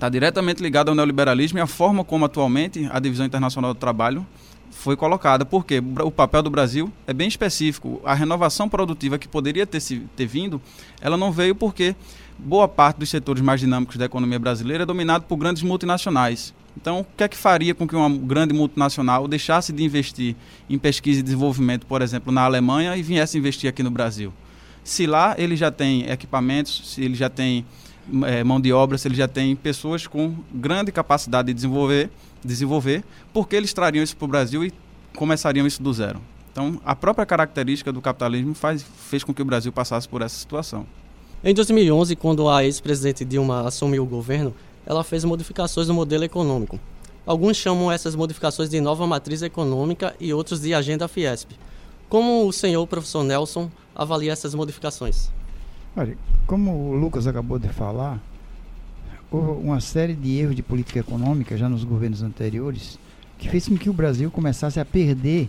está 0.00 0.08
diretamente 0.08 0.62
ligado 0.62 0.88
ao 0.88 0.94
neoliberalismo 0.94 1.58
e 1.58 1.60
à 1.60 1.66
forma 1.66 2.02
como 2.02 2.24
atualmente 2.24 2.88
a 2.90 2.98
divisão 2.98 3.26
internacional 3.26 3.74
do 3.74 3.78
trabalho 3.78 4.26
foi 4.70 4.96
colocada. 4.96 5.44
Porque 5.44 5.82
o 6.02 6.10
papel 6.10 6.42
do 6.42 6.48
Brasil 6.48 6.90
é 7.06 7.12
bem 7.12 7.28
específico. 7.28 8.00
A 8.02 8.14
renovação 8.14 8.66
produtiva 8.66 9.18
que 9.18 9.28
poderia 9.28 9.66
ter, 9.66 9.78
se, 9.78 9.98
ter 10.16 10.24
vindo, 10.24 10.58
ela 11.02 11.18
não 11.18 11.30
veio 11.30 11.54
porque 11.54 11.94
boa 12.38 12.66
parte 12.66 12.96
dos 12.96 13.10
setores 13.10 13.42
mais 13.42 13.60
dinâmicos 13.60 13.98
da 13.98 14.06
economia 14.06 14.38
brasileira 14.38 14.84
é 14.84 14.86
dominado 14.86 15.26
por 15.26 15.36
grandes 15.36 15.62
multinacionais. 15.62 16.54
Então, 16.74 17.00
o 17.00 17.06
que 17.14 17.24
é 17.24 17.28
que 17.28 17.36
faria 17.36 17.74
com 17.74 17.86
que 17.86 17.94
uma 17.94 18.08
grande 18.08 18.54
multinacional 18.54 19.28
deixasse 19.28 19.70
de 19.70 19.84
investir 19.84 20.34
em 20.70 20.78
pesquisa 20.78 21.20
e 21.20 21.22
desenvolvimento, 21.22 21.84
por 21.84 22.00
exemplo, 22.00 22.32
na 22.32 22.40
Alemanha 22.40 22.96
e 22.96 23.02
viesse 23.02 23.36
investir 23.36 23.68
aqui 23.68 23.82
no 23.82 23.90
Brasil? 23.90 24.32
Se 24.82 25.06
lá 25.06 25.34
ele 25.36 25.56
já 25.56 25.70
tem 25.70 26.10
equipamentos, 26.10 26.94
se 26.94 27.04
ele 27.04 27.14
já 27.14 27.28
tem 27.28 27.66
é, 28.26 28.42
mão 28.44 28.60
de 28.60 28.72
obra, 28.72 28.98
se 28.98 29.08
ele 29.08 29.14
já 29.14 29.28
tem 29.28 29.54
pessoas 29.56 30.06
com 30.06 30.34
grande 30.52 30.92
capacidade 30.92 31.48
de 31.48 31.54
desenvolver, 31.54 32.10
desenvolver, 32.44 33.04
porque 33.32 33.56
eles 33.56 33.72
trariam 33.72 34.02
isso 34.02 34.16
para 34.16 34.24
o 34.24 34.28
Brasil 34.28 34.64
e 34.64 34.72
começariam 35.16 35.66
isso 35.66 35.82
do 35.82 35.92
zero. 35.92 36.20
Então, 36.52 36.80
a 36.84 36.96
própria 36.96 37.24
característica 37.24 37.92
do 37.92 38.00
capitalismo 38.00 38.54
faz, 38.54 38.82
fez 38.82 39.22
com 39.22 39.32
que 39.32 39.42
o 39.42 39.44
Brasil 39.44 39.72
passasse 39.72 40.08
por 40.08 40.22
essa 40.22 40.36
situação. 40.36 40.86
Em 41.42 41.54
2011, 41.54 42.16
quando 42.16 42.48
a 42.48 42.64
ex-presidente 42.64 43.24
Dilma 43.24 43.66
assumiu 43.66 44.02
o 44.02 44.06
governo, 44.06 44.54
ela 44.84 45.04
fez 45.04 45.24
modificações 45.24 45.88
no 45.88 45.94
modelo 45.94 46.24
econômico. 46.24 46.78
Alguns 47.24 47.56
chamam 47.56 47.92
essas 47.92 48.14
modificações 48.14 48.68
de 48.68 48.80
nova 48.80 49.06
matriz 49.06 49.40
econômica 49.42 50.14
e 50.18 50.34
outros 50.34 50.60
de 50.60 50.74
agenda 50.74 51.06
Fiesp. 51.06 51.52
Como 52.08 52.46
o 52.46 52.52
senhor 52.52 52.84
professor 52.86 53.22
Nelson 53.22 53.70
avalia 53.94 54.32
essas 54.32 54.54
modificações? 54.54 55.30
Olha, 55.96 56.16
como 56.46 56.72
o 56.72 56.94
Lucas 56.94 57.26
acabou 57.26 57.58
de 57.58 57.68
falar, 57.68 58.20
houve 59.30 59.66
uma 59.66 59.80
série 59.80 60.14
de 60.14 60.38
erros 60.38 60.54
de 60.54 60.62
política 60.62 61.00
econômica 61.00 61.56
já 61.56 61.68
nos 61.68 61.84
governos 61.84 62.22
anteriores 62.22 62.98
que 63.38 63.48
fez 63.48 63.66
com 63.66 63.76
que 63.76 63.88
o 63.88 63.92
Brasil 63.92 64.30
começasse 64.30 64.78
a 64.78 64.84
perder 64.84 65.48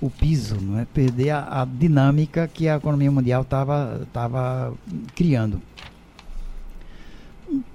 o 0.00 0.10
piso, 0.10 0.60
não 0.60 0.78
é? 0.78 0.84
perder 0.84 1.30
a, 1.30 1.62
a 1.62 1.64
dinâmica 1.64 2.46
que 2.46 2.68
a 2.68 2.76
economia 2.76 3.10
mundial 3.10 3.42
estava 3.42 4.06
tava 4.12 4.74
criando. 5.16 5.60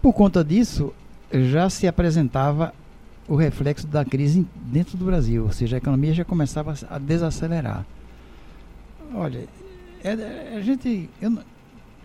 Por 0.01 0.13
conta 0.13 0.43
disso, 0.43 0.93
já 1.31 1.69
se 1.69 1.87
apresentava 1.87 2.73
o 3.27 3.35
reflexo 3.35 3.87
da 3.87 4.05
crise 4.05 4.45
dentro 4.55 4.97
do 4.97 5.05
Brasil, 5.05 5.43
ou 5.43 5.51
seja, 5.51 5.77
a 5.77 5.79
economia 5.79 6.13
já 6.13 6.23
começava 6.23 6.75
a 6.89 6.99
desacelerar. 6.99 7.85
Olha, 9.15 9.47
é, 10.03 10.55
a 10.55 10.61
gente, 10.61 11.09
eu 11.21 11.37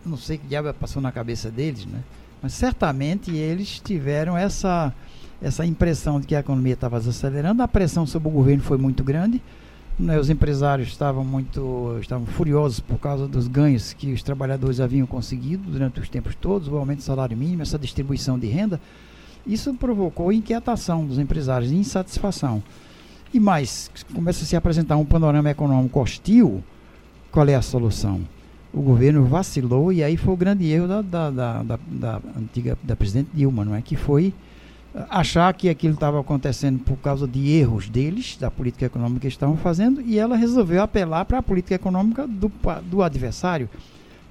não, 0.05 0.17
sei 0.17 0.39
que 0.39 0.47
diabo 0.47 0.73
passou 0.75 1.03
na 1.03 1.13
cabeça 1.13 1.51
deles, 1.51 1.87
né? 1.87 2.01
mas 2.43 2.53
certamente 2.53 3.31
eles 3.35 3.81
tiveram 3.81 4.37
essa, 4.37 4.93
essa 5.43 5.67
impressão 5.67 6.21
de 6.21 6.27
que 6.27 6.35
a 6.35 6.41
economia 6.41 6.75
estava 6.75 6.99
desacelerando, 6.99 7.63
a 7.63 7.69
pressão 7.69 8.07
sobre 8.07 8.29
o 8.29 8.33
governo 8.33 8.63
foi 8.63 8.79
muito 8.79 9.03
grande, 9.03 9.43
né, 9.99 10.19
os 10.19 10.31
empresários 10.31 10.89
estavam 10.89 11.25
muito 11.25 11.99
estavam 12.01 12.25
furiosos 12.25 12.79
por 12.79 12.99
causa 12.99 13.27
dos 13.27 13.49
ganhos 13.49 13.93
que 13.93 14.13
os 14.13 14.23
trabalhadores 14.23 14.79
haviam 14.79 15.07
conseguido 15.09 15.69
durante 15.69 15.99
os 15.99 16.09
tempos 16.09 16.37
todos, 16.37 16.69
o 16.69 16.77
aumento 16.77 16.99
do 16.99 17.05
salário 17.05 17.37
mínimo, 17.37 17.63
essa 17.63 17.79
distribuição 17.79 18.39
de 18.39 18.47
renda. 18.47 18.81
Isso 19.45 19.75
provocou 19.75 20.33
inquietação 20.33 21.05
dos 21.05 21.19
empresários, 21.19 21.73
insatisfação. 21.73 22.63
E 23.33 23.41
mais, 23.41 23.91
começa 24.15 24.45
a 24.45 24.47
se 24.47 24.55
apresentar 24.55 24.97
um 24.97 25.05
panorama 25.05 25.51
econômico 25.51 26.01
hostil. 26.01 26.63
Qual 27.31 27.47
é 27.49 27.55
a 27.55 27.63
solução? 27.63 28.21
O 28.79 28.83
governo 28.83 29.25
vacilou 29.25 29.93
e 29.93 30.05
aí 30.05 30.17
foi 30.17 30.35
o 30.35 30.37
grande 30.37 30.71
erro 30.71 30.87
da, 30.87 31.03
da, 31.03 31.31
da, 31.31 31.63
da, 31.65 31.79
da 31.91 32.21
antiga 32.39 32.79
da 32.81 32.95
presidente 32.95 33.29
Dilma, 33.35 33.65
não 33.65 33.75
é? 33.75 33.83
Que 33.83 33.97
foi 33.97 34.33
achar 35.11 35.53
que 35.53 35.69
aquilo 35.69 35.95
estava 35.95 36.21
acontecendo 36.21 36.79
por 36.79 36.97
causa 36.99 37.27
de 37.27 37.51
erros 37.51 37.89
deles, 37.89 38.37
da 38.39 38.53
política 38.53 38.87
econômica 38.87 39.23
que 39.23 39.27
estavam 39.27 39.57
fazendo, 39.57 40.01
e 40.01 40.17
ela 40.17 40.37
resolveu 40.37 40.81
apelar 40.81 41.25
para 41.25 41.39
a 41.39 41.43
política 41.43 41.75
econômica 41.75 42.25
do, 42.25 42.53
do 42.89 43.03
adversário, 43.03 43.69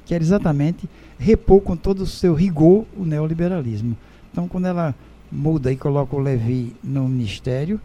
que 0.05 0.15
era 0.15 0.23
exatamente 0.23 0.89
repor 1.19 1.59
com 1.59 1.75
todo 1.75 1.99
o 2.03 2.07
seu 2.07 2.33
rigor 2.33 2.85
o 2.95 3.03
neoliberalismo. 3.03 3.97
Então, 4.31 4.47
quando 4.47 4.67
ela 4.67 4.95
muda 5.29 5.73
e 5.73 5.75
coloca 5.75 6.15
o 6.15 6.19
Levi 6.19 6.73
no 6.81 7.05
ministério, 7.09 7.81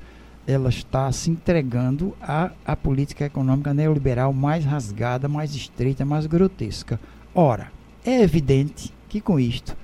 ela 0.46 0.68
está 0.68 1.10
se 1.12 1.30
entregando 1.30 2.14
à, 2.20 2.50
à 2.64 2.74
política 2.74 3.24
econômica 3.24 3.72
neoliberal 3.72 4.32
mais 4.32 4.64
rasgada, 4.64 5.28
mais 5.28 5.54
estreita, 5.54 6.04
mais 6.04 6.26
grotesca. 6.26 6.98
Ora, 7.34 7.70
é 8.04 8.20
evidente 8.20 8.92
que 9.08 9.20
com 9.20 9.38
isto 9.38 9.76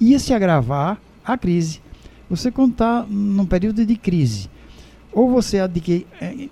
ia 0.00 0.18
se 0.18 0.34
agravar 0.34 0.98
a 1.24 1.38
crise. 1.38 1.80
Você 2.28 2.48
está 2.48 3.06
num 3.08 3.46
período 3.46 3.86
de 3.86 3.96
crise, 3.96 4.50
ou 5.12 5.30
você 5.30 5.60
adquire, 5.60 6.06
é, 6.20 6.48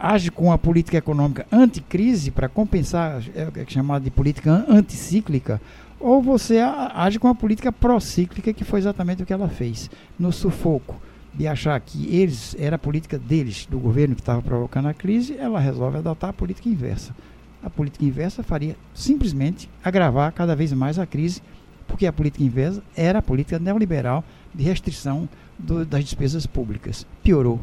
age 0.00 0.30
com 0.30 0.52
a 0.52 0.58
política 0.58 0.98
econômica 0.98 1.46
anticrise 1.50 2.30
para 2.30 2.48
compensar, 2.48 3.22
é, 3.34 3.48
é 3.60 3.64
chamado 3.66 4.02
de 4.02 4.10
política 4.10 4.64
anticíclica, 4.68 5.60
ou 5.98 6.20
você 6.20 6.58
age 6.58 7.18
com 7.18 7.28
a 7.28 7.34
política 7.34 7.72
procíclica, 7.72 8.52
que 8.52 8.62
foi 8.62 8.78
exatamente 8.78 9.22
o 9.22 9.26
que 9.26 9.32
ela 9.32 9.48
fez, 9.48 9.90
no 10.18 10.30
sufoco 10.30 11.00
de 11.34 11.46
achar 11.46 11.78
que 11.80 12.14
eles 12.14 12.54
era 12.58 12.76
a 12.76 12.78
política 12.78 13.18
deles, 13.18 13.66
do 13.66 13.78
governo 13.78 14.14
que 14.14 14.20
estava 14.20 14.40
provocando 14.40 14.86
a 14.86 14.94
crise, 14.94 15.36
ela 15.36 15.58
resolve 15.58 15.98
adotar 15.98 16.30
a 16.30 16.32
política 16.32 16.68
inversa. 16.68 17.14
A 17.62 17.68
política 17.68 18.04
inversa 18.04 18.42
faria 18.42 18.76
simplesmente 18.94 19.68
agravar 19.82 20.32
cada 20.32 20.54
vez 20.54 20.72
mais 20.72 20.98
a 20.98 21.06
crise 21.06 21.42
porque 21.86 22.06
a 22.06 22.12
política 22.12 22.44
inversa 22.44 22.82
era 22.96 23.18
a 23.18 23.22
política 23.22 23.58
neoliberal 23.58 24.24
de 24.54 24.62
restrição 24.62 25.28
do, 25.58 25.84
das 25.84 26.04
despesas 26.04 26.46
públicas. 26.46 27.06
Piorou. 27.22 27.60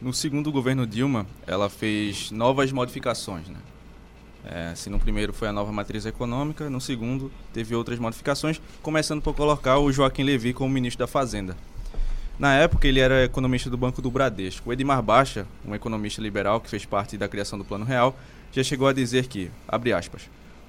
No 0.00 0.12
segundo 0.12 0.50
governo 0.50 0.86
Dilma, 0.86 1.26
ela 1.46 1.68
fez 1.68 2.30
novas 2.30 2.72
modificações. 2.72 3.48
Né? 3.48 3.58
É, 4.44 4.74
se 4.74 4.88
no 4.88 4.98
primeiro 4.98 5.32
foi 5.32 5.48
a 5.48 5.52
nova 5.52 5.70
matriz 5.70 6.06
econômica, 6.06 6.70
no 6.70 6.80
segundo 6.80 7.30
teve 7.52 7.74
outras 7.74 7.98
modificações, 7.98 8.60
começando 8.82 9.20
por 9.20 9.34
colocar 9.34 9.78
o 9.78 9.92
Joaquim 9.92 10.22
Levy 10.22 10.54
como 10.54 10.72
ministro 10.72 11.00
da 11.00 11.06
Fazenda. 11.06 11.56
Na 12.40 12.54
época, 12.54 12.88
ele 12.88 13.00
era 13.00 13.22
economista 13.22 13.68
do 13.68 13.76
Banco 13.76 14.00
do 14.00 14.10
Bradesco. 14.10 14.70
O 14.70 14.72
Edmar 14.72 15.02
Baixa, 15.02 15.46
um 15.62 15.74
economista 15.74 16.22
liberal 16.22 16.58
que 16.58 16.70
fez 16.70 16.86
parte 16.86 17.18
da 17.18 17.28
criação 17.28 17.58
do 17.58 17.66
Plano 17.66 17.84
Real, 17.84 18.18
já 18.50 18.64
chegou 18.64 18.88
a 18.88 18.94
dizer 18.94 19.26
que, 19.26 19.50
abre 19.68 19.92
aspas, 19.92 20.22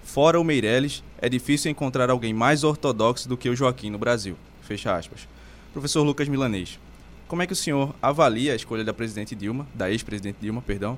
Fora 0.03 0.37
o 0.37 0.43
Meirelles, 0.43 1.01
é 1.21 1.29
difícil 1.29 1.71
encontrar 1.71 2.09
alguém 2.09 2.33
mais 2.33 2.65
ortodoxo 2.65 3.29
do 3.29 3.37
que 3.37 3.47
o 3.47 3.55
Joaquim 3.55 3.89
no 3.89 3.97
Brasil. 3.97 4.35
Fecha 4.63 4.93
aspas. 4.93 5.25
Professor 5.71 6.03
Lucas 6.03 6.27
Milanês, 6.27 6.77
como 7.25 7.41
é 7.41 7.47
que 7.47 7.53
o 7.53 7.55
senhor 7.55 7.95
avalia 8.01 8.51
a 8.51 8.55
escolha 8.57 8.83
da 8.83 8.93
presidente 8.93 9.33
Dilma, 9.33 9.65
da 9.73 9.89
ex-presidente 9.89 10.39
Dilma, 10.41 10.61
perdão, 10.61 10.97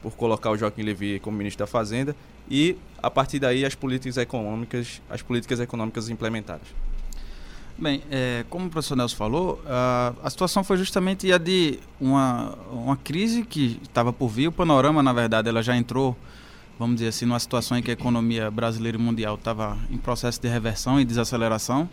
por 0.00 0.14
colocar 0.14 0.52
o 0.52 0.56
Joaquim 0.56 0.82
Levy 0.82 1.18
como 1.18 1.36
ministro 1.36 1.64
da 1.64 1.66
Fazenda 1.66 2.14
e 2.48 2.76
a 3.02 3.10
partir 3.10 3.40
daí 3.40 3.64
as 3.64 3.74
políticas 3.74 4.16
econômicas, 4.18 5.02
as 5.10 5.20
políticas 5.20 5.58
econômicas 5.58 6.08
implementadas? 6.08 6.68
Bem, 7.78 8.02
é, 8.10 8.44
como 8.48 8.66
o 8.66 8.70
professor 8.70 8.96
Nelson 8.96 9.16
falou, 9.16 9.62
a, 9.66 10.12
a 10.22 10.30
situação 10.30 10.62
foi 10.62 10.76
justamente 10.76 11.32
a 11.32 11.38
de 11.38 11.78
uma, 12.00 12.56
uma 12.70 12.96
crise 12.96 13.44
que 13.44 13.80
estava 13.82 14.12
por 14.12 14.28
vir. 14.28 14.48
O 14.48 14.52
panorama, 14.52 15.02
na 15.02 15.12
verdade, 15.12 15.48
ela 15.48 15.62
já 15.62 15.76
entrou 15.76 16.16
vamos 16.78 16.96
dizer 16.96 17.08
assim, 17.08 17.26
numa 17.26 17.38
situação 17.38 17.78
em 17.78 17.82
que 17.82 17.90
a 17.90 17.94
economia 17.94 18.50
brasileira 18.50 18.98
e 18.98 19.00
mundial 19.00 19.36
estava 19.36 19.78
em 19.90 19.96
processo 19.96 20.40
de 20.40 20.48
reversão 20.48 21.00
e 21.00 21.04
desaceleração. 21.04 21.88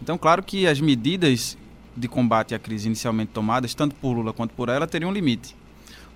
Então, 0.00 0.16
claro 0.16 0.42
que 0.42 0.66
as 0.66 0.80
medidas 0.80 1.58
de 1.94 2.08
combate 2.08 2.54
à 2.54 2.58
crise 2.58 2.86
inicialmente 2.86 3.32
tomadas, 3.32 3.74
tanto 3.74 3.94
por 3.96 4.12
Lula 4.12 4.32
quanto 4.32 4.54
por 4.54 4.68
ela, 4.68 4.86
teriam 4.86 5.10
um 5.10 5.12
limite. 5.12 5.54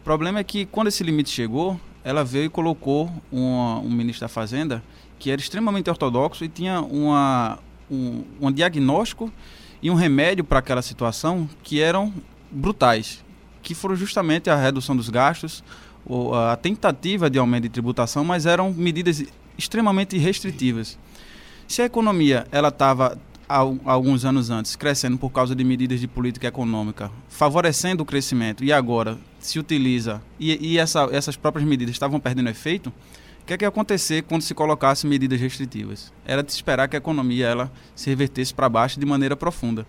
O 0.00 0.04
problema 0.04 0.38
é 0.38 0.44
que, 0.44 0.64
quando 0.64 0.88
esse 0.88 1.02
limite 1.02 1.28
chegou, 1.30 1.78
ela 2.02 2.24
veio 2.24 2.46
e 2.46 2.48
colocou 2.48 3.10
um 3.32 3.90
ministro 3.90 4.22
da 4.22 4.28
Fazenda 4.28 4.82
que 5.18 5.30
era 5.30 5.40
extremamente 5.40 5.88
ortodoxo 5.88 6.44
e 6.44 6.48
tinha 6.48 6.80
uma, 6.80 7.58
um, 7.94 8.24
um 8.48 8.52
diagnóstico 8.52 9.32
e 9.82 9.90
um 9.90 9.94
remédio 9.94 10.44
para 10.44 10.58
aquela 10.58 10.82
situação 10.82 11.48
que 11.62 11.80
eram 11.80 12.12
brutais, 12.50 13.24
que 13.62 13.74
foram 13.74 13.96
justamente 13.96 14.50
a 14.50 14.56
redução 14.56 14.96
dos 14.96 15.08
gastos, 15.08 15.62
a 16.34 16.56
tentativa 16.56 17.30
de 17.30 17.38
aumento 17.38 17.64
de 17.64 17.68
tributação, 17.70 18.24
mas 18.24 18.46
eram 18.46 18.72
medidas 18.72 19.24
extremamente 19.56 20.18
restritivas. 20.18 20.98
Se 21.66 21.80
a 21.82 21.86
economia 21.86 22.46
ela 22.52 22.68
estava 22.68 23.18
alguns 23.84 24.24
anos 24.24 24.50
antes 24.50 24.74
crescendo 24.74 25.18
por 25.18 25.30
causa 25.30 25.54
de 25.54 25.62
medidas 25.62 26.00
de 26.00 26.08
política 26.08 26.48
econômica, 26.48 27.10
favorecendo 27.28 28.02
o 28.02 28.06
crescimento, 28.06 28.64
e 28.64 28.72
agora 28.72 29.18
se 29.38 29.58
utiliza 29.58 30.22
e, 30.40 30.72
e 30.72 30.78
essa, 30.78 31.08
essas 31.12 31.36
próprias 31.36 31.66
medidas 31.66 31.94
estavam 31.94 32.18
perdendo 32.18 32.48
efeito, 32.48 32.92
o 33.44 33.46
que 33.46 33.52
é 33.52 33.58
que 33.58 33.64
ia 33.66 33.68
acontecer 33.68 34.22
quando 34.22 34.40
se 34.40 34.54
colocasse 34.54 35.06
medidas 35.06 35.38
restritivas? 35.38 36.10
Era 36.24 36.42
de 36.42 36.50
se 36.50 36.56
esperar 36.56 36.88
que 36.88 36.96
a 36.96 36.98
economia 36.98 37.46
ela 37.46 37.70
se 37.94 38.08
revertesse 38.08 38.54
para 38.54 38.70
baixo 38.70 38.98
de 38.98 39.04
maneira 39.04 39.36
profunda. 39.36 39.86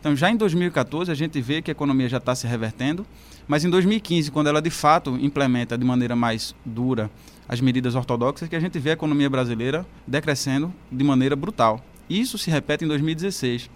Então, 0.00 0.16
já 0.16 0.28
em 0.28 0.36
2014, 0.36 1.08
a 1.12 1.14
gente 1.14 1.40
vê 1.40 1.62
que 1.62 1.70
a 1.70 1.72
economia 1.72 2.08
já 2.08 2.16
está 2.16 2.34
se 2.34 2.48
revertendo, 2.48 3.06
mas 3.46 3.64
em 3.64 3.70
2015, 3.70 4.32
quando 4.32 4.48
ela 4.48 4.60
de 4.60 4.70
fato 4.70 5.16
implementa 5.20 5.78
de 5.78 5.84
maneira 5.84 6.16
mais 6.16 6.52
dura 6.64 7.08
as 7.48 7.60
medidas 7.60 7.94
ortodoxas, 7.94 8.48
que 8.48 8.56
a 8.56 8.60
gente 8.60 8.76
vê 8.80 8.90
a 8.90 8.94
economia 8.94 9.30
brasileira 9.30 9.86
decrescendo 10.04 10.74
de 10.90 11.04
maneira 11.04 11.36
brutal. 11.36 11.80
Isso 12.10 12.36
se 12.36 12.50
repete 12.50 12.84
em 12.84 12.88
2016. 12.88 13.70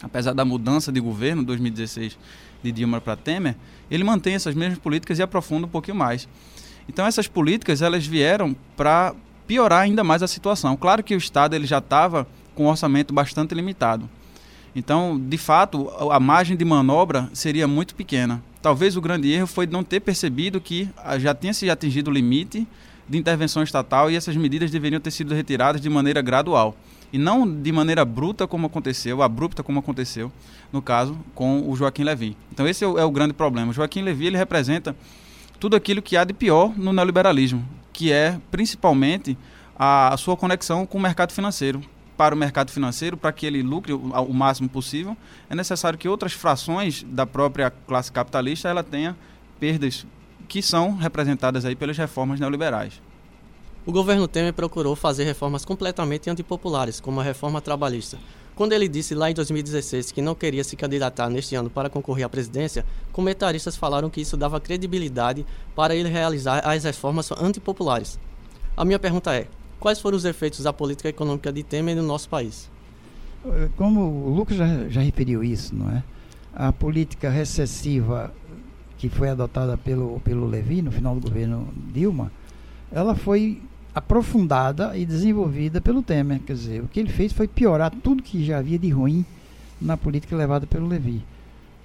Apesar 0.00 0.34
da 0.34 0.44
mudança 0.44 0.92
de 0.92 1.00
governo, 1.00 1.42
2016, 1.42 2.16
de 2.62 2.70
Dilma 2.70 3.00
para 3.00 3.16
Temer, 3.16 3.56
ele 3.90 4.04
mantém 4.04 4.34
essas 4.34 4.54
mesmas 4.54 4.78
políticas 4.78 5.18
e 5.18 5.22
aprofunda 5.22 5.66
um 5.66 5.68
pouquinho 5.68 5.96
mais. 5.96 6.28
Então 6.88 7.06
essas 7.06 7.28
políticas 7.28 7.82
elas 7.82 8.06
vieram 8.06 8.56
para 8.76 9.14
piorar 9.46 9.82
ainda 9.82 10.02
mais 10.02 10.22
a 10.22 10.28
situação. 10.28 10.76
Claro 10.76 11.02
que 11.02 11.14
o 11.14 11.18
Estado 11.18 11.54
ele 11.54 11.66
já 11.66 11.78
estava 11.78 12.26
com 12.54 12.64
um 12.64 12.68
orçamento 12.68 13.14
bastante 13.14 13.54
limitado. 13.54 14.08
Então, 14.74 15.18
de 15.18 15.38
fato, 15.38 15.90
a 16.10 16.20
margem 16.20 16.56
de 16.56 16.64
manobra 16.64 17.28
seria 17.32 17.66
muito 17.66 17.94
pequena. 17.94 18.42
Talvez 18.60 18.96
o 18.96 19.00
grande 19.00 19.32
erro 19.32 19.46
foi 19.46 19.66
não 19.66 19.82
ter 19.82 20.00
percebido 20.00 20.60
que 20.60 20.88
ah, 20.96 21.18
já 21.18 21.34
tinha 21.34 21.54
se 21.54 21.70
atingido 21.70 22.10
o 22.10 22.14
limite 22.14 22.66
de 23.08 23.16
intervenção 23.16 23.62
estatal 23.62 24.10
e 24.10 24.16
essas 24.16 24.36
medidas 24.36 24.70
deveriam 24.70 25.00
ter 25.00 25.10
sido 25.10 25.34
retiradas 25.34 25.80
de 25.80 25.88
maneira 25.88 26.20
gradual 26.20 26.76
e 27.12 27.18
não 27.18 27.50
de 27.50 27.72
maneira 27.72 28.04
bruta 28.04 28.46
como 28.46 28.66
aconteceu, 28.66 29.22
abrupta 29.22 29.62
como 29.62 29.78
aconteceu, 29.78 30.30
no 30.72 30.82
caso, 30.82 31.18
com 31.34 31.68
o 31.68 31.74
Joaquim 31.74 32.04
Levy. 32.04 32.36
Então 32.52 32.66
esse 32.68 32.84
é 32.84 32.86
o, 32.86 32.98
é 32.98 33.04
o 33.04 33.10
grande 33.10 33.32
problema. 33.32 33.70
O 33.70 33.74
Joaquim 33.74 34.02
Levy 34.02 34.26
ele 34.26 34.36
representa 34.36 34.94
tudo 35.58 35.76
aquilo 35.76 36.02
que 36.02 36.16
há 36.16 36.24
de 36.24 36.32
pior 36.32 36.76
no 36.76 36.92
neoliberalismo, 36.92 37.66
que 37.92 38.12
é 38.12 38.40
principalmente 38.50 39.36
a, 39.78 40.16
sua 40.16 40.36
conexão 40.36 40.86
com 40.86 40.98
o 40.98 41.00
mercado 41.00 41.32
financeiro. 41.32 41.80
Para 42.16 42.34
o 42.34 42.38
mercado 42.38 42.72
financeiro, 42.72 43.16
para 43.16 43.30
que 43.30 43.46
ele 43.46 43.62
lucre 43.62 43.92
o, 43.92 43.98
o, 43.98 44.34
máximo 44.34 44.68
possível, 44.68 45.16
é 45.48 45.54
necessário 45.54 45.96
que 45.96 46.08
outras 46.08 46.32
frações 46.32 47.04
da 47.04 47.24
própria 47.24 47.70
classe 47.70 48.10
capitalista 48.10 48.68
ela 48.68 48.82
tenha 48.82 49.16
perdas 49.60 50.04
que 50.48 50.60
são 50.60 50.96
representadas 50.96 51.64
aí 51.64 51.76
pelas 51.76 51.96
reformas 51.96 52.40
neoliberais. 52.40 53.00
O 53.86 53.92
governo 53.92 54.26
Temer 54.26 54.52
procurou 54.52 54.96
fazer 54.96 55.24
reformas 55.24 55.64
completamente 55.64 56.28
antipopulares, 56.28 57.00
como 57.00 57.20
a 57.20 57.22
reforma 57.22 57.60
trabalhista. 57.60 58.18
Quando 58.58 58.72
ele 58.72 58.88
disse 58.88 59.14
lá 59.14 59.30
em 59.30 59.34
2016 59.34 60.10
que 60.10 60.20
não 60.20 60.34
queria 60.34 60.64
se 60.64 60.74
candidatar 60.74 61.30
neste 61.30 61.54
ano 61.54 61.70
para 61.70 61.88
concorrer 61.88 62.26
à 62.26 62.28
presidência, 62.28 62.84
comentaristas 63.12 63.76
falaram 63.76 64.10
que 64.10 64.20
isso 64.20 64.36
dava 64.36 64.60
credibilidade 64.60 65.46
para 65.76 65.94
ele 65.94 66.08
realizar 66.08 66.58
as 66.68 66.82
reformas 66.82 67.30
antipopulares. 67.30 68.18
A 68.76 68.84
minha 68.84 68.98
pergunta 68.98 69.32
é: 69.32 69.46
quais 69.78 70.00
foram 70.00 70.16
os 70.16 70.24
efeitos 70.24 70.64
da 70.64 70.72
política 70.72 71.08
econômica 71.08 71.52
de 71.52 71.62
Temer 71.62 71.94
no 71.94 72.02
nosso 72.02 72.28
país? 72.28 72.68
Como 73.76 74.00
o 74.00 74.34
Lucas 74.34 74.56
já, 74.56 74.88
já 74.88 75.02
referiu 75.02 75.44
isso, 75.44 75.72
não 75.76 75.90
é? 75.92 76.02
A 76.52 76.72
política 76.72 77.30
recessiva 77.30 78.34
que 78.96 79.08
foi 79.08 79.28
adotada 79.28 79.78
pelo, 79.78 80.18
pelo 80.24 80.48
Levi 80.48 80.82
no 80.82 80.90
final 80.90 81.14
do 81.14 81.20
governo 81.20 81.72
Dilma, 81.94 82.32
ela 82.90 83.14
foi 83.14 83.62
aprofundada 83.94 84.96
e 84.96 85.04
desenvolvida 85.04 85.80
pelo 85.80 86.02
Temer. 86.02 86.40
Quer 86.40 86.52
dizer, 86.52 86.82
o 86.82 86.88
que 86.88 87.00
ele 87.00 87.10
fez 87.10 87.32
foi 87.32 87.48
piorar 87.48 87.90
tudo 87.90 88.22
que 88.22 88.44
já 88.44 88.58
havia 88.58 88.78
de 88.78 88.88
ruim 88.90 89.24
na 89.80 89.96
política 89.96 90.36
levada 90.36 90.66
pelo 90.66 90.86
Levi. 90.86 91.24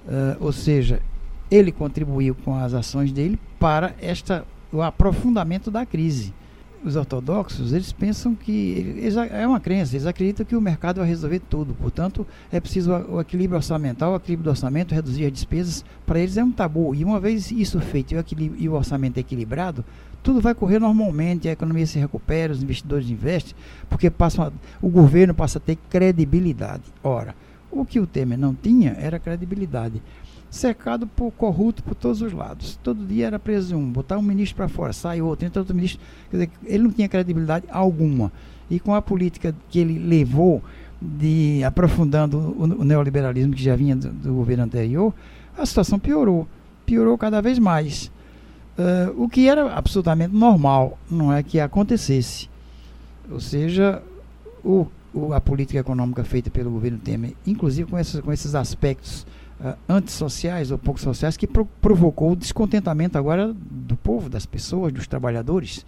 Uh, 0.06 0.38
ou 0.40 0.52
seja, 0.52 1.02
ele 1.50 1.72
contribuiu 1.72 2.36
com 2.36 2.56
as 2.56 2.74
ações 2.74 3.12
dele 3.12 3.40
para 3.60 3.96
esta, 4.02 4.46
o 4.72 4.82
aprofundamento 4.82 5.72
da 5.72 5.86
crise 5.86 6.34
os 6.84 6.96
ortodoxos, 6.96 7.72
eles 7.72 7.92
pensam 7.92 8.36
que 8.36 8.96
eles, 8.98 9.16
é 9.16 9.48
uma 9.48 9.60
crença, 9.60 9.96
eles 9.96 10.06
acreditam 10.06 10.46
que 10.46 10.56
o 10.56 10.62
mercado 10.62 10.98
vai 10.98 11.08
resolver 11.08 11.40
tudo. 11.40 11.74
Portanto, 11.74 12.28
é 12.52 12.60
preciso 12.60 12.92
o, 12.92 13.22
equilíbrio 13.22 13.58
orçamental, 13.58 14.14
o 14.14 14.16
equilíbrio 14.16 14.46
do 14.46 14.50
orçamento, 14.50 14.94
reduzir 14.94 15.26
as 15.26 15.32
despesas. 15.32 15.86
Para 16.06 16.20
eles 16.20 16.38
é 16.38 16.44
um 16.44 16.52
tabu. 16.52 16.94
E 16.94 17.04
uma 17.04 17.20
vez 17.20 17.52
isso 17.52 17.80
feito 17.80 18.14
e 18.38 18.70
o, 18.70 18.74
orçamento 18.74 19.18
equilibrado, 19.18 19.84
tudo 20.22 20.42
vai 20.42 20.54
correr 20.54 20.80
normalmente, 20.80 21.48
a 21.48 21.52
economia 21.52 21.86
se 21.86 22.00
recupera, 22.00 22.54
os 22.54 22.64
investidores 22.64 23.10
investem, 23.10 23.56
porque 23.90 24.10
passa, 24.10 24.52
o 24.82 24.90
governo 24.90 25.34
passa 25.34 25.58
a 25.58 25.62
ter 25.62 25.78
credibilidade. 25.90 26.84
Ora, 27.04 27.36
o 27.70 27.86
que 27.86 28.00
o 28.00 28.06
Temer 28.06 28.38
não 28.38 28.54
tinha 28.54 28.92
era 29.00 29.20
credibilidade 29.20 30.02
cercado 30.54 31.08
por 31.08 31.32
corrupto 31.32 31.82
por 31.84 31.96
todos 31.96 32.22
os 32.22 32.32
lados. 32.32 32.80
Todo 32.84 33.04
dia 33.06 33.26
era 33.26 33.40
preso 33.40 33.76
um, 33.76 33.92
botar 33.92 34.20
um 34.20 34.22
ministro 34.22 34.56
para 34.56 34.68
fora, 34.68 34.94
sai 34.94 35.20
outro, 35.20 35.48
entra 35.48 35.62
outro 35.62 35.76
ministro. 35.76 36.00
Quer 36.30 36.38
dizer, 36.38 36.52
ele 36.64 36.84
não 36.84 36.92
tinha 36.92 37.10
credibilidade 37.10 37.66
alguma. 37.72 38.32
E 38.70 38.80
com 38.80 38.94
a 38.94 39.02
política 39.02 39.54
que 39.70 39.80
ele 39.80 39.98
levou 39.98 40.62
de 41.02 41.64
aprofundando 41.64 42.38
o, 42.38 42.82
o 42.82 42.84
neoliberalismo 42.84 43.54
que 43.54 43.64
já 43.64 43.76
vinha 43.76 43.96
do, 43.96 44.10
do, 44.10 44.34
governo 44.36 44.64
anterior, 44.64 45.12
a 45.58 45.66
situação 45.66 45.98
piorou, 45.98 46.48
piorou 46.86 47.18
cada 47.18 47.42
vez 47.42 47.58
mais. 47.58 48.12
Uh, 48.78 49.24
o 49.24 49.28
que 49.28 49.50
era 49.50 49.74
absolutamente 49.74 50.36
normal, 50.36 51.00
não 51.10 51.34
é 51.34 51.42
que 51.42 51.60
acontecesse. 51.60 52.48
Ou 53.30 53.40
seja, 53.40 54.04
o, 54.64 54.86
o, 55.12 55.34
a 55.34 55.42
política 55.42 55.80
econômica 55.80 56.24
feita 56.24 56.52
pelo 56.52 56.70
governo 56.70 57.00
Temer, 57.00 57.34
inclusive 57.46 57.90
com 57.90 57.98
esses, 57.98 58.20
com 58.20 58.32
esses 58.32 58.54
aspectos 58.54 59.26
uh, 59.64 59.78
antissociais 59.88 60.70
ou 60.72 60.78
pouco 60.78 61.00
sociais 61.00 61.38
que 61.38 61.48
pro 61.48 61.66
provocou 61.82 62.34
o 62.34 62.36
descontentamento 62.36 63.18
agora 63.18 63.54
do 63.54 63.96
povo, 63.96 64.30
das 64.30 64.46
pessoas, 64.46 64.92
dos 64.92 65.08
trabalhadores, 65.08 65.86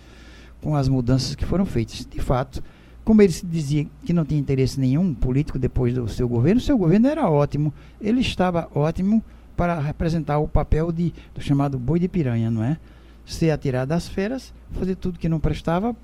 com 0.62 0.76
as 0.76 0.88
mudanças 0.88 1.36
que 1.36 1.46
foram 1.46 1.66
feitas. 1.66 2.08
De 2.10 2.20
fato, 2.20 2.64
como 3.04 3.22
ele 3.22 3.34
dizia 3.44 3.86
que 4.04 4.14
não 4.14 4.26
tinha 4.26 4.40
interesse 4.40 4.80
nenhum 4.80 5.14
político 5.14 5.60
depois 5.60 5.94
do 5.94 6.08
seu 6.08 6.28
governo, 6.28 6.60
seu 6.60 6.78
governo 6.78 7.08
era 7.08 7.30
ótimo, 7.30 7.74
ele 8.02 8.22
estava 8.22 8.68
ótimo 8.74 9.24
para 9.56 9.80
representar 9.80 10.40
o 10.40 10.48
papel 10.48 10.92
de, 10.92 11.14
do 11.34 11.42
chamado 11.42 11.78
boi 11.78 12.00
de 12.00 12.08
piranha, 12.08 12.50
não 12.50 12.64
é? 12.64 12.78
Ser 13.26 13.52
atirado 13.52 13.90
das 13.90 14.08
feras, 14.08 14.54
fazer 14.72 14.96
tudo 14.96 15.20
que 15.20 15.30
não 15.30 15.40
prestava 15.40 15.96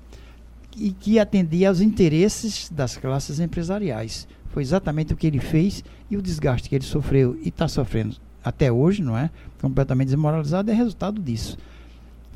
e 0.76 0.90
que 0.90 1.18
atendia 1.18 1.68
aos 1.68 1.80
interesses 1.80 2.70
das 2.70 2.96
classes 2.96 3.40
empresariais. 3.40 4.26
Foi 4.52 4.62
exatamente 4.62 5.12
o 5.12 5.16
que 5.16 5.26
ele 5.26 5.40
fez 5.40 5.82
e 6.10 6.16
o 6.16 6.22
desgaste 6.22 6.68
que 6.68 6.74
ele 6.74 6.84
sofreu 6.84 7.38
e 7.42 7.48
está 7.48 7.66
sofrendo 7.66 8.16
até 8.44 8.70
hoje, 8.70 9.02
não 9.02 9.16
é? 9.16 9.30
Completamente 9.60 10.08
desmoralizado, 10.08 10.70
é 10.70 10.74
resultado 10.74 11.20
disso. 11.20 11.56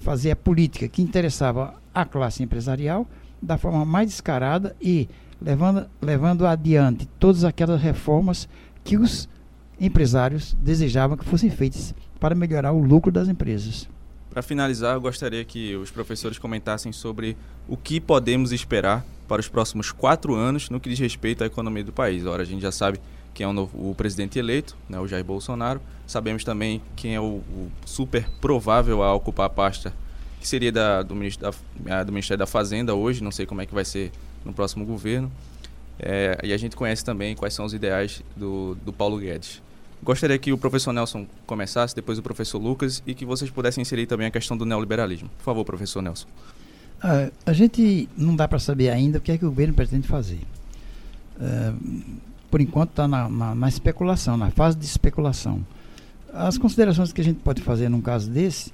Fazer 0.00 0.30
a 0.30 0.36
política 0.36 0.88
que 0.88 1.02
interessava 1.02 1.74
a 1.94 2.04
classe 2.04 2.42
empresarial 2.42 3.06
da 3.40 3.58
forma 3.58 3.84
mais 3.84 4.08
descarada 4.08 4.74
e 4.80 5.08
levando, 5.40 5.86
levando 6.00 6.46
adiante 6.46 7.06
todas 7.18 7.44
aquelas 7.44 7.82
reformas 7.82 8.48
que 8.82 8.96
os 8.96 9.28
empresários 9.78 10.56
desejavam 10.60 11.18
que 11.18 11.24
fossem 11.24 11.50
feitas 11.50 11.94
para 12.18 12.34
melhorar 12.34 12.72
o 12.72 12.82
lucro 12.82 13.12
das 13.12 13.28
empresas. 13.28 13.88
Para 14.30 14.42
finalizar, 14.42 14.94
eu 14.94 15.00
gostaria 15.00 15.44
que 15.44 15.76
os 15.76 15.90
professores 15.90 16.38
comentassem 16.38 16.92
sobre 16.92 17.36
o 17.68 17.76
que 17.76 18.00
podemos 18.00 18.52
esperar 18.52 19.04
para 19.26 19.40
os 19.40 19.48
próximos 19.48 19.92
quatro 19.92 20.34
anos 20.34 20.70
no 20.70 20.80
que 20.80 20.88
diz 20.88 20.98
respeito 20.98 21.42
à 21.42 21.46
economia 21.46 21.84
do 21.84 21.92
país. 21.92 22.24
Ora, 22.26 22.42
a 22.42 22.46
gente 22.46 22.62
já 22.62 22.72
sabe 22.72 23.00
quem 23.34 23.44
é 23.44 23.48
o, 23.48 23.52
novo, 23.52 23.90
o 23.90 23.94
presidente 23.94 24.38
eleito, 24.38 24.76
né, 24.88 24.98
o 24.98 25.06
Jair 25.06 25.24
Bolsonaro. 25.24 25.80
Sabemos 26.06 26.44
também 26.44 26.80
quem 26.94 27.14
é 27.14 27.20
o, 27.20 27.42
o 27.42 27.70
super 27.84 28.28
provável 28.40 29.02
a 29.02 29.14
ocupar 29.14 29.46
a 29.46 29.50
pasta 29.50 29.92
que 30.40 30.46
seria 30.48 30.70
da, 30.70 31.02
do, 31.02 31.14
ministro 31.14 31.50
da, 31.80 32.04
do 32.04 32.12
Ministério 32.12 32.38
da 32.38 32.46
Fazenda 32.46 32.94
hoje, 32.94 33.22
não 33.22 33.32
sei 33.32 33.46
como 33.46 33.60
é 33.60 33.66
que 33.66 33.74
vai 33.74 33.84
ser 33.84 34.12
no 34.44 34.52
próximo 34.52 34.84
governo. 34.84 35.30
É, 35.98 36.38
e 36.44 36.52
a 36.52 36.56
gente 36.56 36.76
conhece 36.76 37.04
também 37.04 37.34
quais 37.34 37.52
são 37.52 37.64
os 37.64 37.74
ideais 37.74 38.22
do, 38.36 38.76
do 38.84 38.92
Paulo 38.92 39.18
Guedes. 39.18 39.62
Gostaria 40.02 40.38
que 40.38 40.52
o 40.52 40.58
professor 40.58 40.92
Nelson 40.92 41.26
começasse, 41.46 41.96
depois 41.96 42.18
o 42.18 42.22
professor 42.22 42.58
Lucas, 42.58 43.02
e 43.06 43.14
que 43.14 43.24
vocês 43.24 43.50
pudessem 43.50 43.82
inserir 43.82 44.06
também 44.06 44.26
a 44.26 44.30
questão 44.30 44.56
do 44.56 44.64
neoliberalismo. 44.64 45.28
Por 45.38 45.44
favor, 45.44 45.64
professor 45.64 46.00
Nelson. 46.00 46.28
Ah, 47.08 47.30
a 47.46 47.52
gente 47.52 48.08
não 48.18 48.34
dá 48.34 48.48
para 48.48 48.58
saber 48.58 48.90
ainda 48.90 49.18
o 49.18 49.20
que 49.20 49.30
é 49.30 49.38
que 49.38 49.44
o 49.44 49.48
governo 49.48 49.72
pretende 49.72 50.08
fazer. 50.08 50.40
Ah, 51.40 51.72
por 52.50 52.60
enquanto 52.60 52.90
está 52.90 53.06
na, 53.06 53.28
na, 53.28 53.54
na, 53.54 53.68
especulação, 53.68 54.36
na 54.36 54.50
fase 54.50 54.76
de 54.76 54.84
especulação. 54.84 55.64
As 56.34 56.58
considerações 56.58 57.12
que 57.12 57.20
a 57.20 57.24
gente 57.24 57.38
pode 57.44 57.62
fazer 57.62 57.88
num 57.88 58.00
caso 58.00 58.28
desse 58.28 58.72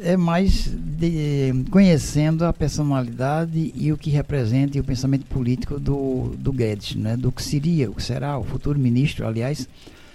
é 0.00 0.16
mais 0.16 0.68
de, 0.68 1.64
conhecendo 1.68 2.44
a 2.44 2.52
personalidade 2.52 3.72
e 3.74 3.92
o 3.92 3.98
que 3.98 4.08
representa 4.08 4.76
e 4.78 4.80
o 4.80 4.84
pensamento 4.84 5.26
político 5.26 5.80
do, 5.80 6.36
do 6.38 6.52
Guedes, 6.52 6.94
né? 6.94 7.16
do 7.16 7.32
que 7.32 7.42
seria, 7.42 7.90
o 7.90 7.94
que 7.94 8.02
será 8.04 8.38
o 8.38 8.44
futuro 8.44 8.78
ministro, 8.78 9.26
aliás, 9.26 9.68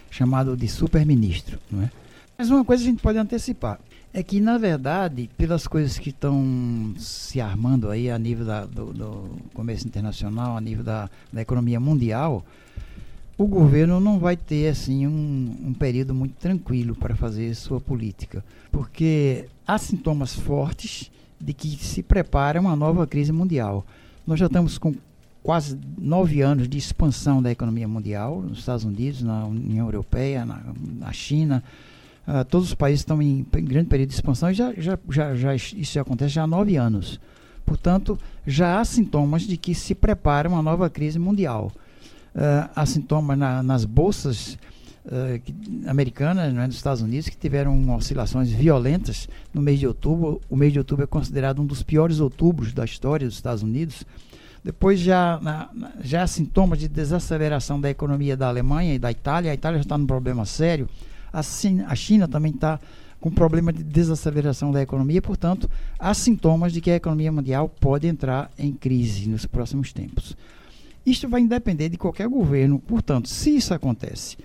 chamado 0.09 0.55
de 0.55 0.69
super-ministro. 0.69 1.59
Né? 1.69 1.91
Mas 2.37 2.49
uma 2.49 2.63
coisa 2.63 2.83
a 2.83 2.85
gente 2.85 3.01
pode 3.01 3.17
antecipar 3.17 3.79
é 4.13 4.21
que, 4.21 4.39
na 4.39 4.59
verdade, 4.59 5.27
pelas 5.35 5.65
coisas 5.65 5.97
que 5.97 6.11
estão 6.11 6.93
se 6.97 7.41
armando 7.41 7.89
aí 7.89 8.11
a 8.11 8.19
nível 8.19 8.45
da, 8.45 8.65
do, 8.65 8.93
do, 8.93 9.29
comércio 9.53 9.87
internacional, 9.87 10.55
a 10.55 10.61
nível 10.61 10.83
da, 10.83 11.09
da, 11.31 11.41
economia 11.41 11.79
mundial, 11.79 12.45
o 13.35 13.47
governo 13.47 13.99
não 13.99 14.19
vai 14.19 14.37
ter 14.37 14.67
assim 14.69 15.07
um, 15.07 15.57
um 15.65 15.73
período 15.73 16.13
muito 16.13 16.35
tranquilo 16.35 16.95
para 16.95 17.15
fazer 17.15 17.55
sua 17.55 17.81
política, 17.81 18.45
porque 18.71 19.49
há 19.65 19.79
sintomas 19.79 20.35
fortes 20.35 21.11
de 21.41 21.51
que 21.51 21.69
se 21.83 22.03
prepara 22.03 22.61
uma 22.61 22.75
nova 22.75 23.07
crise 23.07 23.31
mundial. 23.31 23.83
Nós 24.27 24.39
já 24.39 24.45
estamos 24.45 24.77
com 24.77 24.93
quase 25.41 25.77
nove 25.97 26.41
anos 26.41 26.69
de 26.69 26.77
expansão 26.77 27.41
da 27.41 27.51
economia 27.51 27.87
mundial, 27.87 28.41
nos 28.41 28.59
Estados 28.59 28.85
Unidos, 28.85 29.23
na 29.23 29.45
União 29.45 29.87
Europeia, 29.87 30.45
na, 30.45 30.61
na 30.99 31.11
China, 31.11 31.63
Uh, 32.25 32.45
todos 32.45 32.69
os 32.69 32.73
países 32.73 33.01
estão 33.01 33.21
em, 33.21 33.45
em, 33.53 33.65
grande 33.65 33.89
período 33.89 34.09
de 34.09 34.15
expansão 34.15 34.49
e 34.49 34.53
já, 34.53 34.73
já, 34.77 34.97
já, 35.09 35.35
já, 35.35 35.55
isso 35.55 35.93
já 35.93 36.01
acontece 36.01 36.33
já 36.33 36.43
há 36.43 36.47
nove 36.47 36.77
anos. 36.77 37.19
Portanto, 37.65 38.17
já 38.47 38.79
há 38.79 38.85
sintomas 38.85 39.43
de 39.43 39.57
que 39.57 39.75
se 39.75 39.93
prepara 39.93 40.47
uma 40.47 40.61
nova 40.61 40.89
crise 40.89 41.19
mundial. 41.19 41.71
Uh, 42.33 42.69
há 42.73 42.85
sintomas 42.85 43.37
na, 43.37 43.61
nas 43.61 43.83
bolsas 43.83 44.57
uh, 45.05 45.89
americanas, 45.89 46.53
né, 46.53 46.65
dos 46.65 46.77
Estados 46.77 47.01
Unidos, 47.01 47.27
que 47.27 47.35
tiveram 47.35 47.93
oscilações 47.93 48.49
violentas 48.49 49.27
no 49.53 49.61
mês 49.61 49.79
de 49.79 49.85
outubro. 49.85 50.39
O 50.49 50.55
mês 50.55 50.71
de 50.71 50.79
outubro 50.79 51.03
é 51.03 51.07
considerado 51.07 51.61
um 51.61 51.65
dos 51.65 51.83
piores 51.83 52.21
outubros 52.21 52.71
da 52.71 52.85
história 52.85 53.27
dos 53.27 53.35
Estados 53.35 53.63
Unidos. 53.63 54.05
Depois 54.63 54.97
já, 54.97 55.39
na, 55.41 55.69
já 56.01 56.23
há 56.23 56.27
sintomas 56.27 56.79
de 56.79 56.87
desaceleração 56.87 57.81
da 57.81 57.89
economia 57.89 58.37
da 58.37 58.47
Alemanha 58.47 58.95
e 58.95 58.99
da 58.99 59.11
Itália. 59.11 59.51
A 59.51 59.53
Itália 59.53 59.79
já 59.79 59.83
está 59.83 59.97
num 59.97 60.07
problema 60.07 60.45
sério 60.45 60.87
a 61.33 61.41
China, 61.41 61.85
a 61.89 61.95
China 61.95 62.27
também 62.27 62.51
está 62.51 62.79
com 63.19 63.31
problema 63.31 63.73
de 63.73 63.83
desaceleração 63.83 64.71
da 64.71 64.81
economia, 64.81 65.21
portanto, 65.21 65.69
há 65.97 66.13
sintomas 66.13 66.71
de 66.71 66.81
que 66.81 66.91
a 66.91 66.95
economia 66.95 67.31
mundial 67.31 67.67
pode 67.67 68.05
entrar 68.05 68.51
em 68.59 68.73
crise 68.73 69.27
nos 69.27 69.45
próximos 69.45 69.91
tempos. 69.91 70.37
Isto 71.05 71.27
vai 71.27 71.43
depender 71.45 71.89
de 71.89 71.97
qualquer 71.97 72.27
governo, 72.27 72.79
portanto, 72.79 73.29
se 73.29 73.55
isso 73.55 73.73
acontece, 73.73 74.37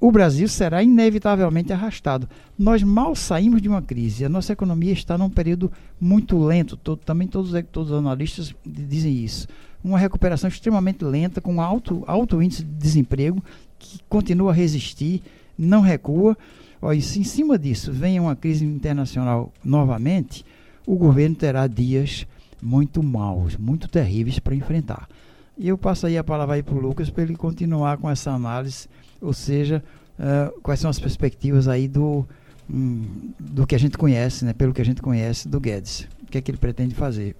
o 0.00 0.12
Brasil 0.12 0.46
será 0.48 0.82
inevitavelmente 0.82 1.72
arrastado. 1.72 2.28
Nós 2.58 2.82
mal 2.82 3.14
saímos 3.14 3.62
de 3.62 3.68
uma 3.68 3.80
crise, 3.80 4.24
a 4.24 4.28
nossa 4.28 4.52
economia 4.52 4.92
está 4.92 5.16
num 5.16 5.30
período 5.30 5.72
muito 5.98 6.38
lento, 6.38 6.76
todo, 6.76 6.98
também 6.98 7.26
todos, 7.26 7.52
todos 7.72 7.90
os 7.90 7.98
analistas 7.98 8.54
dizem 8.66 9.14
isso. 9.24 9.48
Uma 9.82 9.98
recuperação 9.98 10.48
extremamente 10.48 11.04
lenta, 11.04 11.40
com 11.40 11.60
alto, 11.60 12.04
alto 12.06 12.42
índice 12.42 12.64
de 12.64 12.70
desemprego, 12.70 13.42
que 13.78 13.98
continua 14.08 14.50
a 14.50 14.54
resistir, 14.54 15.22
não 15.56 15.80
recua. 15.80 16.36
Ó, 16.80 16.92
e 16.92 17.00
se 17.00 17.20
em 17.20 17.24
cima 17.24 17.58
disso 17.58 17.92
vem 17.92 18.20
uma 18.20 18.36
crise 18.36 18.64
internacional 18.64 19.52
novamente, 19.64 20.44
o 20.86 20.96
governo 20.96 21.34
terá 21.34 21.66
dias 21.66 22.26
muito 22.60 23.02
maus, 23.02 23.56
muito 23.56 23.88
terríveis 23.88 24.38
para 24.38 24.54
enfrentar. 24.54 25.08
E 25.56 25.68
eu 25.68 25.78
passo 25.78 26.06
aí 26.06 26.18
a 26.18 26.24
palavra 26.24 26.62
para 26.62 26.74
o 26.74 26.80
Lucas 26.80 27.10
para 27.10 27.22
ele 27.22 27.36
continuar 27.36 27.98
com 27.98 28.10
essa 28.10 28.30
análise, 28.32 28.88
ou 29.20 29.32
seja, 29.32 29.82
uh, 30.18 30.60
quais 30.60 30.80
são 30.80 30.90
as 30.90 30.98
perspectivas 30.98 31.68
aí 31.68 31.86
do, 31.86 32.26
um, 32.68 33.32
do 33.38 33.66
que 33.66 33.74
a 33.74 33.78
gente 33.78 33.96
conhece, 33.96 34.44
né, 34.44 34.52
pelo 34.52 34.72
que 34.72 34.80
a 34.80 34.84
gente 34.84 35.00
conhece 35.00 35.48
do 35.48 35.60
Guedes. 35.60 36.08
O 36.22 36.26
que 36.26 36.38
é 36.38 36.40
que 36.40 36.50
ele 36.50 36.58
pretende 36.58 36.94
fazer? 36.94 37.36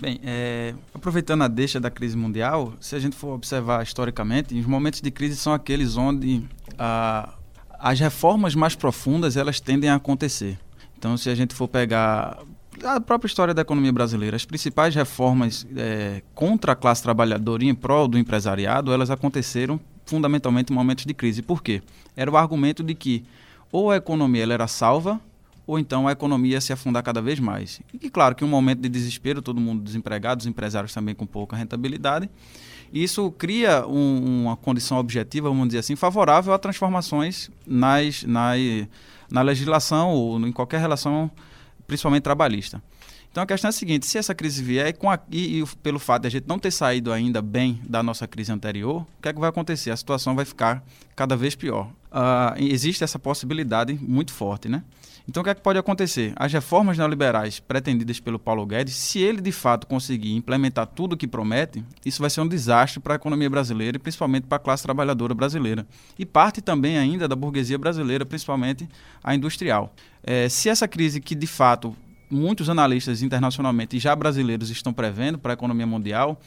Bem, 0.00 0.20
é, 0.22 0.74
aproveitando 0.94 1.42
a 1.42 1.48
deixa 1.48 1.80
da 1.80 1.90
crise 1.90 2.16
mundial, 2.16 2.72
se 2.80 2.94
a 2.94 3.00
gente 3.00 3.16
for 3.16 3.34
observar 3.34 3.82
historicamente, 3.82 4.54
os 4.56 4.66
momentos 4.66 5.00
de 5.00 5.10
crise 5.10 5.34
são 5.34 5.52
aqueles 5.52 5.96
onde 5.96 6.44
a, 6.78 7.34
as 7.78 8.00
reformas 8.00 8.54
mais 8.54 8.74
profundas 8.74 9.36
elas 9.36 9.60
tendem 9.60 9.88
a 9.88 9.94
acontecer. 9.94 10.58
Então, 10.98 11.16
se 11.16 11.30
a 11.30 11.34
gente 11.34 11.54
for 11.54 11.68
pegar 11.68 12.38
a 12.84 13.00
própria 13.00 13.28
história 13.28 13.54
da 13.54 13.62
economia 13.62 13.92
brasileira, 13.92 14.36
as 14.36 14.44
principais 14.44 14.94
reformas 14.94 15.66
é, 15.76 16.22
contra 16.34 16.72
a 16.72 16.76
classe 16.76 17.02
trabalhadora 17.02 17.64
e 17.64 17.68
em 17.68 17.74
prol 17.74 18.08
do 18.08 18.18
empresariado, 18.18 18.92
elas 18.92 19.10
aconteceram 19.10 19.80
fundamentalmente 20.04 20.72
em 20.72 20.76
momentos 20.76 21.04
de 21.04 21.14
crise. 21.14 21.42
Por 21.42 21.62
quê? 21.62 21.82
Era 22.16 22.30
o 22.30 22.36
argumento 22.36 22.82
de 22.82 22.94
que 22.94 23.24
ou 23.70 23.90
a 23.90 23.96
economia 23.96 24.42
ela 24.42 24.54
era 24.54 24.66
salva 24.66 25.20
ou 25.66 25.78
então 25.78 26.08
a 26.08 26.12
economia 26.12 26.52
ia 26.52 26.60
se 26.62 26.72
afundar 26.72 27.02
cada 27.02 27.20
vez 27.20 27.38
mais. 27.38 27.80
E 28.00 28.08
claro 28.08 28.34
que 28.34 28.42
um 28.42 28.48
momento 28.48 28.80
de 28.80 28.88
desespero, 28.88 29.42
todo 29.42 29.60
mundo 29.60 29.82
desempregado, 29.82 30.40
os 30.40 30.46
empresários 30.46 30.94
também 30.94 31.14
com 31.14 31.26
pouca 31.26 31.54
rentabilidade, 31.54 32.30
isso 32.92 33.30
cria 33.32 33.86
um, 33.86 34.42
uma 34.42 34.56
condição 34.56 34.98
objetiva, 34.98 35.48
vamos 35.48 35.68
dizer 35.68 35.78
assim, 35.78 35.96
favorável 35.96 36.52
a 36.52 36.58
transformações 36.58 37.50
nas, 37.66 38.22
na, 38.24 38.52
na 39.30 39.42
legislação 39.42 40.10
ou 40.10 40.40
em 40.46 40.52
qualquer 40.52 40.80
relação 40.80 41.30
principalmente 41.86 42.22
trabalhista. 42.22 42.82
Então 43.30 43.42
a 43.42 43.46
questão 43.46 43.68
é 43.68 43.70
a 43.70 43.72
seguinte: 43.72 44.06
se 44.06 44.18
essa 44.18 44.34
crise 44.34 44.62
vier 44.62 44.92
com 44.96 45.10
a, 45.10 45.18
e, 45.30 45.60
e, 45.60 45.66
pelo 45.82 45.98
fato 45.98 46.22
de 46.22 46.28
a 46.28 46.30
gente 46.30 46.46
não 46.46 46.58
ter 46.58 46.70
saído 46.70 47.12
ainda 47.12 47.42
bem 47.42 47.80
da 47.88 48.02
nossa 48.02 48.26
crise 48.26 48.50
anterior, 48.50 49.02
o 49.02 49.22
que 49.22 49.28
é 49.28 49.32
que 49.32 49.40
vai 49.40 49.48
acontecer? 49.48 49.90
A 49.90 49.96
situação 49.96 50.34
vai 50.34 50.44
ficar 50.44 50.82
cada 51.14 51.36
vez 51.36 51.54
pior. 51.54 51.90
Uh, 52.10 52.56
existe 52.58 53.04
essa 53.04 53.18
possibilidade 53.18 53.94
muito 54.00 54.32
forte, 54.32 54.68
né? 54.68 54.82
Então 55.28 55.42
o 55.42 55.44
que 55.44 55.50
é 55.50 55.54
que 55.54 55.60
pode 55.60 55.78
acontecer? 55.78 56.32
As 56.36 56.50
reformas 56.50 56.96
neoliberais 56.96 57.60
pretendidas 57.60 58.18
pelo 58.18 58.38
Paulo 58.38 58.64
Guedes, 58.64 58.94
se 58.94 59.18
ele 59.18 59.42
de 59.42 59.52
fato 59.52 59.86
conseguir 59.86 60.34
implementar 60.34 60.86
tudo 60.86 61.12
o 61.12 61.16
que 61.18 61.28
promete, 61.28 61.84
isso 62.02 62.22
vai 62.22 62.30
ser 62.30 62.40
um 62.40 62.48
desastre 62.48 62.98
para 62.98 63.12
a 63.12 63.16
economia 63.16 63.50
brasileira 63.50 63.98
e 63.98 64.00
principalmente 64.00 64.46
para 64.46 64.56
a 64.56 64.58
classe 64.58 64.82
trabalhadora 64.82 65.34
brasileira. 65.34 65.86
E 66.18 66.24
parte 66.24 66.62
também 66.62 66.96
ainda 66.96 67.28
da 67.28 67.36
burguesia 67.36 67.76
brasileira, 67.76 68.24
principalmente 68.24 68.88
a 69.22 69.34
industrial. 69.34 69.94
É, 70.24 70.48
se 70.48 70.70
essa 70.70 70.88
crise 70.88 71.20
que 71.20 71.34
de 71.34 71.46
fato 71.46 71.94
muitos 72.30 72.70
analistas 72.70 73.20
internacionalmente 73.20 73.96
e 73.96 74.00
já 74.00 74.16
brasileiros 74.16 74.70
estão 74.70 74.94
prevendo 74.94 75.38
para 75.38 75.52
a 75.52 75.54
economia 75.54 75.86
mundial, 75.86 76.40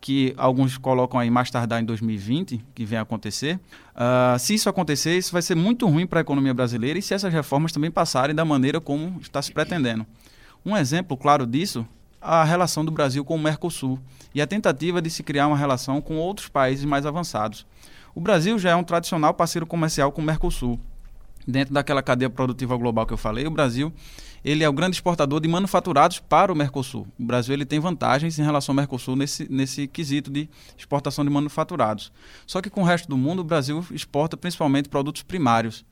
que 0.00 0.34
alguns 0.36 0.78
colocam 0.78 1.18
aí 1.18 1.30
mais 1.30 1.50
tardar 1.50 1.82
em 1.82 1.84
2020, 1.84 2.64
que 2.74 2.84
vem 2.84 2.98
a 2.98 3.02
acontecer. 3.02 3.58
Uh, 3.94 4.38
se 4.38 4.54
isso 4.54 4.68
acontecer, 4.68 5.16
isso 5.16 5.32
vai 5.32 5.42
ser 5.42 5.54
muito 5.54 5.86
ruim 5.86 6.06
para 6.06 6.20
a 6.20 6.22
economia 6.22 6.54
brasileira 6.54 6.98
e 6.98 7.02
se 7.02 7.14
essas 7.14 7.32
reformas 7.32 7.72
também 7.72 7.90
passarem 7.90 8.34
da 8.34 8.44
maneira 8.44 8.80
como 8.80 9.18
está 9.20 9.42
se 9.42 9.52
pretendendo. 9.52 10.06
Um 10.64 10.76
exemplo 10.76 11.16
claro 11.16 11.46
disso, 11.46 11.86
a 12.20 12.44
relação 12.44 12.84
do 12.84 12.90
Brasil 12.90 13.24
com 13.24 13.36
o 13.36 13.38
Mercosul 13.38 13.98
e 14.34 14.40
a 14.40 14.46
tentativa 14.46 15.00
de 15.00 15.10
se 15.10 15.22
criar 15.22 15.46
uma 15.46 15.56
relação 15.56 16.00
com 16.00 16.16
outros 16.16 16.48
países 16.48 16.84
mais 16.84 17.06
avançados. 17.06 17.66
O 18.14 18.20
Brasil 18.20 18.58
já 18.58 18.70
é 18.70 18.76
um 18.76 18.84
tradicional 18.84 19.32
parceiro 19.34 19.66
comercial 19.66 20.10
com 20.10 20.20
o 20.20 20.24
Mercosul. 20.24 20.78
Dentro 21.46 21.72
daquela 21.72 22.02
cadeia 22.02 22.28
produtiva 22.28 22.76
global 22.76 23.06
que 23.06 23.12
eu 23.12 23.16
falei, 23.16 23.46
o 23.46 23.50
Brasil 23.50 23.92
ele 24.44 24.62
é 24.62 24.68
o 24.68 24.72
grande 24.72 24.96
exportador 24.96 25.40
de 25.40 25.48
manufaturados 25.48 26.20
para 26.20 26.52
o 26.52 26.56
Mercosul. 26.56 27.06
O 27.18 27.24
Brasil 27.24 27.54
ele 27.54 27.64
tem 27.64 27.80
vantagens 27.80 28.38
em 28.38 28.42
relação 28.42 28.72
ao 28.72 28.76
Mercosul 28.76 29.16
nesse, 29.16 29.50
nesse 29.50 29.86
quesito 29.86 30.30
de 30.30 30.48
exportação 30.76 31.24
de 31.24 31.30
manufaturados. 31.30 32.12
Só 32.46 32.60
que 32.62 32.70
com 32.70 32.82
o 32.82 32.84
resto 32.84 33.08
do 33.08 33.16
mundo, 33.16 33.40
o 33.40 33.44
Brasil 33.44 33.84
exporta 33.90 34.36
principalmente 34.36 34.88
produtos 34.88 35.22
primários. 35.22 35.84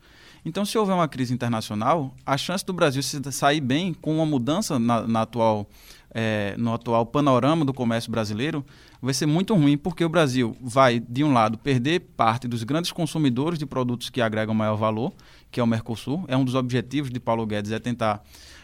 Então, 0.45 0.65
se 0.65 0.79
houver 0.79 0.95
uma 0.95 1.09
crise 1.09 1.35
internacional, 1.35 2.15
a 2.25 2.37
chance 2.37 2.65
do 2.65 2.73
Brasil 2.73 3.03
se 3.03 3.21
sair 3.33 3.61
bem 3.61 3.93
com 3.93 4.17
uma 4.17 4.27
mudança 4.27 4.79
na, 4.79 5.07
na 5.07 5.23
atual, 5.23 5.69
é, 6.15 6.55
no 6.57 6.73
atual 6.73 7.05
panorama 7.05 7.65
do 7.65 7.75
comércio 7.75 8.13
brasileiro 8.13 8.65
vai 9.01 9.15
ser 9.15 9.27
muito 9.27 9.55
ruim, 9.55 9.77
porque 9.77 10.05
o 10.05 10.09
Brasil 10.09 10.57
vai, 10.61 11.01
de 11.01 11.23
um 11.23 11.33
lado, 11.33 11.59
perder 11.59 12.01
parte 12.17 12.49
dos 12.49 12.63
grandes 12.65 12.93
consumidores 12.93 13.59
de 13.59 13.67
produtos 13.67 14.11
que 14.11 14.21
agregam 14.21 14.55
maior 14.55 14.77
valor, 14.77 15.13
que 15.51 15.61
é 15.61 15.63
o 15.63 15.67
Mercosul. 15.67 16.25
É 16.29 16.37
um 16.37 16.45
dos 16.45 16.55
objetivos 16.55 17.11
de 17.11 17.21
Paulo 17.21 17.47
Guedes, 17.47 17.73
é 17.73 17.79
tentar, 17.79 18.23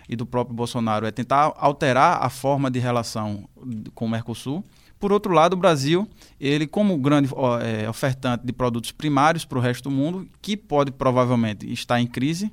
e 0.09 0.17
do 0.17 0.27
próprio 0.27 0.55
Bolsonaro, 0.55 1.07
é 1.07 1.11
tentar 1.11 1.53
alterar 1.57 2.23
a 2.23 2.29
forma 2.29 2.71
de 2.71 2.79
relação 2.79 3.49
com 3.95 4.07
o 4.07 4.09
Mercosul. 4.09 4.65
Por 4.99 5.11
outro 5.11 5.33
lado, 5.33 5.55
o 5.55 5.57
Brasil, 5.57 6.09
ele 6.39 6.65
como 6.65 6.97
grande 6.97 7.29
é, 7.61 7.89
ofertante 7.91 8.47
de 8.47 8.53
produtos 8.53 8.93
primários 8.93 9.45
para 9.45 9.59
o 9.59 9.61
resto 9.61 9.89
do 9.89 9.91
mundo, 9.91 10.29
que 10.41 10.57
pode 10.57 10.93
provavelmente 10.93 11.71
estar 11.73 12.01
em 12.01 12.07
crise, 12.07 12.53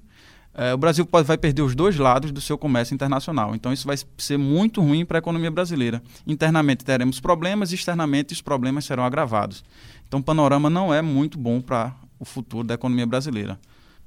é, 0.60 0.74
o 0.74 0.78
Brasil 0.78 1.06
pode, 1.06 1.26
vai 1.26 1.38
perder 1.38 1.62
os 1.62 1.74
dois 1.74 1.96
lados 1.96 2.34
do 2.34 2.42
seu 2.42 2.58
comércio 2.58 2.94
internacional. 2.94 3.56
Então, 3.56 3.72
isso 3.72 3.88
vai 3.88 3.96
ser 4.18 4.38
muito 4.38 4.82
ruim 4.82 5.06
para 5.06 5.18
a 5.18 5.20
economia 5.20 5.50
brasileira. 5.50 6.04
Internamente 6.28 6.84
teremos 6.84 7.22
problemas, 7.22 7.72
externamente 7.72 8.34
os 8.34 8.42
problemas 8.42 8.84
serão 8.84 9.06
agravados. 9.06 9.64
Então, 10.06 10.20
o 10.20 10.24
panorama 10.24 10.70
não 10.70 10.94
é 10.94 11.02
muito 11.02 11.40
bom 11.40 11.62
para 11.62 11.96
o 12.20 12.26
futuro 12.26 12.68
da 12.68 12.74
economia 12.74 13.08
brasileira. 13.08 13.58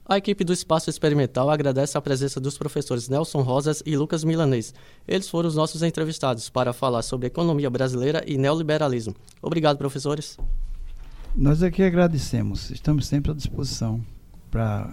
A 0.05 0.19
equipe 0.19 0.45
do 0.45 0.53
Espaço 0.53 0.91
Experimental 0.91 1.49
agradece 1.49 1.97
a 1.97 2.03
presença 2.03 2.39
dos 2.39 2.59
professores 2.59 3.09
Nelson 3.09 3.41
Rosas 3.41 3.83
e 3.87 3.97
Lucas 3.97 4.23
Milanês. 4.23 4.75
Eles 5.09 5.31
foram 5.31 5.49
os 5.49 5.57
nossos 5.57 5.83
entrevistados 5.83 6.51
para 6.51 6.75
falar 6.75 7.01
sobre 7.01 7.29
economia 7.29 7.71
brasileira 7.71 8.23
e 8.27 8.37
neoliberalismo. 8.37 9.17
Obrigado, 9.41 9.79
professores. 9.79 10.37
Nós 11.35 11.63
aqui 11.63 11.83
agradecemos. 11.83 12.71
Estamos 12.71 13.07
sempre 13.07 13.33
à 13.33 13.35
disposição 13.35 14.05
para 14.51 14.93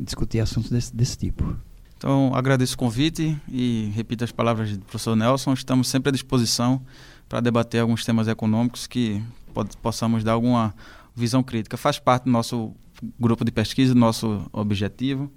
discutir 0.00 0.40
assuntos 0.40 0.70
desse, 0.70 0.94
desse 0.94 1.16
tipo. 1.16 1.56
Então, 1.96 2.32
agradeço 2.34 2.74
o 2.74 2.78
convite 2.78 3.36
e 3.46 3.92
repito 3.94 4.24
as 4.24 4.32
palavras 4.32 4.76
do 4.76 4.84
professor 4.84 5.14
Nelson. 5.14 5.52
Estamos 5.52 5.88
sempre 5.88 6.08
à 6.08 6.12
disposição 6.12 6.80
para 7.28 7.40
debater 7.40 7.80
alguns 7.80 8.04
temas 8.04 8.26
econômicos 8.26 8.86
que 8.86 9.22
pode, 9.52 9.76
possamos 9.76 10.24
dar 10.24 10.32
alguma 10.32 10.74
visão 11.14 11.42
crítica. 11.42 11.76
Faz 11.76 11.98
parte 11.98 12.24
do 12.24 12.30
nosso 12.30 12.74
grupo 13.18 13.44
de 13.44 13.52
pesquisa, 13.52 13.94
nosso 13.94 14.48
objetivo. 14.52 15.30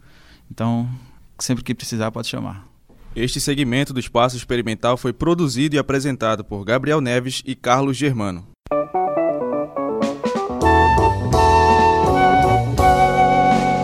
Então, 0.50 0.90
sempre 1.38 1.64
que 1.64 1.76
precisar, 1.76 2.12
pode 2.12 2.28
chamar. 2.28 2.66
Este 3.16 3.40
segmento 3.40 3.94
do 3.94 4.00
Espaço 4.00 4.38
Experimental 4.38 4.98
foi 4.98 5.14
produzido 5.14 5.76
e 5.76 5.80
apresentado 5.80 6.44
por 6.44 6.64
Gabriel 6.64 7.02
Neves 7.02 7.44
e 7.46 7.56
Carlos 7.56 7.98
Germano. 7.98 8.53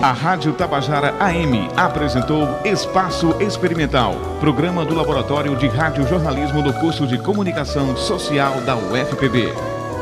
A 0.10 0.12
Rádio 0.12 0.54
Tabajara 0.54 1.14
AM 1.20 1.70
apresentou 1.78 2.48
Espaço 2.66 3.36
Experimental, 3.40 4.16
programa 4.40 4.84
do 4.84 4.96
Laboratório 4.96 5.56
de 5.56 5.68
Rádio 5.68 6.08
Jornalismo 6.08 6.64
do 6.64 6.74
curso 6.74 7.06
de 7.06 7.20
Comunicação 7.20 7.96
Social 7.96 8.60
da 8.62 8.76
UFPB. 8.76 9.54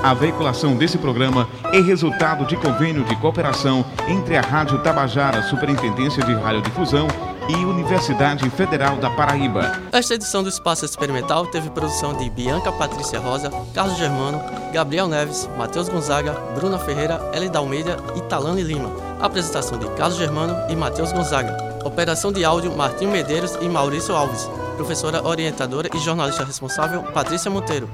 A 0.02 0.14
veiculação 0.14 0.78
desse 0.78 0.98
programa 0.98 1.46
é 1.74 1.82
resultado 1.82 2.46
de 2.46 2.56
convênio 2.56 3.04
de 3.04 3.18
cooperação 3.18 3.86
entre 4.08 4.38
a 4.38 4.42
Rádio 4.42 4.82
Tabajara, 4.82 5.44
Superintendência 5.44 6.24
de 6.24 6.34
Radiodifusão 6.34 7.10
e 7.50 7.56
Universidade 7.66 8.50
Federal 8.50 8.96
da 8.96 9.10
Paraíba. 9.10 9.74
Esta 9.92 10.14
edição 10.14 10.42
do 10.42 10.48
Espaço 10.48 10.86
Experimental 10.86 11.48
teve 11.48 11.70
produção 11.70 12.14
de 12.14 12.30
Bianca 12.30 12.72
Patrícia 12.72 13.20
Rosa, 13.20 13.52
Carlos 13.74 13.98
Germano, 13.98 14.40
Gabriel 14.72 15.10
Neves, 15.10 15.50
Matheus 15.58 15.90
Gonzaga, 15.90 16.32
Bruna 16.56 16.80
Ferreira, 16.80 17.30
Elida 17.34 17.60
Almeida 17.60 17.98
e 18.16 18.22
Talane 18.22 18.64
Lima. 18.64 19.07
Apresentação 19.20 19.78
de 19.78 19.88
Carlos 19.92 20.18
Germano 20.18 20.56
e 20.70 20.76
Matheus 20.76 21.12
Gonzaga. 21.12 21.56
Operação 21.84 22.32
de 22.32 22.44
áudio 22.44 22.76
Martinho 22.76 23.12
Medeiros 23.12 23.56
e 23.62 23.70
Maurício 23.70 24.16
Alves. 24.16 24.50
Professora 24.76 25.28
orientadora 25.28 25.90
e 25.94 26.00
jornalista 26.00 26.44
responsável 26.44 27.04
Patrícia 27.04 27.50
Monteiro 27.50 27.90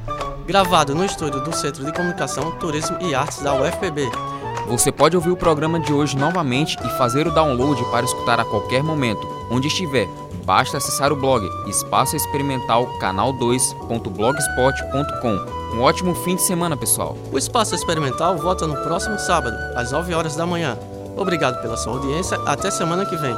gravado 0.46 0.94
no 0.94 1.06
estúdio 1.06 1.42
do 1.42 1.54
Centro 1.54 1.86
de 1.86 1.94
Comunicação, 1.94 2.52
Turismo 2.52 2.98
e 3.02 3.16
Artes 3.16 3.42
da 3.42 3.56
UFPB. 3.56 4.12
Você 4.68 4.92
pode 4.92 5.16
ouvir 5.16 5.32
o 5.32 5.38
programa 5.38 5.80
de 5.80 5.94
hoje 5.94 6.18
novamente 6.18 6.78
e 6.84 6.90
fazer 6.98 7.26
o 7.28 7.32
download 7.32 7.82
para 7.92 8.04
escutar 8.06 8.40
a 8.40 8.46
qualquer 8.46 8.82
momento, 8.84 9.28
onde 9.52 9.68
estiver. 9.68 10.08
Basta 10.46 10.78
acessar 10.78 11.12
o 11.12 11.16
blog 11.16 11.48
Espaço 11.68 12.16
Experimental 12.16 12.88
canal2.blogspot.com. 13.00 15.76
Um 15.76 15.82
ótimo 15.82 16.14
fim 16.16 16.36
de 16.36 16.44
semana, 16.44 16.78
pessoal. 16.78 17.18
O 17.32 17.38
Espaço 17.38 17.76
Experimental 17.76 18.38
volta 18.38 18.68
no 18.68 18.76
próximo 18.84 19.18
sábado, 19.20 19.58
às 19.76 19.92
9 19.92 20.14
horas 20.14 20.36
da 20.36 20.46
manhã. 20.46 20.78
Obrigado 21.16 21.62
pela 21.62 21.78
sua 21.78 21.94
audiência. 21.94 22.38
Até 22.46 22.72
semana 22.72 23.06
que 23.06 23.16
vem. 23.16 23.36